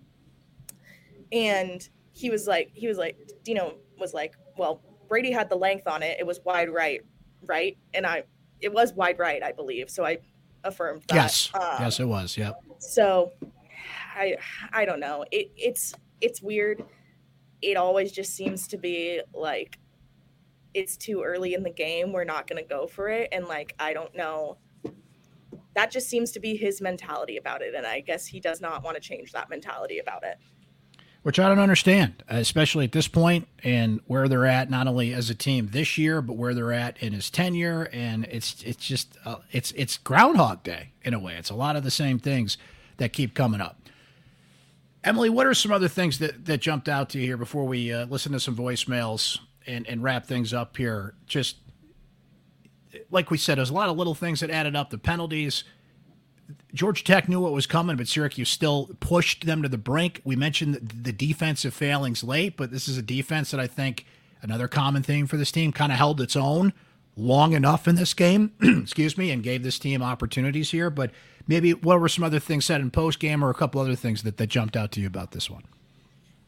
and 1.31 1.87
he 2.13 2.29
was 2.29 2.47
like 2.47 2.71
he 2.73 2.87
was 2.87 2.97
like 2.97 3.17
Dino 3.43 3.75
was 3.99 4.13
like, 4.13 4.35
well, 4.57 4.81
Brady 5.07 5.31
had 5.31 5.49
the 5.49 5.55
length 5.55 5.87
on 5.87 6.03
it. 6.03 6.17
It 6.19 6.25
was 6.25 6.39
wide 6.43 6.69
right, 6.69 7.01
right, 7.45 7.77
and 7.93 8.05
I 8.05 8.23
it 8.59 8.73
was 8.73 8.93
wide 8.93 9.19
right, 9.19 9.43
I 9.43 9.51
believe. 9.51 9.89
So 9.89 10.05
I 10.05 10.17
affirmed 10.63 11.03
that. 11.07 11.15
Yes, 11.15 11.51
um, 11.53 11.61
yes, 11.79 11.99
it 11.99 12.05
was. 12.05 12.37
Yep. 12.37 12.55
So 12.79 13.31
I 14.15 14.37
I 14.73 14.85
don't 14.85 14.99
know. 14.99 15.25
It 15.31 15.51
it's 15.55 15.93
it's 16.21 16.41
weird. 16.41 16.83
It 17.61 17.77
always 17.77 18.11
just 18.11 18.35
seems 18.35 18.67
to 18.69 18.77
be 18.77 19.21
like 19.33 19.79
it's 20.73 20.97
too 20.97 21.23
early 21.23 21.53
in 21.53 21.63
the 21.63 21.71
game. 21.71 22.13
We're 22.13 22.23
not 22.23 22.47
going 22.47 22.61
to 22.61 22.67
go 22.67 22.87
for 22.87 23.09
it, 23.09 23.29
and 23.31 23.45
like 23.47 23.73
I 23.79 23.93
don't 23.93 24.15
know. 24.15 24.57
That 25.75 25.91
just 25.91 26.09
seems 26.09 26.31
to 26.31 26.39
be 26.39 26.55
his 26.55 26.81
mentality 26.81 27.37
about 27.37 27.61
it, 27.61 27.75
and 27.75 27.85
I 27.85 27.99
guess 27.99 28.25
he 28.25 28.39
does 28.39 28.61
not 28.61 28.83
want 28.83 28.95
to 28.95 29.01
change 29.01 29.31
that 29.33 29.49
mentality 29.49 29.99
about 29.99 30.23
it 30.23 30.37
which 31.27 31.39
I 31.39 31.49
don't 31.49 31.59
understand, 31.59 32.23
especially 32.29 32.85
at 32.85 32.93
this 32.93 33.09
point 33.09 33.49
and 33.61 33.99
where 34.07 34.29
they're 34.29 34.45
at, 34.45 34.69
not 34.69 34.87
only 34.87 35.13
as 35.13 35.29
a 35.29 35.35
team 35.35 35.67
this 35.73 35.97
year, 35.97 36.21
but 36.21 36.37
where 36.37 36.53
they're 36.53 36.71
at 36.71 37.03
in 37.03 37.11
his 37.11 37.29
tenure. 37.29 37.89
And 37.91 38.23
it's 38.31 38.63
it's 38.63 38.87
just 38.87 39.17
uh, 39.25 39.35
it's 39.51 39.73
it's 39.73 39.97
Groundhog 39.97 40.63
Day 40.63 40.93
in 41.03 41.13
a 41.13 41.19
way. 41.19 41.35
It's 41.35 41.49
a 41.49 41.53
lot 41.53 41.75
of 41.75 41.83
the 41.83 41.91
same 41.91 42.17
things 42.17 42.57
that 42.95 43.11
keep 43.11 43.33
coming 43.33 43.59
up. 43.59 43.77
Emily, 45.03 45.29
what 45.29 45.45
are 45.45 45.53
some 45.53 45.73
other 45.73 45.89
things 45.89 46.19
that 46.19 46.45
that 46.45 46.61
jumped 46.61 46.87
out 46.87 47.09
to 47.09 47.19
you 47.19 47.25
here 47.25 47.35
before 47.35 47.65
we 47.65 47.91
uh, 47.91 48.05
listen 48.05 48.31
to 48.31 48.39
some 48.39 48.55
voicemails 48.55 49.37
and 49.65 49.85
and 49.85 50.01
wrap 50.01 50.27
things 50.27 50.53
up 50.53 50.77
here? 50.77 51.13
Just 51.25 51.57
like 53.11 53.29
we 53.29 53.37
said, 53.37 53.57
there's 53.57 53.69
a 53.69 53.73
lot 53.73 53.89
of 53.89 53.97
little 53.97 54.15
things 54.15 54.39
that 54.39 54.49
added 54.49 54.77
up. 54.77 54.91
The 54.91 54.97
penalties 54.97 55.65
Georgia 56.73 57.03
Tech 57.03 57.27
knew 57.27 57.39
what 57.39 57.53
was 57.53 57.65
coming, 57.65 57.97
but 57.97 58.07
Syracuse 58.07 58.49
still 58.49 58.89
pushed 58.99 59.45
them 59.45 59.61
to 59.63 59.69
the 59.69 59.77
brink. 59.77 60.21
We 60.23 60.35
mentioned 60.35 60.75
the 60.75 61.11
defensive 61.11 61.73
failings 61.73 62.23
late, 62.23 62.55
but 62.57 62.71
this 62.71 62.87
is 62.87 62.97
a 62.97 63.01
defense 63.01 63.51
that 63.51 63.59
I 63.59 63.67
think 63.67 64.05
another 64.41 64.67
common 64.67 65.03
thing 65.03 65.27
for 65.27 65.37
this 65.37 65.51
team 65.51 65.71
kind 65.71 65.91
of 65.91 65.97
held 65.97 66.21
its 66.21 66.35
own 66.35 66.73
long 67.15 67.53
enough 67.53 67.87
in 67.87 67.95
this 67.95 68.13
game, 68.13 68.51
excuse 68.61 69.17
me, 69.17 69.31
and 69.31 69.43
gave 69.43 69.63
this 69.63 69.79
team 69.79 70.01
opportunities 70.01 70.71
here. 70.71 70.89
But 70.89 71.11
maybe 71.47 71.73
what 71.73 71.99
were 71.99 72.09
some 72.09 72.23
other 72.23 72.39
things 72.39 72.65
said 72.65 72.79
in 72.81 72.91
post 72.91 73.19
game 73.19 73.43
or 73.43 73.49
a 73.49 73.55
couple 73.55 73.81
other 73.81 73.95
things 73.95 74.23
that, 74.23 74.37
that 74.37 74.47
jumped 74.47 74.77
out 74.77 74.91
to 74.93 75.01
you 75.01 75.07
about 75.07 75.31
this 75.31 75.49
one? 75.49 75.63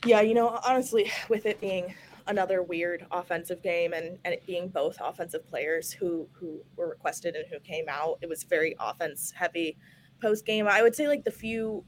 Yeah, 0.05 0.21
you 0.21 0.33
know, 0.33 0.59
honestly, 0.65 1.11
with 1.27 1.45
it 1.45 1.59
being 1.59 1.93
another 2.29 2.61
weird 2.61 3.05
offensive 3.11 3.61
game 3.61 3.91
and, 3.91 4.17
and 4.23 4.33
it 4.33 4.45
being 4.45 4.69
both 4.69 4.97
offensive 5.01 5.45
players 5.47 5.91
who 5.91 6.29
who 6.31 6.61
were 6.77 6.87
requested 6.87 7.35
and 7.35 7.45
who 7.51 7.59
came 7.59 7.85
out, 7.89 8.19
it 8.21 8.29
was 8.29 8.43
very 8.43 8.75
offense 8.79 9.33
heavy 9.35 9.75
post 10.21 10.45
game. 10.45 10.67
I 10.67 10.81
would 10.81 10.95
say 10.95 11.07
like 11.07 11.25
the 11.25 11.31
few 11.31 11.83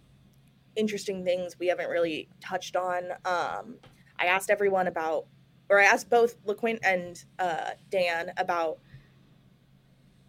interesting 0.75 1.23
things 1.23 1.57
we 1.59 1.67
haven't 1.67 1.89
really 1.89 2.27
touched 2.41 2.75
on. 2.75 3.11
Um, 3.23 3.75
I 4.19 4.25
asked 4.25 4.49
everyone 4.49 4.87
about 4.87 5.27
or 5.69 5.79
I 5.79 5.85
asked 5.85 6.09
both 6.09 6.43
LeQuint 6.45 6.79
and 6.83 7.23
uh, 7.39 7.71
Dan 7.89 8.31
about 8.37 8.79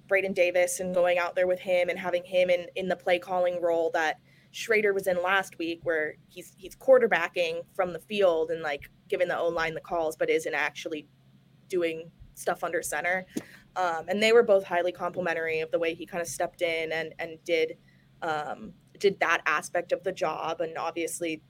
Braden 0.09 0.35
Davis 0.35 0.79
and 0.79 0.95
going 0.95 1.19
out 1.19 1.35
there 1.35 1.47
with 1.47 1.59
him 1.59 1.89
and 1.89 1.99
having 1.99 2.23
him 2.23 2.51
in 2.51 2.67
in 2.77 2.89
the 2.89 2.97
play 2.97 3.19
calling 3.19 3.61
role 3.61 3.91
that 3.95 4.19
Shrader 4.53 4.93
was 4.93 5.07
in 5.07 5.23
last 5.23 5.59
week, 5.59 5.81
where 5.85 6.17
he's 6.29 6.53
he's 6.59 6.77
quarterbacking 6.77 7.63
from 7.75 7.93
the 7.95 7.99
field 7.99 8.51
and 8.51 8.63
like 8.63 8.91
giving 9.13 9.29
the 9.29 9.39
O 9.39 9.49
line 9.49 9.75
the 9.75 9.81
calls, 9.81 10.17
but 10.17 10.29
isn't 10.31 10.55
actually 10.55 11.07
doing 11.69 12.11
stuff 12.35 12.65
under 12.65 12.83
center. 12.83 13.27
Um, 13.77 14.07
and 14.09 14.23
they 14.23 14.33
were 14.33 14.43
both 14.43 14.65
highly 14.65 14.91
complimentary 14.91 15.61
of 15.61 15.71
the 15.71 15.79
way 15.79 15.95
he 15.95 16.07
kind 16.07 16.21
of 16.21 16.27
stepped 16.27 16.63
in 16.63 16.91
and 16.91 17.15
and 17.19 17.39
did 17.45 17.77
um, 18.23 18.73
did 18.99 19.21
that 19.21 19.43
aspect 19.47 19.93
of 19.93 20.03
the 20.03 20.13
job. 20.13 20.61
And 20.61 20.77
obviously, 20.79 21.43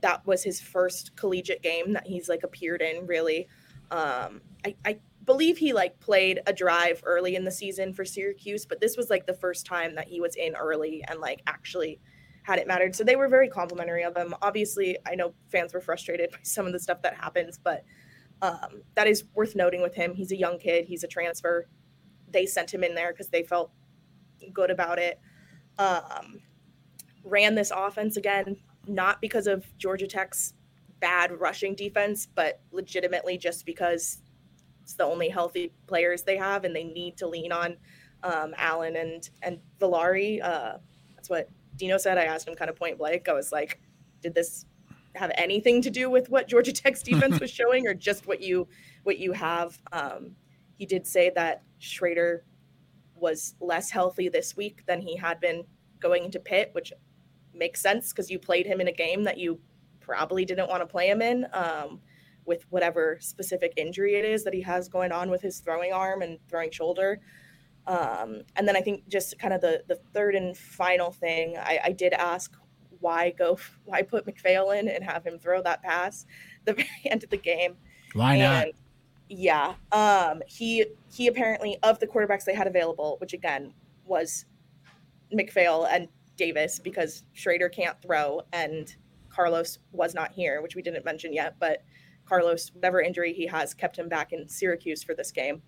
that 0.00 0.24
was 0.26 0.42
his 0.42 0.60
first 0.60 1.16
collegiate 1.16 1.62
game 1.62 1.92
that 1.92 2.06
he's 2.06 2.28
like 2.28 2.44
appeared 2.44 2.80
in. 2.80 3.06
Really, 3.06 3.48
um, 3.90 4.40
I, 4.64 4.76
I 4.84 4.98
believe 5.24 5.58
he 5.58 5.72
like 5.72 5.98
played 6.00 6.40
a 6.46 6.52
drive 6.52 7.02
early 7.04 7.34
in 7.36 7.44
the 7.44 7.50
season 7.50 7.92
for 7.92 8.04
Syracuse, 8.04 8.66
but 8.66 8.80
this 8.80 8.96
was 8.96 9.10
like 9.10 9.26
the 9.26 9.34
first 9.34 9.66
time 9.66 9.96
that 9.96 10.08
he 10.08 10.20
was 10.20 10.36
in 10.36 10.54
early 10.54 11.04
and 11.08 11.20
like 11.20 11.42
actually 11.46 12.00
had 12.42 12.58
it 12.58 12.66
mattered. 12.66 12.94
So 12.94 13.04
they 13.04 13.16
were 13.16 13.28
very 13.28 13.48
complimentary 13.48 14.02
of 14.02 14.16
him. 14.16 14.34
Obviously, 14.42 14.96
I 15.06 15.14
know 15.14 15.34
fans 15.50 15.72
were 15.72 15.80
frustrated 15.80 16.30
by 16.30 16.38
some 16.42 16.66
of 16.66 16.72
the 16.72 16.80
stuff 16.80 17.02
that 17.02 17.14
happens, 17.14 17.58
but 17.58 17.84
um, 18.42 18.82
that 18.94 19.06
is 19.06 19.24
worth 19.34 19.54
noting 19.54 19.82
with 19.82 19.94
him. 19.94 20.14
He's 20.14 20.32
a 20.32 20.36
young 20.36 20.58
kid, 20.58 20.86
he's 20.86 21.04
a 21.04 21.08
transfer. 21.08 21.68
They 22.30 22.46
sent 22.46 22.72
him 22.72 22.82
in 22.82 22.94
there 22.94 23.12
because 23.12 23.28
they 23.28 23.44
felt 23.44 23.70
good 24.52 24.70
about 24.70 24.98
it. 24.98 25.20
Um, 25.78 26.40
ran 27.24 27.54
this 27.54 27.70
offense 27.74 28.16
again, 28.16 28.56
not 28.86 29.20
because 29.20 29.46
of 29.46 29.64
Georgia 29.78 30.08
Tech's 30.08 30.54
bad 31.00 31.40
rushing 31.40 31.74
defense, 31.74 32.26
but 32.26 32.60
legitimately 32.72 33.38
just 33.38 33.64
because 33.64 34.22
it's 34.82 34.94
the 34.94 35.04
only 35.04 35.28
healthy 35.28 35.72
players 35.86 36.22
they 36.22 36.36
have, 36.36 36.64
and 36.64 36.74
they 36.74 36.84
need 36.84 37.16
to 37.18 37.28
lean 37.28 37.52
on 37.52 37.76
um, 38.24 38.54
Allen 38.56 38.96
and 38.96 39.30
and 39.42 39.60
Villari. 39.80 40.42
Uh, 40.42 40.78
that's 41.14 41.30
what 41.30 41.48
Dino 41.76 41.98
said. 41.98 42.18
I 42.18 42.24
asked 42.24 42.46
him 42.46 42.54
kind 42.54 42.70
of 42.70 42.76
point 42.76 42.98
blank. 42.98 43.28
I 43.28 43.32
was 43.32 43.52
like, 43.52 43.80
"Did 44.20 44.34
this 44.34 44.66
have 45.14 45.30
anything 45.34 45.82
to 45.82 45.90
do 45.90 46.08
with 46.08 46.30
what 46.30 46.48
Georgia 46.48 46.72
Tech's 46.72 47.02
defense 47.10 47.40
was 47.40 47.50
showing, 47.50 47.86
or 47.86 47.94
just 47.94 48.26
what 48.26 48.40
you 48.40 48.68
what 49.02 49.18
you 49.18 49.32
have?" 49.32 49.80
Um, 49.92 50.36
he 50.76 50.86
did 50.86 51.06
say 51.06 51.30
that 51.34 51.62
Shrader 51.80 52.40
was 53.14 53.54
less 53.60 53.90
healthy 53.90 54.28
this 54.28 54.56
week 54.56 54.84
than 54.86 55.00
he 55.00 55.16
had 55.16 55.40
been 55.40 55.64
going 56.00 56.24
into 56.24 56.40
Pitt, 56.40 56.70
which 56.72 56.92
makes 57.54 57.80
sense 57.80 58.12
because 58.12 58.30
you 58.30 58.38
played 58.38 58.66
him 58.66 58.80
in 58.80 58.88
a 58.88 58.92
game 58.92 59.22
that 59.24 59.38
you 59.38 59.60
probably 60.00 60.44
didn't 60.44 60.68
want 60.68 60.82
to 60.82 60.86
play 60.86 61.08
him 61.08 61.22
in. 61.22 61.46
Um, 61.52 62.00
with 62.44 62.64
whatever 62.70 63.18
specific 63.20 63.72
injury 63.76 64.14
it 64.14 64.24
is 64.24 64.44
that 64.44 64.54
he 64.54 64.60
has 64.60 64.88
going 64.88 65.12
on 65.12 65.30
with 65.30 65.42
his 65.42 65.60
throwing 65.60 65.92
arm 65.92 66.22
and 66.22 66.38
throwing 66.48 66.70
shoulder. 66.70 67.20
Um, 67.86 68.42
and 68.56 68.66
then 68.66 68.76
I 68.76 68.80
think 68.80 69.08
just 69.08 69.38
kind 69.38 69.52
of 69.52 69.60
the 69.60 69.82
the 69.88 69.96
third 70.12 70.34
and 70.34 70.56
final 70.56 71.10
thing, 71.10 71.56
I, 71.58 71.80
I 71.84 71.92
did 71.92 72.12
ask 72.12 72.54
why 73.00 73.30
go 73.30 73.58
why 73.84 74.02
put 74.02 74.26
McPhail 74.26 74.78
in 74.78 74.88
and 74.88 75.04
have 75.04 75.24
him 75.24 75.38
throw 75.38 75.62
that 75.62 75.82
pass 75.82 76.26
the 76.64 76.72
very 76.74 76.88
end 77.06 77.24
of 77.24 77.30
the 77.30 77.36
game. 77.36 77.76
Why 78.14 78.38
not? 78.38 78.64
And 78.64 78.72
yeah, 79.28 79.74
um, 79.92 80.42
he 80.46 80.86
he 81.12 81.26
apparently 81.26 81.78
of 81.82 81.98
the 81.98 82.06
quarterbacks 82.06 82.44
they 82.44 82.54
had 82.54 82.66
available, 82.66 83.16
which 83.20 83.32
again 83.32 83.72
was 84.04 84.46
McPhail 85.32 85.88
and 85.90 86.08
Davis 86.36 86.78
because 86.78 87.24
Shrader 87.34 87.72
can't 87.72 88.00
throw 88.02 88.42
and 88.52 88.94
Carlos 89.28 89.78
was 89.92 90.14
not 90.14 90.32
here, 90.32 90.60
which 90.60 90.76
we 90.76 90.82
didn't 90.82 91.04
mention 91.04 91.32
yet, 91.32 91.54
but 91.58 91.82
Carlos, 92.26 92.70
whatever 92.74 93.00
injury 93.00 93.32
he 93.32 93.46
has, 93.46 93.74
kept 93.74 93.98
him 93.98 94.08
back 94.08 94.32
in 94.32 94.48
Syracuse 94.48 95.02
for 95.02 95.14
this 95.14 95.32
game. 95.32 95.62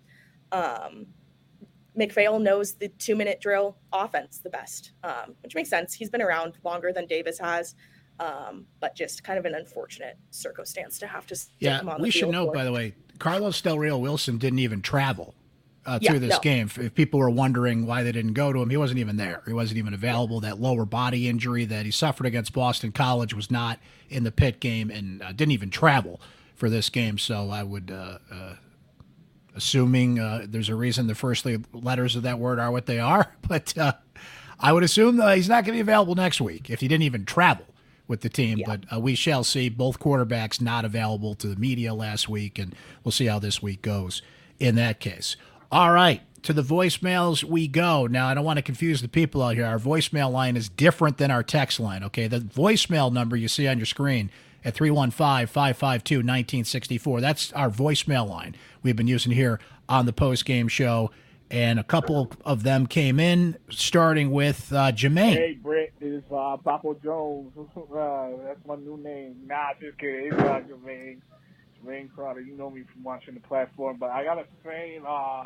Um, 0.51 1.07
McPhail 1.97 2.41
knows 2.41 2.73
the 2.73 2.89
two 2.89 3.15
minute 3.15 3.39
drill 3.41 3.77
offense 3.93 4.39
the 4.39 4.49
best, 4.49 4.91
um, 5.03 5.35
which 5.43 5.55
makes 5.55 5.69
sense. 5.69 5.93
He's 5.93 6.09
been 6.09 6.21
around 6.21 6.57
longer 6.63 6.91
than 6.91 7.05
Davis 7.05 7.39
has, 7.39 7.75
um, 8.19 8.65
but 8.79 8.95
just 8.95 9.23
kind 9.23 9.39
of 9.39 9.45
an 9.45 9.55
unfortunate 9.55 10.17
circumstance 10.31 10.99
to 10.99 11.07
have 11.07 11.25
to. 11.27 11.39
Yeah, 11.59 11.97
we 11.97 12.11
should 12.11 12.29
note, 12.29 12.53
by 12.53 12.63
the 12.63 12.71
way, 12.71 12.93
Carlos 13.19 13.61
Del 13.61 13.79
Rio 13.79 13.97
Wilson 13.97 14.37
didn't 14.37 14.59
even 14.59 14.81
travel 14.81 15.35
uh, 15.85 15.99
yeah, 16.01 16.11
through 16.11 16.19
this 16.19 16.31
no. 16.31 16.39
game. 16.39 16.69
If 16.77 16.93
people 16.93 17.19
were 17.19 17.29
wondering 17.29 17.85
why 17.85 18.03
they 18.03 18.11
didn't 18.11 18.33
go 18.33 18.51
to 18.51 18.61
him, 18.61 18.69
he 18.69 18.77
wasn't 18.77 18.99
even 18.99 19.17
there. 19.17 19.41
He 19.45 19.53
wasn't 19.53 19.77
even 19.77 19.93
available. 19.93 20.39
That 20.39 20.59
lower 20.59 20.85
body 20.85 21.27
injury 21.27 21.65
that 21.65 21.85
he 21.85 21.91
suffered 21.91 22.25
against 22.25 22.53
Boston 22.53 22.91
College 22.91 23.33
was 23.33 23.51
not 23.51 23.79
in 24.09 24.23
the 24.23 24.31
Pitt 24.31 24.59
game 24.59 24.89
and 24.89 25.21
uh, 25.21 25.31
didn't 25.31 25.51
even 25.51 25.69
travel 25.69 26.19
for 26.55 26.69
this 26.69 26.89
game. 26.89 27.17
So 27.17 27.49
I 27.49 27.63
would, 27.63 27.91
uh, 27.91 28.17
uh, 28.31 28.53
assuming 29.55 30.19
uh, 30.19 30.45
there's 30.47 30.69
a 30.69 30.75
reason 30.75 31.07
the 31.07 31.15
first 31.15 31.45
letters 31.73 32.15
of 32.15 32.23
that 32.23 32.39
word 32.39 32.59
are 32.59 32.71
what 32.71 32.85
they 32.85 32.99
are, 32.99 33.33
but 33.47 33.77
uh, 33.77 33.93
I 34.59 34.73
would 34.73 34.83
assume 34.83 35.17
that 35.17 35.35
he's 35.35 35.49
not 35.49 35.63
going 35.63 35.77
to 35.77 35.77
be 35.77 35.81
available 35.81 36.15
next 36.15 36.41
week 36.41 36.69
if 36.69 36.81
he 36.81 36.87
didn't 36.87 37.03
even 37.03 37.25
travel 37.25 37.65
with 38.07 38.21
the 38.21 38.29
team. 38.29 38.59
Yeah. 38.59 38.65
But 38.67 38.81
uh, 38.93 38.99
we 38.99 39.15
shall 39.15 39.43
see. 39.43 39.69
Both 39.69 39.99
quarterbacks 39.99 40.61
not 40.61 40.85
available 40.85 41.35
to 41.35 41.47
the 41.47 41.55
media 41.55 41.93
last 41.93 42.29
week, 42.29 42.59
and 42.59 42.75
we'll 43.03 43.11
see 43.11 43.25
how 43.25 43.39
this 43.39 43.61
week 43.61 43.81
goes 43.81 44.21
in 44.59 44.75
that 44.75 44.99
case. 44.99 45.35
All 45.71 45.91
right. 45.91 46.21
To 46.43 46.53
the 46.53 46.61
voicemails 46.61 47.43
we 47.43 47.67
go. 47.67 48.05
Now, 48.05 48.27
I 48.27 48.35
don't 48.35 48.45
want 48.45 48.57
to 48.57 48.63
confuse 48.63 49.01
the 49.01 49.07
people 49.07 49.41
out 49.41 49.55
here. 49.55 49.65
Our 49.65 49.79
voicemail 49.79 50.31
line 50.31 50.55
is 50.55 50.69
different 50.69 51.17
than 51.17 51.31
our 51.31 51.41
text 51.41 51.79
line, 51.79 52.03
okay? 52.03 52.27
The 52.27 52.39
voicemail 52.39 53.11
number 53.11 53.35
you 53.35 53.47
see 53.47 53.67
on 53.67 53.79
your 53.79 53.87
screen 53.87 54.29
at 54.65 54.73
315 54.73 55.47
552 55.47 56.15
1964. 56.17 57.21
That's 57.21 57.53
our 57.53 57.69
voicemail 57.69 58.27
line 58.27 58.55
we've 58.81 58.95
been 58.95 59.07
using 59.07 59.31
here 59.31 59.59
on 59.87 60.05
the 60.05 60.13
post 60.13 60.45
game 60.45 60.67
show. 60.67 61.11
And 61.51 61.79
a 61.79 61.83
couple 61.83 62.31
of 62.43 62.63
them 62.63 62.87
came 62.87 63.19
in, 63.19 63.57
starting 63.69 64.31
with 64.31 64.73
uh, 64.73 64.91
Jermaine. 64.91 65.35
Hey, 65.35 65.59
Brett, 65.61 65.91
it's 66.01 66.25
uh, 66.31 66.57
Papo 66.57 67.01
Jones. 67.03 67.51
uh, 67.57 68.45
that's 68.47 68.65
my 68.65 68.75
new 68.75 68.97
name. 68.97 69.41
Nah, 69.45 69.73
just 69.79 69.97
kidding. 69.99 70.33
It's 70.33 70.41
uh, 70.41 70.61
Jermaine. 70.67 71.21
Jermaine 71.79 72.11
Crowder. 72.11 72.41
You 72.41 72.57
know 72.57 72.71
me 72.71 72.83
from 72.91 73.03
watching 73.03 73.35
the 73.35 73.41
platform. 73.41 73.97
But 73.99 74.09
I 74.09 74.23
got 74.23 74.35
to 74.35 74.45
say, 74.63 74.99
uh, 75.07 75.43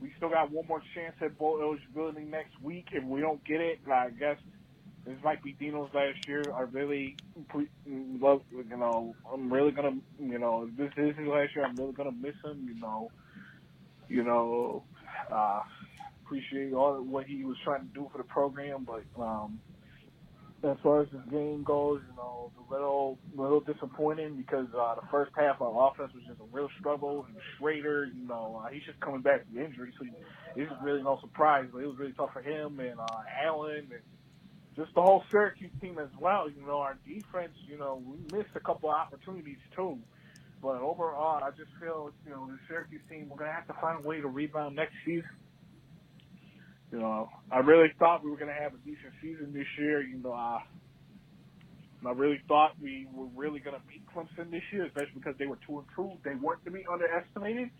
we 0.00 0.10
still 0.16 0.30
got 0.30 0.50
one 0.50 0.66
more 0.66 0.82
chance 0.94 1.14
at 1.20 1.36
bowl 1.36 1.60
eligibility 1.60 2.24
next 2.24 2.58
week. 2.62 2.88
If 2.92 3.04
we 3.04 3.20
don't 3.20 3.44
get 3.44 3.60
it, 3.60 3.80
I 3.86 4.08
guess 4.10 4.38
this 5.06 5.16
might 5.24 5.42
be 5.42 5.52
Dino's 5.52 5.90
last 5.94 6.18
year. 6.26 6.52
I 6.52 6.62
really 6.62 7.16
pre- 7.48 7.70
love, 7.86 8.42
you 8.50 8.76
know, 8.76 9.14
I'm 9.32 9.52
really 9.52 9.72
gonna, 9.72 9.96
you 10.18 10.38
know, 10.38 10.68
this 10.76 10.90
is 10.96 11.16
his 11.16 11.26
last 11.26 11.54
year. 11.54 11.64
I'm 11.64 11.76
really 11.76 11.92
gonna 11.92 12.12
miss 12.12 12.34
him. 12.44 12.66
You 12.68 12.80
know, 12.80 13.10
you 14.08 14.22
know, 14.22 14.84
uh, 15.32 15.62
appreciate 16.24 16.72
all 16.72 17.02
what 17.02 17.26
he 17.26 17.44
was 17.44 17.56
trying 17.64 17.80
to 17.80 17.94
do 17.94 18.08
for 18.12 18.18
the 18.18 18.24
program, 18.24 18.86
but 18.86 19.04
um, 19.20 19.60
as 20.62 20.76
far 20.82 21.02
as 21.02 21.08
his 21.10 21.22
game 21.30 21.62
goes, 21.64 22.00
you 22.08 22.16
know, 22.16 22.52
a 22.68 22.72
little, 22.72 23.18
little 23.34 23.60
disappointing 23.60 24.36
because 24.36 24.66
uh, 24.78 24.94
the 24.94 25.06
first 25.10 25.32
half 25.36 25.60
our 25.60 25.90
offense 25.90 26.12
was 26.14 26.22
just 26.26 26.40
a 26.40 26.56
real 26.56 26.68
struggle. 26.78 27.26
And 27.26 27.36
Shrader, 27.58 28.14
you 28.14 28.28
know, 28.28 28.62
uh, 28.62 28.68
he's 28.68 28.82
just 28.84 29.00
coming 29.00 29.22
back 29.22 29.46
from 29.46 29.58
injury, 29.58 29.92
so 29.98 30.06
it's 30.56 30.70
really 30.82 31.02
no 31.02 31.18
surprise. 31.20 31.66
But 31.72 31.82
it 31.82 31.86
was 31.86 31.98
really 31.98 32.12
tough 32.12 32.32
for 32.32 32.42
him 32.42 32.78
and 32.80 33.00
uh, 33.00 33.22
Allen 33.42 33.88
and 33.90 34.02
just 34.80 34.94
the 34.94 35.02
whole 35.02 35.22
Syracuse 35.30 35.70
team 35.80 35.98
as 35.98 36.08
well. 36.18 36.48
You 36.48 36.66
know, 36.66 36.78
our 36.78 36.96
defense, 37.06 37.52
you 37.68 37.76
know, 37.76 38.02
we 38.04 38.16
missed 38.36 38.50
a 38.54 38.60
couple 38.60 38.88
of 38.88 38.96
opportunities 38.96 39.58
too. 39.76 39.98
But 40.62 40.80
overall, 40.80 41.42
I 41.42 41.50
just 41.50 41.70
feel, 41.80 42.10
you 42.24 42.30
know, 42.30 42.46
the 42.46 42.58
Syracuse 42.68 43.02
team, 43.10 43.28
we're 43.28 43.36
going 43.36 43.50
to 43.50 43.54
have 43.54 43.66
to 43.66 43.74
find 43.80 44.04
a 44.04 44.08
way 44.08 44.20
to 44.20 44.28
rebound 44.28 44.76
next 44.76 44.94
season. 45.04 45.28
You 46.92 46.98
know, 46.98 47.28
I 47.50 47.58
really 47.58 47.92
thought 47.98 48.24
we 48.24 48.30
were 48.30 48.36
going 48.36 48.52
to 48.52 48.60
have 48.60 48.74
a 48.74 48.78
decent 48.78 49.12
season 49.22 49.52
this 49.52 49.66
year. 49.78 50.02
You 50.02 50.18
know, 50.18 50.32
uh, 50.32 50.58
I 52.06 52.12
really 52.12 52.40
thought 52.48 52.72
we 52.80 53.06
were 53.12 53.28
really 53.36 53.60
going 53.60 53.76
to 53.76 53.82
beat 53.86 54.02
Clemson 54.14 54.50
this 54.50 54.62
year, 54.72 54.86
especially 54.86 55.12
because 55.14 55.34
they 55.38 55.46
were 55.46 55.58
and 55.68 55.84
two. 55.94 56.12
They 56.24 56.34
weren't 56.34 56.64
to 56.64 56.70
be 56.70 56.84
underestimated. 56.90 57.70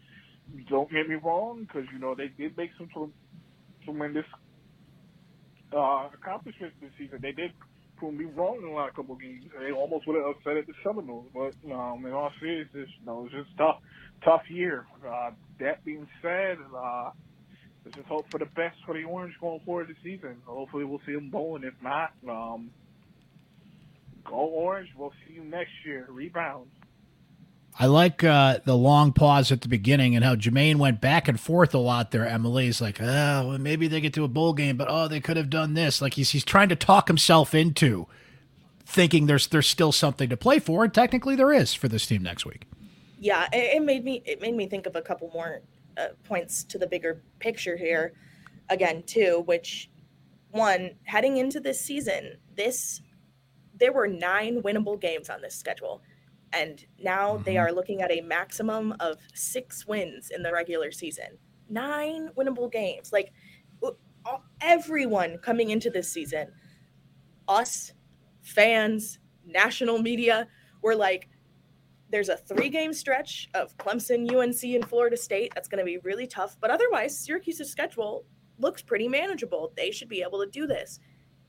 Don't 0.69 0.91
get 0.91 1.09
me 1.09 1.17
wrong, 1.17 1.65
because 1.65 1.89
you 1.93 1.99
know 1.99 2.15
they 2.15 2.29
did 2.29 2.57
make 2.57 2.71
some 2.79 3.13
tremendous 3.85 4.27
uh, 5.75 6.09
accomplishments 6.13 6.77
this 6.81 6.91
season. 6.99 7.19
They 7.23 7.33
did 7.33 7.53
prove 7.97 8.15
me 8.15 8.25
wrong 8.25 8.59
in 8.63 8.73
lot 8.73 8.89
of 8.89 8.95
couple 8.95 9.15
of 9.15 9.21
games. 9.21 9.45
They 9.61 9.73
almost 9.73 10.07
would 10.07 10.17
have 10.17 10.37
upset 10.37 10.57
at 10.57 10.67
the 10.67 10.73
Seminoles, 10.83 11.27
but 11.35 11.55
um, 11.71 12.05
in 12.07 12.13
all 12.13 12.33
seriousness, 12.41 12.89
you 12.99 13.07
know, 13.07 13.21
it 13.21 13.23
was 13.25 13.33
just 13.33 13.57
tough, 13.59 13.81
tough 14.25 14.43
year. 14.49 14.87
Uh, 15.07 15.31
that 15.61 15.85
being 15.85 16.09
said, 16.23 16.57
uh, 16.75 17.11
let's 17.85 17.97
just 17.97 18.09
hope 18.09 18.27
for 18.31 18.39
the 18.39 18.47
best 18.47 18.77
for 18.87 18.95
the 18.95 19.05
Orange 19.05 19.35
going 19.41 19.61
forward 19.65 19.89
this 19.89 19.97
season. 20.03 20.37
Hopefully, 20.47 20.85
we'll 20.85 21.01
see 21.07 21.13
them 21.13 21.31
bowling. 21.31 21.65
If 21.65 21.75
not, 21.83 22.13
um, 22.29 22.71
go 24.25 24.37
Orange. 24.37 24.89
We'll 24.97 25.13
see 25.27 25.35
you 25.35 25.45
next 25.45 25.73
year. 25.85 26.07
Rebound. 26.09 26.69
I 27.79 27.87
like 27.87 28.23
uh, 28.23 28.59
the 28.65 28.77
long 28.77 29.13
pause 29.13 29.51
at 29.51 29.63
the 29.63 29.69
beginning 29.69 30.15
and 30.15 30.25
how 30.25 30.35
Jermaine 30.35 30.77
went 30.77 31.01
back 31.01 31.29
and 31.29 31.41
forth 31.41 31.75
a 31.75 31.79
lot 31.79 32.11
there. 32.11 32.27
Emily's 32.27 32.81
like, 32.81 33.01
oh, 33.01 33.49
well, 33.49 33.59
maybe 33.59 33.89
they 33.89 34.01
get 34.01 34.13
to 34.15 34.25
a 34.25 34.29
bowl 34.29 34.53
game, 34.53 34.77
but 34.77 34.89
oh, 34.91 35.09
they 35.09 35.21
could 35.21 35.37
have 35.39 35.49
done 35.49 35.75
this. 35.75 36.03
Like 36.03 36.15
he's 36.15 36.31
he's 36.31 36.45
trying 36.45 36.69
to 36.69 36.77
talk 36.77 37.09
himself 37.09 37.55
into 37.55 38.07
thinking 38.85 39.27
there's 39.27 39.47
there's 39.47 39.69
still 39.69 39.93
something 39.93 40.29
to 40.29 40.37
play 40.37 40.59
for, 40.59 40.85
and 40.85 40.93
technically 40.93 41.37
there 41.37 41.53
is 41.53 41.73
for 41.73 41.89
this 41.89 42.07
team 42.07 42.23
next 42.23 42.45
week. 42.45 42.67
Yeah, 43.19 43.49
it, 43.53 43.77
it 43.77 43.83
made 43.83 44.05
me 44.05 44.23
it 44.27 44.41
made 44.41 44.55
me 44.55 44.67
think 44.67 44.87
of 44.87 44.97
a 44.97 45.03
couple 45.03 45.31
more 45.33 45.63
uh, 45.97 46.09
points 46.25 46.65
to 46.65 46.79
the 46.79 46.87
bigger 46.87 47.23
picture 47.39 47.77
here, 47.77 48.13
again 48.69 49.03
too. 49.05 49.43
Which 49.47 49.91
one 50.51 50.91
heading 51.05 51.37
into 51.37 51.61
this 51.61 51.81
season, 51.81 52.37
this 52.55 53.01
there 53.79 53.93
were 53.93 54.09
nine 54.09 54.63
winnable 54.63 55.01
games 55.01 55.31
on 55.31 55.41
this 55.41 55.55
schedule, 55.55 56.03
and 56.53 56.85
now 56.99 57.35
mm-hmm. 57.35 57.45
they 57.45 57.57
are 57.57 57.73
looking 57.73 58.03
at 58.03 58.11
a 58.11 58.21
maximum 58.21 58.95
of 59.01 59.19
six 59.35 59.87
wins 59.87 60.31
in 60.31 60.43
the 60.43 60.53
regular 60.53 60.91
season. 60.91 61.39
Nine 61.69 62.31
winnable 62.37 62.71
games, 62.71 63.13
like 63.13 63.33
everyone 64.61 65.39
coming 65.39 65.71
into 65.71 65.91
this 65.91 66.11
season, 66.11 66.49
us 67.49 67.93
fans, 68.43 69.19
national 69.47 69.99
media 69.99 70.47
were 70.83 70.95
like, 70.95 71.29
there's 72.11 72.29
a 72.29 72.37
three 72.37 72.69
game 72.69 72.93
stretch 72.93 73.49
of 73.55 73.77
Clemson, 73.77 74.31
UNC, 74.31 74.63
and 74.65 74.89
Florida 74.89 75.17
State 75.17 75.53
that's 75.55 75.69
going 75.69 75.79
to 75.79 75.85
be 75.85 75.99
really 75.99 76.27
tough. 76.27 76.57
But 76.61 76.71
otherwise, 76.71 77.17
Syracuse's 77.17 77.71
schedule 77.71 78.25
looks 78.59 78.83
pretty 78.83 79.09
manageable. 79.09 79.73
They 79.77 79.91
should 79.91 80.09
be 80.09 80.23
able 80.23 80.41
to 80.41 80.51
do 80.51 80.67
this. 80.67 80.99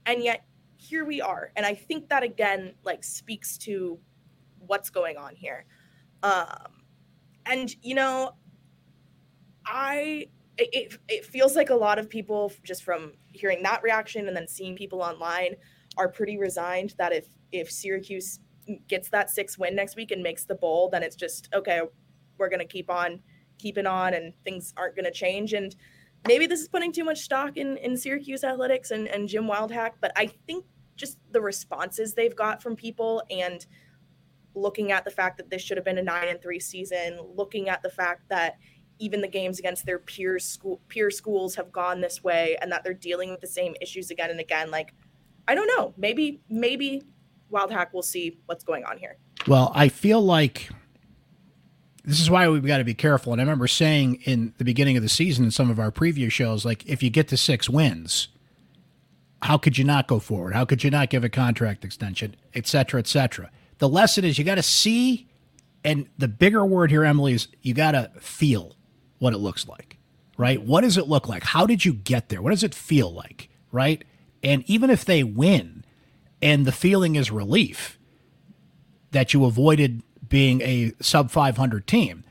And 0.06 0.24
yet, 0.24 0.46
here 0.78 1.06
we 1.06 1.20
are. 1.20 1.52
And 1.56 1.66
I 1.66 1.74
think 1.74 2.10
that 2.10 2.24
again, 2.24 2.74
like, 2.84 3.04
speaks 3.04 3.58
to 3.60 4.00
what's 4.68 4.90
going 4.90 5.18
on 5.18 5.36
here. 5.36 5.66
Um, 6.24 6.84
and, 7.46 7.74
you 7.82 7.96
know, 7.96 8.34
I, 9.66 10.28
it, 10.58 10.98
it 11.08 11.26
feels 11.26 11.56
like 11.56 11.70
a 11.70 11.76
lot 11.76 11.98
of 11.98 12.10
people 12.10 12.52
just 12.64 12.84
from 12.84 13.14
hearing 13.32 13.64
that 13.64 13.82
reaction 13.84 14.28
and 14.28 14.36
then 14.36 14.48
seeing 14.48 14.76
people 14.76 15.02
online 15.02 15.56
are 15.98 16.08
pretty 16.08 16.38
resigned 16.38 16.94
that 16.98 17.14
if 17.14 17.28
if 17.52 17.70
Syracuse 17.72 18.40
gets 18.88 19.10
that 19.10 19.30
six 19.30 19.58
win 19.58 19.76
next 19.76 19.96
week 19.96 20.12
and 20.12 20.24
makes 20.24 20.46
the 20.46 20.56
bowl, 20.56 20.90
then 20.90 21.04
it's 21.04 21.16
just 21.16 21.50
okay. 21.54 21.82
We're 22.38 22.50
gonna 22.50 22.66
keep 22.66 22.90
on 22.90 23.20
keeping 23.58 23.86
on, 23.86 24.14
and 24.14 24.34
things 24.44 24.74
aren't 24.78 24.96
gonna 24.96 25.12
change. 25.12 25.54
And 25.54 25.76
maybe 26.28 26.48
this 26.48 26.62
is 26.62 26.68
putting 26.68 26.92
too 26.92 27.04
much 27.04 27.20
stock 27.20 27.58
in 27.58 27.78
in 27.78 27.98
Syracuse 27.98 28.44
athletics 28.44 28.92
and 28.92 29.08
and 29.08 29.28
Jim 29.28 29.46
Wildhack, 29.46 29.92
but 30.00 30.12
I 30.16 30.28
think 30.48 30.66
just 30.96 31.18
the 31.32 31.42
responses 31.42 32.14
they've 32.14 32.36
got 32.36 32.62
from 32.62 32.76
people 32.76 33.24
and 33.30 33.66
looking 34.54 34.92
at 34.92 35.06
the 35.06 35.12
fact 35.12 35.38
that 35.38 35.50
this 35.50 35.62
should 35.62 35.78
have 35.78 35.86
been 35.86 35.98
a 35.98 36.04
nine 36.04 36.28
and 36.28 36.42
three 36.42 36.60
season, 36.60 37.20
looking 37.36 37.70
at 37.70 37.82
the 37.82 37.90
fact 37.90 38.28
that 38.30 38.58
even 39.00 39.22
the 39.22 39.28
games 39.28 39.58
against 39.58 39.86
their 39.86 40.00
peer 40.00 40.38
school 40.38 40.80
peer 40.88 41.10
schools 41.10 41.56
have 41.56 41.72
gone 41.72 42.02
this 42.02 42.24
way 42.24 42.58
and 42.62 42.72
that 42.72 42.84
they're 42.84 42.94
dealing 42.94 43.32
with 43.32 43.42
the 43.42 43.48
same 43.48 43.76
issues 43.82 44.12
again 44.12 44.30
and 44.30 44.40
again 44.40 44.70
like 44.70 44.94
I 45.48 45.56
don't 45.56 45.68
know. 45.76 45.94
Maybe 45.98 46.42
maybe 46.50 47.04
Wildhack 47.52 47.94
will 47.94 48.04
see 48.04 48.40
what's 48.46 48.64
going 48.64 48.86
on 48.86 48.98
here. 48.98 49.18
Well, 49.48 49.72
I 49.74 49.90
feel 49.90 50.22
like 50.22 50.70
this 52.04 52.20
is 52.20 52.30
why 52.30 52.48
we've 52.48 52.66
got 52.66 52.78
to 52.78 52.84
be 52.84 52.94
careful. 52.94 53.34
And 53.34 53.42
I 53.42 53.44
remember 53.44 53.68
saying 53.68 54.22
in 54.24 54.54
the 54.58 54.64
beginning 54.64 54.98
of 54.98 55.04
the 55.04 55.10
season 55.10 55.46
in 55.46 55.52
some 55.52 55.70
of 55.70 55.80
our 55.80 55.92
preview 55.92 56.32
shows, 56.32 56.64
like 56.64 56.86
if 56.88 57.04
you 57.04 57.10
get 57.10 57.28
to 57.30 57.38
six 57.38 57.70
wins, 57.70 58.28
how 59.42 59.58
could 59.58 59.78
you 59.78 59.84
not 59.84 60.08
go 60.08 60.20
forward? 60.20 60.54
How 60.54 60.66
could 60.66 60.84
you 60.84 60.90
not 60.90 61.10
give 61.10 61.24
a 61.24 61.30
contract 61.30 61.84
extension, 61.84 62.36
et 62.54 62.68
cetera, 62.68 63.00
et 63.00 63.08
cetera? 63.08 63.50
The 63.82 63.90
lesson 63.90 64.24
is 64.24 64.38
you 64.38 64.44
got 64.44 64.56
to 64.56 64.64
see, 64.64 65.28
and 65.84 66.06
the 66.16 66.28
bigger 66.28 66.64
word 66.64 66.92
here, 66.92 67.04
Emily, 67.04 67.34
is 67.34 67.48
you 67.64 67.74
got 67.74 67.94
to 67.94 68.12
feel 68.20 68.76
what 69.18 69.34
it 69.34 69.40
looks 69.40 69.68
like, 69.68 69.98
right? 70.38 70.62
What 70.62 70.82
does 70.82 70.98
it 70.98 71.08
look 71.08 71.28
like? 71.28 71.42
How 71.42 71.66
did 71.66 71.84
you 71.84 71.92
get 71.92 72.30
there? 72.30 72.44
What 72.44 72.52
does 72.52 72.64
it 72.64 72.76
feel 72.76 73.12
like, 73.12 73.50
right? 73.72 74.04
And 74.44 74.64
even 74.70 74.92
if 74.92 75.04
they 75.04 75.24
win 75.24 75.84
and 76.44 76.68
the 76.68 76.72
feeling 76.72 77.16
is 77.16 77.32
relief 77.32 77.98
that 79.10 79.34
you 79.34 79.46
avoided 79.46 80.04
being 80.30 80.62
a 80.62 80.94
sub 81.02 81.32
500 81.32 81.88
team, 81.88 82.24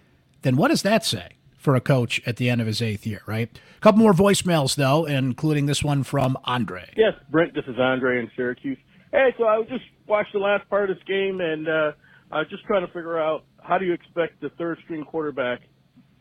then 0.43 0.55
what 0.55 0.69
does 0.69 0.83
that 0.83 1.05
say 1.05 1.31
for 1.59 1.75
a 1.75 1.81
coach 1.81 2.23
at 2.27 2.37
the 2.37 2.49
end 2.49 2.61
of 2.61 2.69
his 2.69 2.81
eighth 2.81 3.05
year, 3.05 3.23
right? 3.27 3.59
A 3.77 3.81
couple 3.81 3.99
more 3.99 4.13
voicemails, 4.13 4.77
though, 4.77 5.05
including 5.05 5.67
this 5.67 5.83
one 5.83 6.05
from 6.05 6.39
Andre. 6.45 6.93
Yes, 6.97 7.15
Brent, 7.29 7.55
this 7.55 7.65
is 7.67 7.77
Andre 7.77 8.21
in 8.21 8.31
Syracuse. 8.37 8.79
Hey, 9.13 9.35
so 9.39 9.45
I 9.45 9.61
just 9.63 9.83
watched 10.07 10.33
the 10.33 10.39
last 10.39 10.69
part 10.71 10.89
of 10.89 10.97
this 10.97 11.05
game, 11.05 11.41
and 11.41 11.67
uh, 11.67 11.93
I 12.31 12.39
was 12.39 12.47
just 12.49 12.63
trying 12.65 12.87
to 12.87 12.93
figure 12.93 13.19
out 13.19 13.45
how 13.61 13.77
do 13.77 13.85
you 13.85 13.93
expect 13.93 14.41
the 14.41 14.51
third 14.51 14.79
string 14.85 15.05
quarterback 15.05 15.59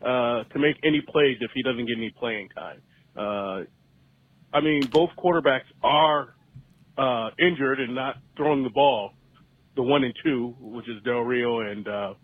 uh, 0.02 0.42
to 0.42 0.58
make 0.58 0.74
any 0.84 1.00
plays 1.00 1.36
if 1.40 1.52
he 1.54 1.62
doesn't 1.62 1.86
get 1.86 1.96
any 1.96 2.10
playing 2.18 2.48
time? 2.48 2.82
Uh, 3.16 3.64
I 4.52 4.60
mean, 4.60 4.88
both 4.92 5.10
quarterbacks 5.16 5.70
are 5.84 6.34
uh, 6.98 7.30
injured 7.38 7.78
and 7.78 7.94
not 7.94 8.16
throwing 8.36 8.64
the 8.64 8.70
ball. 8.70 9.12
The 9.76 9.82
one 9.82 10.02
and 10.02 10.14
two, 10.24 10.56
which 10.58 10.88
is 10.88 11.00
Del 11.04 11.20
Rio 11.20 11.60
and 11.60 11.86
uh, 11.86 12.14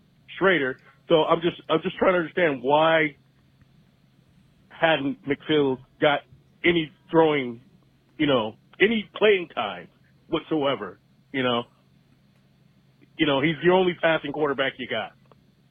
Shrader. 0.41 0.75
So 1.09 1.23
I'm 1.23 1.41
just 1.43 1.63
I'm 1.71 1.81
just 1.83 1.97
trying 1.97 2.15
to 2.15 2.19
understand 2.19 2.59
why 2.61 3.15
hadn't 4.69 5.19
McPhail 5.25 5.79
got 6.01 6.21
any 6.65 6.91
throwing, 7.09 7.61
you 8.19 8.27
know, 8.27 8.57
any 8.81 9.09
playing 9.17 9.49
time 9.55 9.87
whatsoever. 10.29 10.99
You 11.33 11.43
know, 11.43 11.65
you 13.19 13.27
know 13.27 13.41
he's 13.41 13.57
the 13.65 13.71
only 13.71 13.95
passing 14.01 14.33
quarterback 14.33 14.75
you 14.79 14.87
got. 14.89 15.13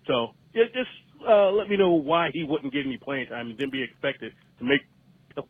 So 0.07 0.33
just 0.53 0.89
uh, 1.27 1.51
let 1.51 1.69
me 1.69 1.77
know 1.77 1.91
why 1.91 2.29
he 2.33 2.43
wouldn't 2.43 2.73
get 2.73 2.85
any 2.85 2.97
playing 2.97 3.27
time 3.27 3.49
and 3.49 3.57
then 3.57 3.69
be 3.69 3.83
expected 3.83 4.33
to 4.59 4.63
make 4.63 4.81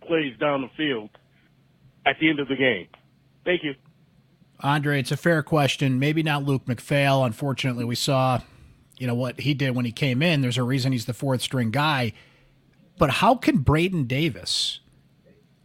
plays 0.08 0.38
down 0.40 0.62
the 0.62 0.70
field 0.76 1.10
at 2.06 2.16
the 2.20 2.30
end 2.30 2.40
of 2.40 2.48
the 2.48 2.56
game. 2.56 2.88
Thank 3.44 3.64
you. 3.64 3.76
Andre, 4.62 5.00
it's 5.00 5.12
a 5.12 5.18
fair 5.18 5.44
question. 5.44 6.00
Maybe 6.00 6.24
not 6.24 6.44
Luke 6.44 6.66
McPhail. 6.66 7.26
Unfortunately, 7.26 7.84
we 7.84 7.96
saw, 7.96 8.40
you 8.98 9.06
know, 9.06 9.14
what 9.14 9.40
he 9.40 9.54
did 9.54 9.76
when 9.76 9.86
he 9.86 9.92
came 9.92 10.22
in. 10.22 10.42
There's 10.42 10.58
a 10.58 10.64
reason 10.64 10.92
he's 10.92 11.06
the 11.06 11.14
fourth 11.14 11.42
string 11.42 11.72
guy. 11.72 12.14
But 12.98 13.10
how 13.10 13.36
can 13.36 13.58
Braden 13.58 14.06
Davis 14.06 14.80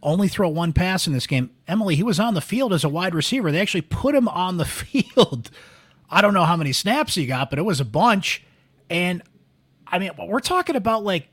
only 0.03 0.27
throw 0.27 0.49
one 0.49 0.73
pass 0.73 1.07
in 1.07 1.13
this 1.13 1.27
game? 1.27 1.51
Emily, 1.67 1.95
he 1.95 2.03
was 2.03 2.19
on 2.19 2.33
the 2.33 2.41
field 2.41 2.73
as 2.73 2.83
a 2.83 2.89
wide 2.89 3.15
receiver. 3.15 3.51
They 3.51 3.61
actually 3.61 3.81
put 3.81 4.15
him 4.15 4.27
on 4.27 4.57
the 4.57 4.65
field. 4.65 5.51
I 6.09 6.21
don't 6.21 6.33
know 6.33 6.45
how 6.45 6.57
many 6.57 6.73
snaps 6.73 7.15
he 7.15 7.25
got, 7.25 7.49
but 7.49 7.59
it 7.59 7.63
was 7.63 7.79
a 7.79 7.85
bunch. 7.85 8.43
And 8.89 9.23
I 9.87 9.99
mean, 9.99 10.11
we're 10.17 10.39
talking 10.39 10.75
about 10.75 11.03
like 11.03 11.29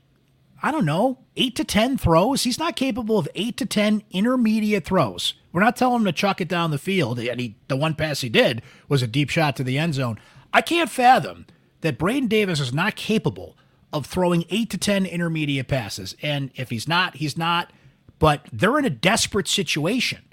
I 0.61 0.71
don't 0.71 0.85
know, 0.85 1.19
eight 1.37 1.55
to 1.55 1.63
10 1.63 1.97
throws. 1.97 2.43
He's 2.43 2.59
not 2.59 2.75
capable 2.75 3.17
of 3.17 3.29
eight 3.33 3.55
to 3.57 3.65
10 3.65 4.03
intermediate 4.11 4.83
throws. 4.83 5.35
We're 5.51 5.63
not 5.63 5.77
telling 5.77 6.01
him 6.01 6.05
to 6.05 6.11
chuck 6.11 6.41
it 6.41 6.49
down 6.49 6.71
the 6.71 6.77
field. 6.77 7.17
And 7.19 7.39
he, 7.39 7.55
the 7.69 7.77
one 7.77 7.95
pass 7.95 8.21
he 8.21 8.29
did 8.29 8.61
was 8.87 9.01
a 9.01 9.07
deep 9.07 9.29
shot 9.29 9.55
to 9.55 9.63
the 9.63 9.77
end 9.77 9.93
zone. 9.93 10.19
I 10.53 10.61
can't 10.61 10.89
fathom 10.89 11.45
that 11.81 11.97
Braden 11.97 12.27
Davis 12.27 12.59
is 12.59 12.73
not 12.73 12.95
capable 12.95 13.57
of 13.93 14.05
throwing 14.05 14.43
eight 14.49 14.69
to 14.71 14.77
10 14.77 15.05
intermediate 15.05 15.67
passes. 15.67 16.15
And 16.21 16.51
if 16.55 16.69
he's 16.69 16.87
not, 16.87 17.15
he's 17.15 17.37
not. 17.37 17.71
But 18.19 18.47
they're 18.51 18.77
in 18.77 18.85
a 18.85 18.89
desperate 18.89 19.47
situation. 19.47 20.23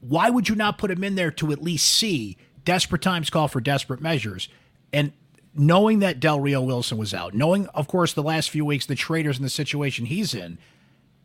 Why 0.00 0.30
would 0.30 0.48
you 0.48 0.54
not 0.54 0.78
put 0.78 0.90
him 0.90 1.04
in 1.04 1.14
there 1.14 1.30
to 1.32 1.52
at 1.52 1.62
least 1.62 1.86
see 1.86 2.36
desperate 2.64 3.02
times 3.02 3.30
call 3.30 3.48
for 3.48 3.60
desperate 3.60 4.00
measures? 4.00 4.48
And 4.92 5.12
knowing 5.54 5.98
that 6.00 6.20
Del 6.20 6.40
Rio 6.40 6.62
Wilson 6.62 6.96
was 6.96 7.12
out, 7.12 7.34
knowing, 7.34 7.66
of 7.68 7.88
course, 7.88 8.12
the 8.12 8.22
last 8.22 8.50
few 8.50 8.64
weeks 8.64 8.86
the 8.86 8.94
traders 8.94 9.36
and 9.36 9.44
the 9.44 9.50
situation 9.50 10.06
he's 10.06 10.34
in, 10.34 10.58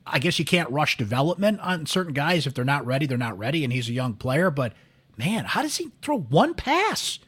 I 0.05 0.19
guess 0.19 0.39
you 0.39 0.45
can't 0.45 0.69
rush 0.69 0.97
development 0.97 1.59
on 1.61 1.85
certain 1.85 2.13
guys. 2.13 2.47
If 2.47 2.53
they're 2.53 2.65
not 2.65 2.85
ready, 2.85 3.05
they're 3.05 3.17
not 3.17 3.37
ready, 3.37 3.63
and 3.63 3.71
he's 3.71 3.87
a 3.87 3.93
young 3.93 4.15
player. 4.15 4.49
But 4.49 4.73
man, 5.17 5.45
how 5.45 5.61
does 5.61 5.77
he 5.77 5.91
throw 6.01 6.19
one 6.19 6.53
pass 6.53 7.19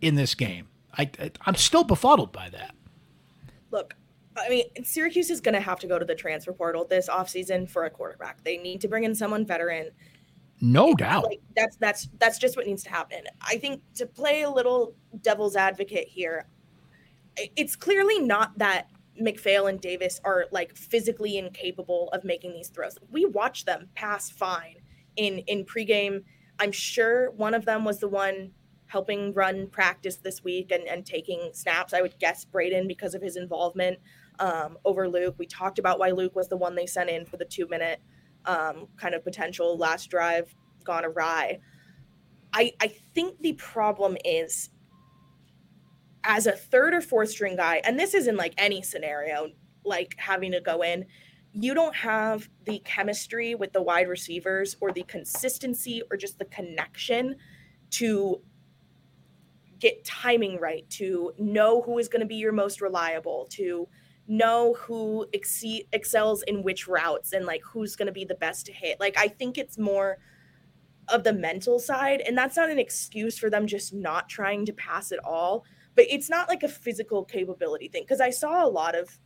in 0.00 0.14
this 0.14 0.34
game? 0.34 0.68
I, 0.96 1.10
I'm 1.44 1.54
still 1.54 1.84
befuddled 1.84 2.32
by 2.32 2.48
that. 2.50 2.74
Look, 3.70 3.94
I 4.36 4.48
mean, 4.48 4.64
Syracuse 4.84 5.30
is 5.30 5.40
going 5.40 5.54
to 5.54 5.60
have 5.60 5.78
to 5.80 5.86
go 5.86 5.98
to 5.98 6.04
the 6.04 6.14
transfer 6.14 6.52
portal 6.52 6.86
this 6.86 7.08
offseason 7.08 7.68
for 7.68 7.84
a 7.84 7.90
quarterback. 7.90 8.42
They 8.44 8.56
need 8.56 8.80
to 8.80 8.88
bring 8.88 9.04
in 9.04 9.14
someone 9.14 9.44
veteran. 9.44 9.90
No 10.60 10.94
doubt. 10.94 11.24
Like, 11.24 11.40
that's 11.56 11.76
that's 11.76 12.08
that's 12.18 12.38
just 12.38 12.56
what 12.56 12.66
needs 12.66 12.84
to 12.84 12.90
happen. 12.90 13.24
I 13.40 13.58
think 13.58 13.82
to 13.96 14.06
play 14.06 14.42
a 14.42 14.50
little 14.50 14.94
devil's 15.20 15.56
advocate 15.56 16.08
here, 16.08 16.46
it's 17.36 17.76
clearly 17.76 18.20
not 18.20 18.56
that 18.58 18.88
McPhail 19.20 19.68
and 19.68 19.80
Davis 19.80 20.20
are 20.24 20.46
like 20.52 20.76
physically 20.76 21.36
incapable 21.36 22.08
of 22.12 22.24
making 22.24 22.52
these 22.52 22.68
throws. 22.68 22.96
We 23.10 23.26
watch 23.26 23.64
them 23.64 23.88
pass 23.94 24.30
fine 24.30 24.76
in 25.16 25.38
in 25.40 25.64
pregame. 25.64 26.22
I'm 26.58 26.72
sure 26.72 27.32
one 27.32 27.54
of 27.54 27.64
them 27.64 27.84
was 27.84 27.98
the 27.98 28.08
one 28.08 28.52
helping 28.86 29.32
run 29.32 29.66
practice 29.68 30.16
this 30.16 30.44
week 30.44 30.70
and, 30.70 30.86
and 30.86 31.04
taking 31.04 31.50
snaps. 31.54 31.94
I 31.94 32.02
would 32.02 32.18
guess 32.18 32.44
Braden 32.44 32.86
because 32.86 33.14
of 33.14 33.22
his 33.22 33.36
involvement 33.36 33.98
um, 34.38 34.78
over 34.84 35.08
Luke. 35.08 35.34
We 35.38 35.46
talked 35.46 35.78
about 35.78 35.98
why 35.98 36.10
Luke 36.10 36.34
was 36.34 36.48
the 36.48 36.56
one 36.56 36.74
they 36.74 36.86
sent 36.86 37.10
in 37.10 37.24
for 37.24 37.36
the 37.36 37.44
two 37.44 37.66
minute 37.68 38.00
um, 38.44 38.88
kind 38.96 39.14
of 39.14 39.24
potential 39.24 39.76
last 39.76 40.10
drive 40.10 40.54
gone 40.84 41.04
awry. 41.04 41.60
I, 42.52 42.72
I 42.80 42.88
think 42.88 43.40
the 43.40 43.54
problem 43.54 44.16
is 44.24 44.70
as 46.24 46.46
a 46.46 46.52
third 46.52 46.94
or 46.94 47.00
fourth 47.00 47.30
string 47.30 47.56
guy, 47.56 47.80
and 47.84 47.98
this 47.98 48.14
is 48.14 48.26
in 48.26 48.36
like 48.36 48.54
any 48.58 48.82
scenario, 48.82 49.48
like 49.84 50.14
having 50.18 50.52
to 50.52 50.60
go 50.60 50.82
in, 50.82 51.06
you 51.52 51.74
don't 51.74 51.94
have 51.96 52.48
the 52.64 52.78
chemistry 52.80 53.54
with 53.54 53.72
the 53.72 53.82
wide 53.82 54.08
receivers 54.08 54.76
or 54.80 54.92
the 54.92 55.02
consistency 55.04 56.02
or 56.10 56.16
just 56.16 56.38
the 56.38 56.44
connection 56.46 57.36
to 57.90 58.40
get 59.78 60.04
timing 60.04 60.58
right, 60.60 60.88
to 60.88 61.32
know 61.38 61.82
who 61.82 61.98
is 61.98 62.08
going 62.08 62.20
to 62.20 62.26
be 62.26 62.36
your 62.36 62.52
most 62.52 62.80
reliable, 62.80 63.46
to 63.50 63.88
know 64.32 64.74
who 64.74 65.26
excels 65.32 66.42
in 66.44 66.62
which 66.62 66.88
routes 66.88 67.32
and 67.32 67.44
like 67.44 67.62
who's 67.62 67.96
going 67.96 68.06
to 68.06 68.12
be 68.12 68.24
the 68.24 68.34
best 68.34 68.66
to 68.66 68.72
hit. 68.72 68.98
Like 68.98 69.14
I 69.18 69.28
think 69.28 69.58
it's 69.58 69.78
more 69.78 70.18
of 71.08 71.24
the 71.24 71.32
mental 71.32 71.78
side 71.78 72.22
and 72.26 72.36
that's 72.36 72.56
not 72.56 72.70
an 72.70 72.78
excuse 72.78 73.36
for 73.38 73.50
them 73.50 73.66
just 73.66 73.92
not 73.92 74.28
trying 74.28 74.64
to 74.66 74.72
pass 74.72 75.12
at 75.12 75.18
all, 75.24 75.64
but 75.94 76.06
it's 76.08 76.30
not 76.30 76.48
like 76.48 76.62
a 76.62 76.68
physical 76.68 77.24
capability 77.24 77.88
thing 77.88 78.04
because 78.04 78.20
I 78.20 78.30
saw 78.30 78.64
a 78.64 78.68
lot 78.68 78.94
of 78.94 79.18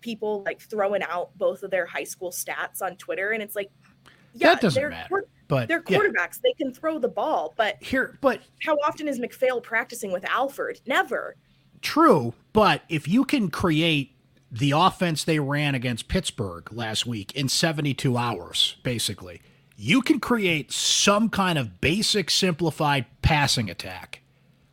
people 0.00 0.42
like 0.44 0.60
throwing 0.60 1.02
out 1.02 1.36
both 1.36 1.62
of 1.62 1.70
their 1.70 1.86
high 1.86 2.04
school 2.04 2.30
stats 2.30 2.80
on 2.80 2.96
Twitter 2.96 3.32
and 3.32 3.42
it's 3.42 3.56
like 3.56 3.70
yeah, 4.34 4.48
that 4.48 4.60
doesn't 4.60 4.90
matter. 4.90 5.26
But 5.46 5.68
they're 5.68 5.82
quarterbacks. 5.82 6.40
Yeah. 6.42 6.44
They 6.44 6.52
can 6.54 6.72
throw 6.72 6.98
the 6.98 7.08
ball. 7.08 7.54
But 7.56 7.82
here, 7.82 8.18
but 8.20 8.40
how 8.62 8.74
often 8.76 9.06
is 9.06 9.20
McPhail 9.20 9.62
practicing 9.62 10.10
with 10.10 10.24
Alford? 10.24 10.80
Never. 10.86 11.36
True, 11.82 12.32
but 12.54 12.82
if 12.88 13.06
you 13.06 13.24
can 13.24 13.50
create 13.50 14.13
the 14.54 14.70
offense 14.70 15.24
they 15.24 15.40
ran 15.40 15.74
against 15.74 16.06
Pittsburgh 16.06 16.72
last 16.72 17.06
week 17.06 17.32
in 17.32 17.48
72 17.48 18.16
hours, 18.16 18.76
basically, 18.84 19.42
you 19.76 20.00
can 20.00 20.20
create 20.20 20.70
some 20.70 21.28
kind 21.28 21.58
of 21.58 21.80
basic 21.80 22.30
simplified 22.30 23.06
passing 23.20 23.68
attack 23.68 24.20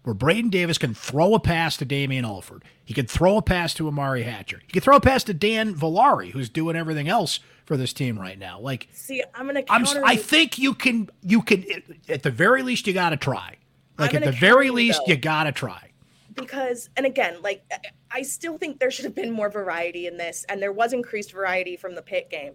where 0.03 0.13
Braden 0.13 0.51
Davis 0.51 0.77
can 0.77 0.93
throw 0.93 1.33
a 1.33 1.39
pass 1.39 1.77
to 1.77 1.85
Damien 1.85 2.25
Alford. 2.25 2.63
He 2.85 2.93
can 2.93 3.07
throw 3.07 3.37
a 3.37 3.41
pass 3.41 3.73
to 3.75 3.89
Umari 3.89 4.23
Hatcher. 4.23 4.61
He 4.67 4.71
can 4.71 4.83
throw 4.83 4.97
a 4.97 5.01
pass 5.01 5.23
to 5.23 5.33
Dan 5.33 5.73
Villari, 5.73 6.29
who's 6.29 6.49
doing 6.49 6.75
everything 6.75 7.07
else 7.07 7.39
for 7.65 7.75
this 7.75 7.91
team 7.91 8.19
right 8.19 8.37
now. 8.37 8.59
Like, 8.59 8.87
see, 8.93 9.23
I'm 9.33 9.47
gonna. 9.47 9.63
I'm, 9.67 9.85
I 10.05 10.15
think 10.15 10.59
you 10.59 10.75
can. 10.75 11.09
You 11.23 11.41
can. 11.41 11.65
At 12.07 12.21
the 12.21 12.31
very 12.31 12.61
least, 12.61 12.85
you 12.85 12.93
got 12.93 13.09
to 13.09 13.17
try. 13.17 13.57
Like 13.97 14.13
at 14.13 14.23
the 14.23 14.31
very 14.31 14.69
least, 14.69 15.01
though, 15.05 15.13
you 15.13 15.17
got 15.17 15.45
to 15.45 15.51
try. 15.51 15.90
Because, 16.33 16.89
and 16.95 17.05
again, 17.05 17.41
like 17.41 17.63
I 18.11 18.21
still 18.21 18.57
think 18.57 18.79
there 18.79 18.91
should 18.91 19.05
have 19.05 19.15
been 19.15 19.31
more 19.31 19.49
variety 19.49 20.07
in 20.07 20.17
this, 20.17 20.45
and 20.47 20.61
there 20.61 20.71
was 20.71 20.93
increased 20.93 21.31
variety 21.31 21.75
from 21.75 21.95
the 21.95 22.01
Pitt 22.01 22.29
game. 22.29 22.53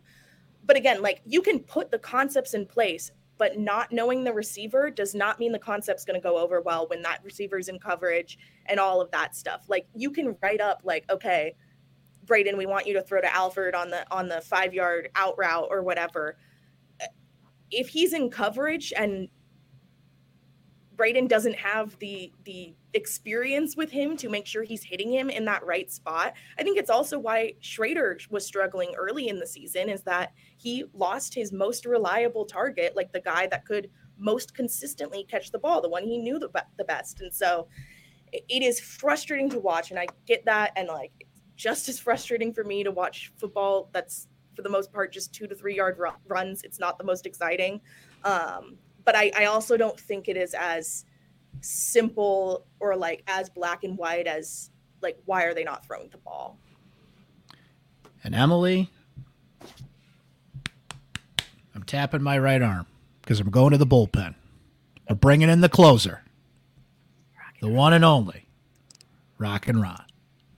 But 0.65 0.77
again, 0.77 1.03
like 1.03 1.21
you 1.27 1.43
can 1.43 1.61
put 1.61 1.91
the 1.91 1.99
concepts 1.99 2.55
in 2.55 2.67
place, 2.67 3.11
but 3.39 3.59
not 3.59 3.93
knowing 3.93 4.25
the 4.25 4.33
receiver 4.33 4.91
does 4.91 5.15
not 5.15 5.39
mean 5.39 5.53
the 5.53 5.59
concept's 5.59 6.05
going 6.05 6.19
to 6.19 6.23
go 6.23 6.39
over 6.39 6.61
well 6.61 6.87
when 6.89 7.03
that 7.03 7.23
receiver's 7.23 7.69
in 7.69 7.79
coverage 7.79 8.39
and 8.67 8.81
all 8.81 9.01
of 9.01 9.11
that 9.11 9.37
stuff. 9.37 9.67
Like 9.69 9.87
you 9.95 10.11
can 10.11 10.37
write 10.43 10.61
up 10.61 10.81
like, 10.85 11.05
okay, 11.11 11.55
Braden, 12.25 12.57
we 12.57 12.67
want 12.67 12.87
you 12.87 12.95
to 12.95 13.03
throw 13.03 13.21
to 13.21 13.35
Alford 13.35 13.75
on 13.75 13.91
the 13.91 14.05
on 14.11 14.29
the 14.29 14.41
five 14.41 14.75
yard 14.75 15.11
out 15.15 15.39
route 15.39 15.69
or 15.71 15.83
whatever. 15.83 16.37
If 17.71 17.89
he's 17.89 18.13
in 18.13 18.31
coverage 18.31 18.93
and 18.97 19.29
Braden 20.97 21.27
doesn't 21.27 21.57
have 21.57 21.99
the 21.99 22.33
the 22.45 22.75
experience 22.95 23.77
with 23.77 23.91
him 23.91 24.17
to 24.17 24.29
make 24.29 24.47
sure 24.47 24.63
he's 24.63 24.83
hitting 24.83 25.13
him 25.13 25.29
in 25.29 25.45
that 25.45 25.65
right 25.65 25.91
spot. 25.93 26.35
I 26.59 26.63
think 26.63 26.79
it's 26.79 26.91
also 26.91 27.19
why 27.19 27.55
Shrader 27.63 28.19
was 28.31 28.47
struggling 28.47 28.95
early 28.97 29.29
in 29.29 29.39
the 29.39 29.47
season 29.47 29.89
is 29.89 30.03
that 30.03 30.33
he 30.57 30.85
lost 30.95 31.35
his 31.35 31.53
most 31.53 31.85
reliable 31.85 32.47
target, 32.47 32.97
like 32.97 33.13
the 33.13 33.21
guy 33.21 33.47
that 33.49 33.67
could 33.67 33.91
most 34.19 34.55
consistently 34.55 35.25
catch 35.25 35.51
the 35.51 35.59
ball, 35.59 35.83
the 35.83 35.89
one 35.89 36.05
he 36.05 36.17
knew 36.17 36.39
the, 36.39 36.49
the 36.79 36.85
best. 36.85 37.21
And 37.21 37.33
so 37.33 37.69
it 38.33 38.63
is 38.63 38.81
frustrating 38.81 39.51
to 39.51 39.59
watch 39.59 39.91
and 39.91 40.01
I 40.01 40.07
get 40.27 40.45
that 40.47 40.73
and 40.77 40.89
like 40.89 41.13
just 41.55 41.89
as 41.89 41.99
frustrating 41.99 42.53
for 42.53 42.65
me 42.65 42.83
to 42.83 42.91
watch 42.91 43.33
football 43.37 43.89
that's 43.93 44.29
for 44.55 44.63
the 44.63 44.69
most 44.69 44.93
part 44.93 45.13
just 45.13 45.33
2 45.35 45.47
to 45.47 45.55
3 45.55 45.77
yard 45.77 45.99
runs. 46.27 46.63
It's 46.63 46.81
not 46.81 46.99
the 46.99 47.05
most 47.05 47.27
exciting. 47.27 47.81
Um, 48.25 48.79
but 49.07 49.17
I, 49.17 49.31
I 49.35 49.45
also 49.47 49.79
don't 49.79 49.99
think 49.99 50.29
it 50.29 50.37
is 50.37 50.53
as 50.53 51.07
simple 51.63 52.67
or 52.81 52.95
like 52.95 53.23
as 53.27 53.49
black 53.49 53.85
and 53.85 53.97
white 53.97 54.27
as 54.27 54.71
like 55.01 55.17
why 55.25 55.45
are 55.45 55.55
they 55.55 55.65
not 55.65 55.87
throwing 55.87 56.11
the 56.11 56.19
ball? 56.19 56.59
And 58.23 58.35
emily 58.35 58.91
i'm 61.75 61.85
tapping 61.85 62.23
my 62.23 62.39
right 62.39 62.61
arm 62.61 62.87
because 63.23 63.41
i'm 63.41 63.51
going 63.51 63.71
to 63.71 63.79
the 63.79 63.87
bullpen. 63.87 64.35
We're 65.09 65.17
bringing 65.17 65.49
in 65.49 65.61
the 65.61 65.69
closer. 65.69 66.23
The 67.63 67.69
one 67.69 67.95
and 67.95 68.05
only 68.05 68.49
rock 69.39 69.69
and 69.69 69.81
ron. 69.81 70.05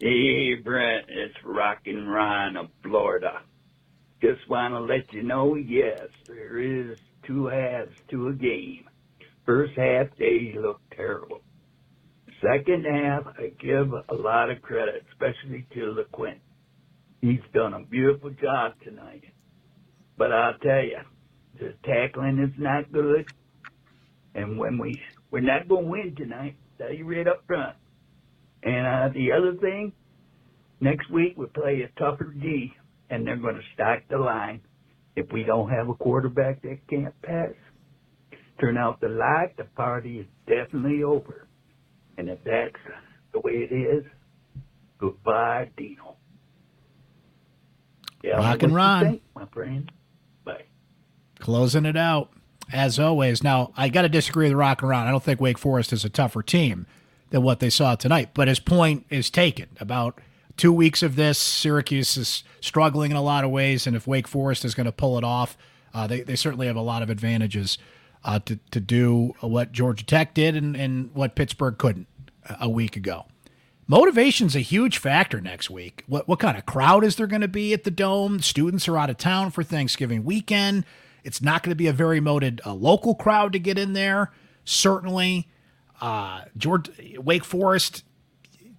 Hey 0.00 0.54
brent 0.54 1.04
it's 1.08 1.36
rock 1.44 1.80
and 1.86 2.10
ron 2.10 2.56
of 2.56 2.68
florida. 2.82 3.42
Just 4.20 4.48
want 4.48 4.74
to 4.74 4.80
let 4.80 5.12
you 5.12 5.22
know 5.22 5.54
yes 5.54 6.08
there 6.26 6.58
is 6.58 6.98
two 7.28 7.46
halves 7.46 7.94
to 8.10 8.28
a 8.28 8.32
game 8.32 8.88
First 9.48 9.72
half, 9.78 10.08
they 10.18 10.54
looked 10.60 10.90
terrible. 10.94 11.40
Second 12.42 12.84
half, 12.84 13.22
I 13.38 13.50
give 13.58 13.90
a 14.10 14.14
lot 14.14 14.50
of 14.50 14.60
credit, 14.60 15.06
especially 15.10 15.66
to 15.72 15.96
LeQuint. 15.96 16.40
He's 17.22 17.40
done 17.54 17.72
a 17.72 17.80
beautiful 17.80 18.28
job 18.28 18.74
tonight. 18.84 19.24
But 20.18 20.32
I'll 20.32 20.58
tell 20.58 20.84
you, 20.84 20.98
the 21.58 21.72
tackling 21.82 22.38
is 22.40 22.52
not 22.58 22.92
good. 22.92 23.24
And 24.34 24.58
when 24.58 24.76
we, 24.76 25.00
we're 25.30 25.40
not 25.40 25.66
going 25.66 25.86
to 25.86 25.90
win 25.92 26.14
tonight, 26.14 26.56
tell 26.76 26.92
you 26.92 27.06
right 27.06 27.26
up 27.26 27.46
front. 27.46 27.74
And 28.62 28.86
uh, 28.86 29.08
the 29.14 29.32
other 29.32 29.54
thing, 29.54 29.94
next 30.78 31.10
week 31.10 31.38
we 31.38 31.46
play 31.46 31.80
a 31.80 31.98
tougher 31.98 32.34
D, 32.38 32.74
and 33.08 33.26
they're 33.26 33.36
going 33.36 33.54
to 33.54 33.62
stack 33.72 34.10
the 34.10 34.18
line. 34.18 34.60
If 35.18 35.32
we 35.32 35.42
don't 35.42 35.68
have 35.68 35.88
a 35.88 35.94
quarterback 35.94 36.62
that 36.62 36.78
can't 36.88 37.20
pass, 37.22 37.50
turn 38.60 38.78
out 38.78 39.00
the 39.00 39.08
light, 39.08 39.56
the 39.56 39.64
party 39.64 40.20
is 40.20 40.26
definitely 40.46 41.02
over. 41.02 41.48
And 42.16 42.28
if 42.28 42.38
that's 42.44 42.76
the 43.32 43.40
way 43.40 43.66
it 43.68 43.74
is, 43.74 44.04
goodbye, 44.98 45.70
Dino. 45.76 46.14
Yeah, 48.22 48.36
Rock 48.36 48.62
and 48.62 48.72
Ron. 48.72 49.04
Think, 49.04 49.22
my 49.34 49.46
friend. 49.46 49.90
Bye. 50.44 50.66
Closing 51.40 51.84
it 51.84 51.96
out, 51.96 52.30
as 52.72 53.00
always. 53.00 53.42
Now, 53.42 53.72
I 53.76 53.88
got 53.88 54.02
to 54.02 54.08
disagree 54.08 54.46
with 54.46 54.56
Rock 54.56 54.82
and 54.82 54.88
Ron. 54.88 55.08
I 55.08 55.10
don't 55.10 55.24
think 55.24 55.40
Wake 55.40 55.58
Forest 55.58 55.92
is 55.92 56.04
a 56.04 56.08
tougher 56.08 56.44
team 56.44 56.86
than 57.30 57.42
what 57.42 57.58
they 57.58 57.70
saw 57.70 57.96
tonight. 57.96 58.30
But 58.34 58.46
his 58.46 58.60
point 58.60 59.04
is 59.10 59.30
taken 59.30 59.66
about 59.80 60.20
two 60.58 60.72
weeks 60.72 61.02
of 61.02 61.16
this. 61.16 61.38
Syracuse 61.38 62.18
is 62.18 62.44
struggling 62.60 63.10
in 63.10 63.16
a 63.16 63.22
lot 63.22 63.44
of 63.44 63.50
ways. 63.50 63.86
And 63.86 63.96
if 63.96 64.06
Wake 64.06 64.28
Forest 64.28 64.64
is 64.64 64.74
going 64.74 64.84
to 64.84 64.92
pull 64.92 65.16
it 65.16 65.24
off, 65.24 65.56
uh, 65.94 66.06
they, 66.06 66.20
they 66.20 66.36
certainly 66.36 66.66
have 66.66 66.76
a 66.76 66.82
lot 66.82 67.02
of 67.02 67.08
advantages 67.08 67.78
uh, 68.24 68.38
to, 68.40 68.58
to 68.72 68.80
do 68.80 69.34
what 69.40 69.72
Georgia 69.72 70.04
Tech 70.04 70.34
did 70.34 70.54
and, 70.54 70.76
and 70.76 71.14
what 71.14 71.34
Pittsburgh 71.34 71.78
couldn't 71.78 72.08
a 72.60 72.68
week 72.68 72.96
ago. 72.96 73.24
Motivation's 73.86 74.54
a 74.54 74.60
huge 74.60 74.98
factor 74.98 75.40
next 75.40 75.70
week. 75.70 76.04
What 76.06 76.28
what 76.28 76.38
kind 76.38 76.58
of 76.58 76.66
crowd 76.66 77.04
is 77.04 77.16
there 77.16 77.26
going 77.26 77.40
to 77.40 77.48
be 77.48 77.72
at 77.72 77.84
the 77.84 77.90
dome? 77.90 78.40
Students 78.40 78.86
are 78.86 78.98
out 78.98 79.08
of 79.08 79.16
town 79.16 79.50
for 79.50 79.62
Thanksgiving 79.62 80.24
weekend. 80.24 80.84
It's 81.24 81.40
not 81.40 81.62
going 81.62 81.70
to 81.70 81.76
be 81.76 81.86
a 81.86 81.92
very 81.92 82.20
motivated 82.20 82.60
uh, 82.66 82.74
local 82.74 83.14
crowd 83.14 83.54
to 83.54 83.58
get 83.58 83.78
in 83.78 83.94
there. 83.94 84.30
Certainly, 84.64 85.48
uh, 86.02 86.42
George 86.54 86.90
Wake 87.16 87.44
Forest. 87.44 88.04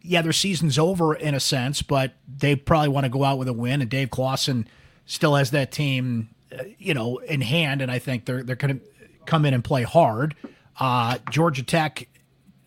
Yeah, 0.02 0.22
their 0.22 0.34
season's 0.34 0.80
over 0.80 1.14
in 1.14 1.36
a 1.36 1.40
sense, 1.40 1.82
but 1.82 2.14
they 2.28 2.56
probably 2.56 2.90
want 2.90 3.06
to 3.06 3.10
go 3.10 3.24
out 3.24 3.38
with 3.38 3.48
a 3.48 3.54
win. 3.54 3.82
And 3.82 3.90
Dave 3.90 4.10
Clawson 4.10 4.68
still 5.06 5.36
has 5.36 5.52
that 5.52 5.72
team, 5.72 6.30
uh, 6.58 6.64
you 6.78 6.94
know, 6.94 7.18
in 7.18 7.42
hand. 7.42 7.82
And 7.82 7.92
I 7.92 8.00
think 8.00 8.26
they're 8.26 8.44
they're 8.44 8.56
going 8.56 8.80
to 8.80 8.86
come 9.26 9.46
in 9.46 9.54
and 9.54 9.64
play 9.64 9.84
hard. 9.84 10.36
Uh, 10.80 11.18
Georgia 11.30 11.64
Tech, 11.64 12.08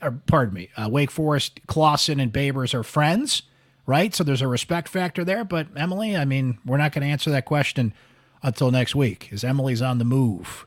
or 0.03 0.21
pardon 0.27 0.55
me, 0.55 0.69
uh, 0.77 0.89
Wake 0.91 1.11
Forest, 1.11 1.61
Clawson 1.67 2.21
and 2.21 2.33
Babers 2.33 2.75
are 2.75 2.83
friends, 2.83 3.43
right? 3.87 4.15
So 4.15 4.23
there's 4.23 4.43
a 4.43 4.49
respect 4.49 4.89
factor 4.89 5.25
there. 5.25 5.45
But 5.45 5.69
Emily, 5.75 6.17
I 6.17 6.25
mean, 6.27 6.59
we're 6.67 6.77
not 6.77 6.93
going 6.93 7.03
to 7.03 7.11
answer 7.11 7.31
that 7.31 7.47
question 7.47 7.95
until 8.43 8.71
next 8.71 8.95
week. 8.95 9.29
Is 9.33 9.43
Emily's 9.43 9.81
on 9.81 9.99
the 9.99 10.05
move 10.05 10.67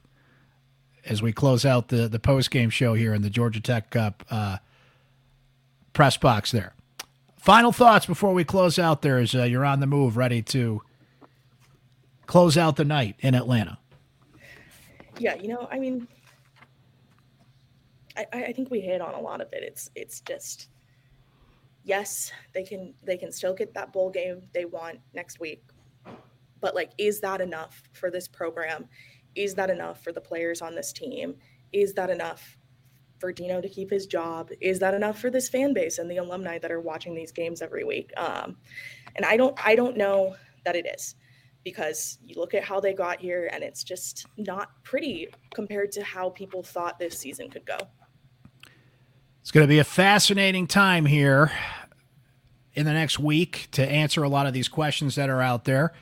as 1.05 1.21
we 1.21 1.31
close 1.31 1.65
out 1.65 1.89
the 1.89 2.07
the 2.07 2.19
post 2.19 2.51
game 2.51 2.69
show 2.69 2.93
here 2.93 3.13
in 3.13 3.21
the 3.21 3.29
Georgia 3.29 3.61
Tech 3.61 3.91
Cup 3.91 4.23
uh, 4.29 4.57
press 5.95 6.17
box 6.17 6.51
there. 6.51 6.75
Final 7.37 7.71
thoughts 7.71 8.05
before 8.05 8.33
we 8.33 8.43
close 8.43 8.77
out. 8.77 9.01
There 9.01 9.19
is 9.19 9.33
uh, 9.33 9.43
you're 9.43 9.65
on 9.65 9.79
the 9.79 9.87
move, 9.87 10.17
ready 10.17 10.43
to 10.43 10.83
close 12.27 12.57
out 12.57 12.75
the 12.75 12.85
night 12.85 13.15
in 13.19 13.33
Atlanta 13.33 13.79
yeah, 15.19 15.35
you 15.35 15.47
know, 15.47 15.67
I 15.71 15.79
mean, 15.79 16.07
I, 18.17 18.25
I 18.31 18.53
think 18.53 18.71
we 18.71 18.79
hit 18.79 19.01
on 19.01 19.13
a 19.13 19.19
lot 19.19 19.41
of 19.41 19.47
it. 19.53 19.63
It's 19.63 19.89
it's 19.95 20.21
just 20.21 20.69
yes, 21.83 22.31
they 22.53 22.63
can 22.63 22.93
they 23.03 23.17
can 23.17 23.31
still 23.31 23.53
get 23.53 23.73
that 23.73 23.91
bowl 23.93 24.09
game 24.09 24.41
they 24.53 24.65
want 24.65 24.99
next 25.13 25.39
week. 25.39 25.63
But 26.61 26.75
like 26.75 26.91
is 26.97 27.19
that 27.21 27.41
enough 27.41 27.83
for 27.93 28.09
this 28.09 28.27
program? 28.27 28.87
Is 29.35 29.53
that 29.55 29.69
enough 29.69 30.01
for 30.01 30.11
the 30.11 30.21
players 30.21 30.61
on 30.61 30.75
this 30.75 30.93
team? 30.93 31.35
Is 31.73 31.93
that 31.93 32.09
enough 32.09 32.57
for 33.19 33.31
Dino 33.31 33.61
to 33.61 33.69
keep 33.69 33.89
his 33.89 34.05
job? 34.05 34.49
Is 34.61 34.79
that 34.79 34.93
enough 34.93 35.19
for 35.19 35.29
this 35.29 35.49
fan 35.49 35.73
base 35.73 35.97
and 35.97 36.09
the 36.09 36.17
alumni 36.17 36.59
that 36.59 36.71
are 36.71 36.81
watching 36.81 37.15
these 37.15 37.31
games 37.31 37.61
every 37.61 37.83
week? 37.83 38.11
Um, 38.17 38.57
and 39.15 39.25
I 39.25 39.37
don't 39.37 39.57
I 39.65 39.75
don't 39.75 39.97
know 39.97 40.35
that 40.65 40.75
it 40.75 40.85
is 40.85 41.15
because 41.63 42.19
you 42.23 42.35
look 42.39 42.53
at 42.53 42.63
how 42.63 42.79
they 42.79 42.93
got 42.93 43.19
here 43.19 43.49
and 43.51 43.63
it's 43.63 43.83
just 43.83 44.27
not 44.37 44.69
pretty 44.83 45.27
compared 45.53 45.91
to 45.93 46.03
how 46.03 46.29
people 46.29 46.61
thought 46.63 46.99
this 46.99 47.17
season 47.17 47.49
could 47.49 47.65
go. 47.65 47.77
It's 49.41 49.51
going 49.51 49.63
to 49.63 49.67
be 49.67 49.79
a 49.79 49.83
fascinating 49.83 50.67
time 50.67 51.05
here 51.05 51.51
in 52.73 52.85
the 52.85 52.93
next 52.93 53.19
week 53.19 53.67
to 53.71 53.87
answer 53.87 54.23
a 54.23 54.29
lot 54.29 54.47
of 54.47 54.53
these 54.53 54.67
questions 54.67 55.15
that 55.15 55.29
are 55.29 55.41
out 55.41 55.65
there. 55.65 55.93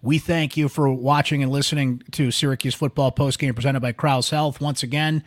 We 0.00 0.18
thank 0.18 0.56
you 0.56 0.68
for 0.68 0.92
watching 0.92 1.42
and 1.42 1.52
listening 1.52 2.02
to 2.12 2.30
Syracuse 2.30 2.74
football 2.74 3.12
postgame 3.12 3.54
presented 3.54 3.80
by 3.80 3.92
Crouse 3.92 4.30
Health. 4.30 4.60
Once 4.60 4.82
again, 4.82 5.24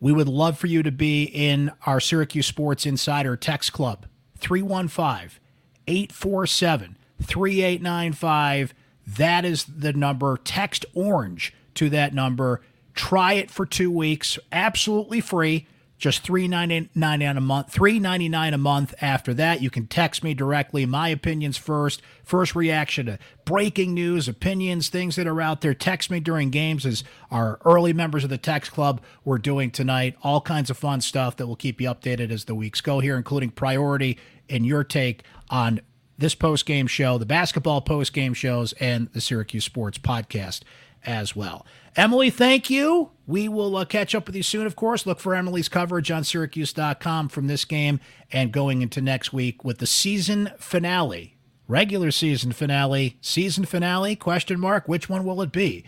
we 0.00 0.12
would 0.12 0.28
love 0.28 0.58
for 0.58 0.66
you 0.66 0.82
to 0.82 0.92
be 0.92 1.24
in 1.24 1.72
our 1.86 2.00
Syracuse 2.00 2.46
Sports 2.46 2.86
Insider 2.86 3.36
Text 3.36 3.72
Club, 3.72 4.06
315 4.38 5.40
847 5.86 6.96
3895. 7.22 8.74
That 9.06 9.44
is 9.44 9.64
the 9.64 9.92
number. 9.92 10.38
Text 10.44 10.84
orange 10.94 11.54
to 11.74 11.88
that 11.90 12.14
number. 12.14 12.62
Try 12.94 13.34
it 13.34 13.50
for 13.50 13.66
two 13.66 13.90
weeks, 13.90 14.38
absolutely 14.52 15.20
free. 15.20 15.66
Just 15.96 16.22
three 16.22 16.48
ninety 16.48 16.90
nine 16.94 17.22
a 17.22 17.40
month. 17.40 17.72
Three 17.72 17.98
ninety 17.98 18.28
nine 18.28 18.52
a 18.52 18.58
month. 18.58 18.94
After 19.00 19.32
that, 19.34 19.62
you 19.62 19.70
can 19.70 19.86
text 19.86 20.24
me 20.24 20.34
directly. 20.34 20.84
My 20.86 21.08
opinions 21.08 21.56
first. 21.56 22.02
First 22.24 22.54
reaction 22.54 23.06
to 23.06 23.18
breaking 23.44 23.94
news, 23.94 24.28
opinions, 24.28 24.88
things 24.88 25.16
that 25.16 25.26
are 25.26 25.40
out 25.40 25.60
there. 25.60 25.72
Text 25.72 26.10
me 26.10 26.20
during 26.20 26.50
games, 26.50 26.84
as 26.84 27.04
our 27.30 27.60
early 27.64 27.92
members 27.92 28.24
of 28.24 28.30
the 28.30 28.38
text 28.38 28.72
club 28.72 29.00
were 29.24 29.38
doing 29.38 29.70
tonight. 29.70 30.16
All 30.22 30.40
kinds 30.40 30.68
of 30.68 30.76
fun 30.76 31.00
stuff 31.00 31.36
that 31.36 31.46
will 31.46 31.56
keep 31.56 31.80
you 31.80 31.88
updated 31.88 32.30
as 32.30 32.44
the 32.44 32.54
weeks 32.54 32.80
go 32.80 33.00
here, 33.00 33.16
including 33.16 33.50
priority 33.50 34.18
in 34.48 34.64
your 34.64 34.84
take 34.84 35.22
on 35.48 35.80
this 36.18 36.34
post 36.34 36.66
game 36.66 36.86
show, 36.86 37.18
the 37.18 37.26
basketball 37.26 37.80
post 37.80 38.12
game 38.12 38.34
shows, 38.34 38.72
and 38.74 39.10
the 39.12 39.20
Syracuse 39.20 39.64
Sports 39.64 39.98
podcast 39.98 40.62
as 41.04 41.36
well. 41.36 41.66
Emily, 41.96 42.28
thank 42.30 42.70
you. 42.70 43.10
We 43.26 43.48
will 43.48 43.76
uh, 43.76 43.84
catch 43.84 44.14
up 44.14 44.26
with 44.26 44.34
you 44.34 44.42
soon, 44.42 44.66
of 44.66 44.74
course. 44.74 45.06
Look 45.06 45.20
for 45.20 45.34
Emily's 45.34 45.68
coverage 45.68 46.10
on 46.10 46.24
Syracuse.com 46.24 47.28
from 47.28 47.46
this 47.46 47.64
game 47.64 48.00
and 48.32 48.52
going 48.52 48.82
into 48.82 49.00
next 49.00 49.32
week 49.32 49.64
with 49.64 49.78
the 49.78 49.86
season 49.86 50.50
finale, 50.58 51.36
regular 51.68 52.10
season 52.10 52.52
finale, 52.52 53.16
season 53.20 53.64
finale, 53.64 54.16
question 54.16 54.58
mark, 54.58 54.88
which 54.88 55.08
one 55.08 55.24
will 55.24 55.40
it 55.40 55.52
be? 55.52 55.84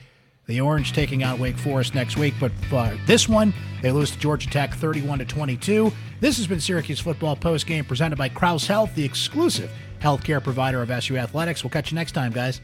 The 0.47 0.61
Orange 0.61 0.93
taking 0.93 1.25
out 1.25 1.41
Wake 1.41 1.59
Forest 1.59 1.97
next 1.97 2.17
week, 2.17 2.35
but 2.39 2.53
uh, 2.73 2.95
this 3.05 3.29
one, 3.29 3.53
they 3.83 3.91
lose 3.91 4.13
to 4.13 4.19
Georgia 4.19 4.49
Tech 4.49 4.75
31 4.75 5.19
to 5.19 5.25
22. 5.25 5.93
This 6.21 6.37
has 6.37 6.47
been 6.47 6.61
Syracuse 6.61 7.01
Football 7.01 7.35
Post 7.35 7.67
Game 7.67 7.85
presented 7.85 8.17
by 8.17 8.29
Crouse 8.29 8.65
Health, 8.65 8.95
the 8.95 9.05
exclusive 9.05 9.73
healthcare 10.01 10.43
provider 10.43 10.83
of 10.83 10.91
SU 10.91 11.17
Athletics. 11.17 11.65
We'll 11.65 11.71
catch 11.71 11.91
you 11.91 11.97
next 11.97 12.13
time, 12.13 12.31
guys. 12.31 12.61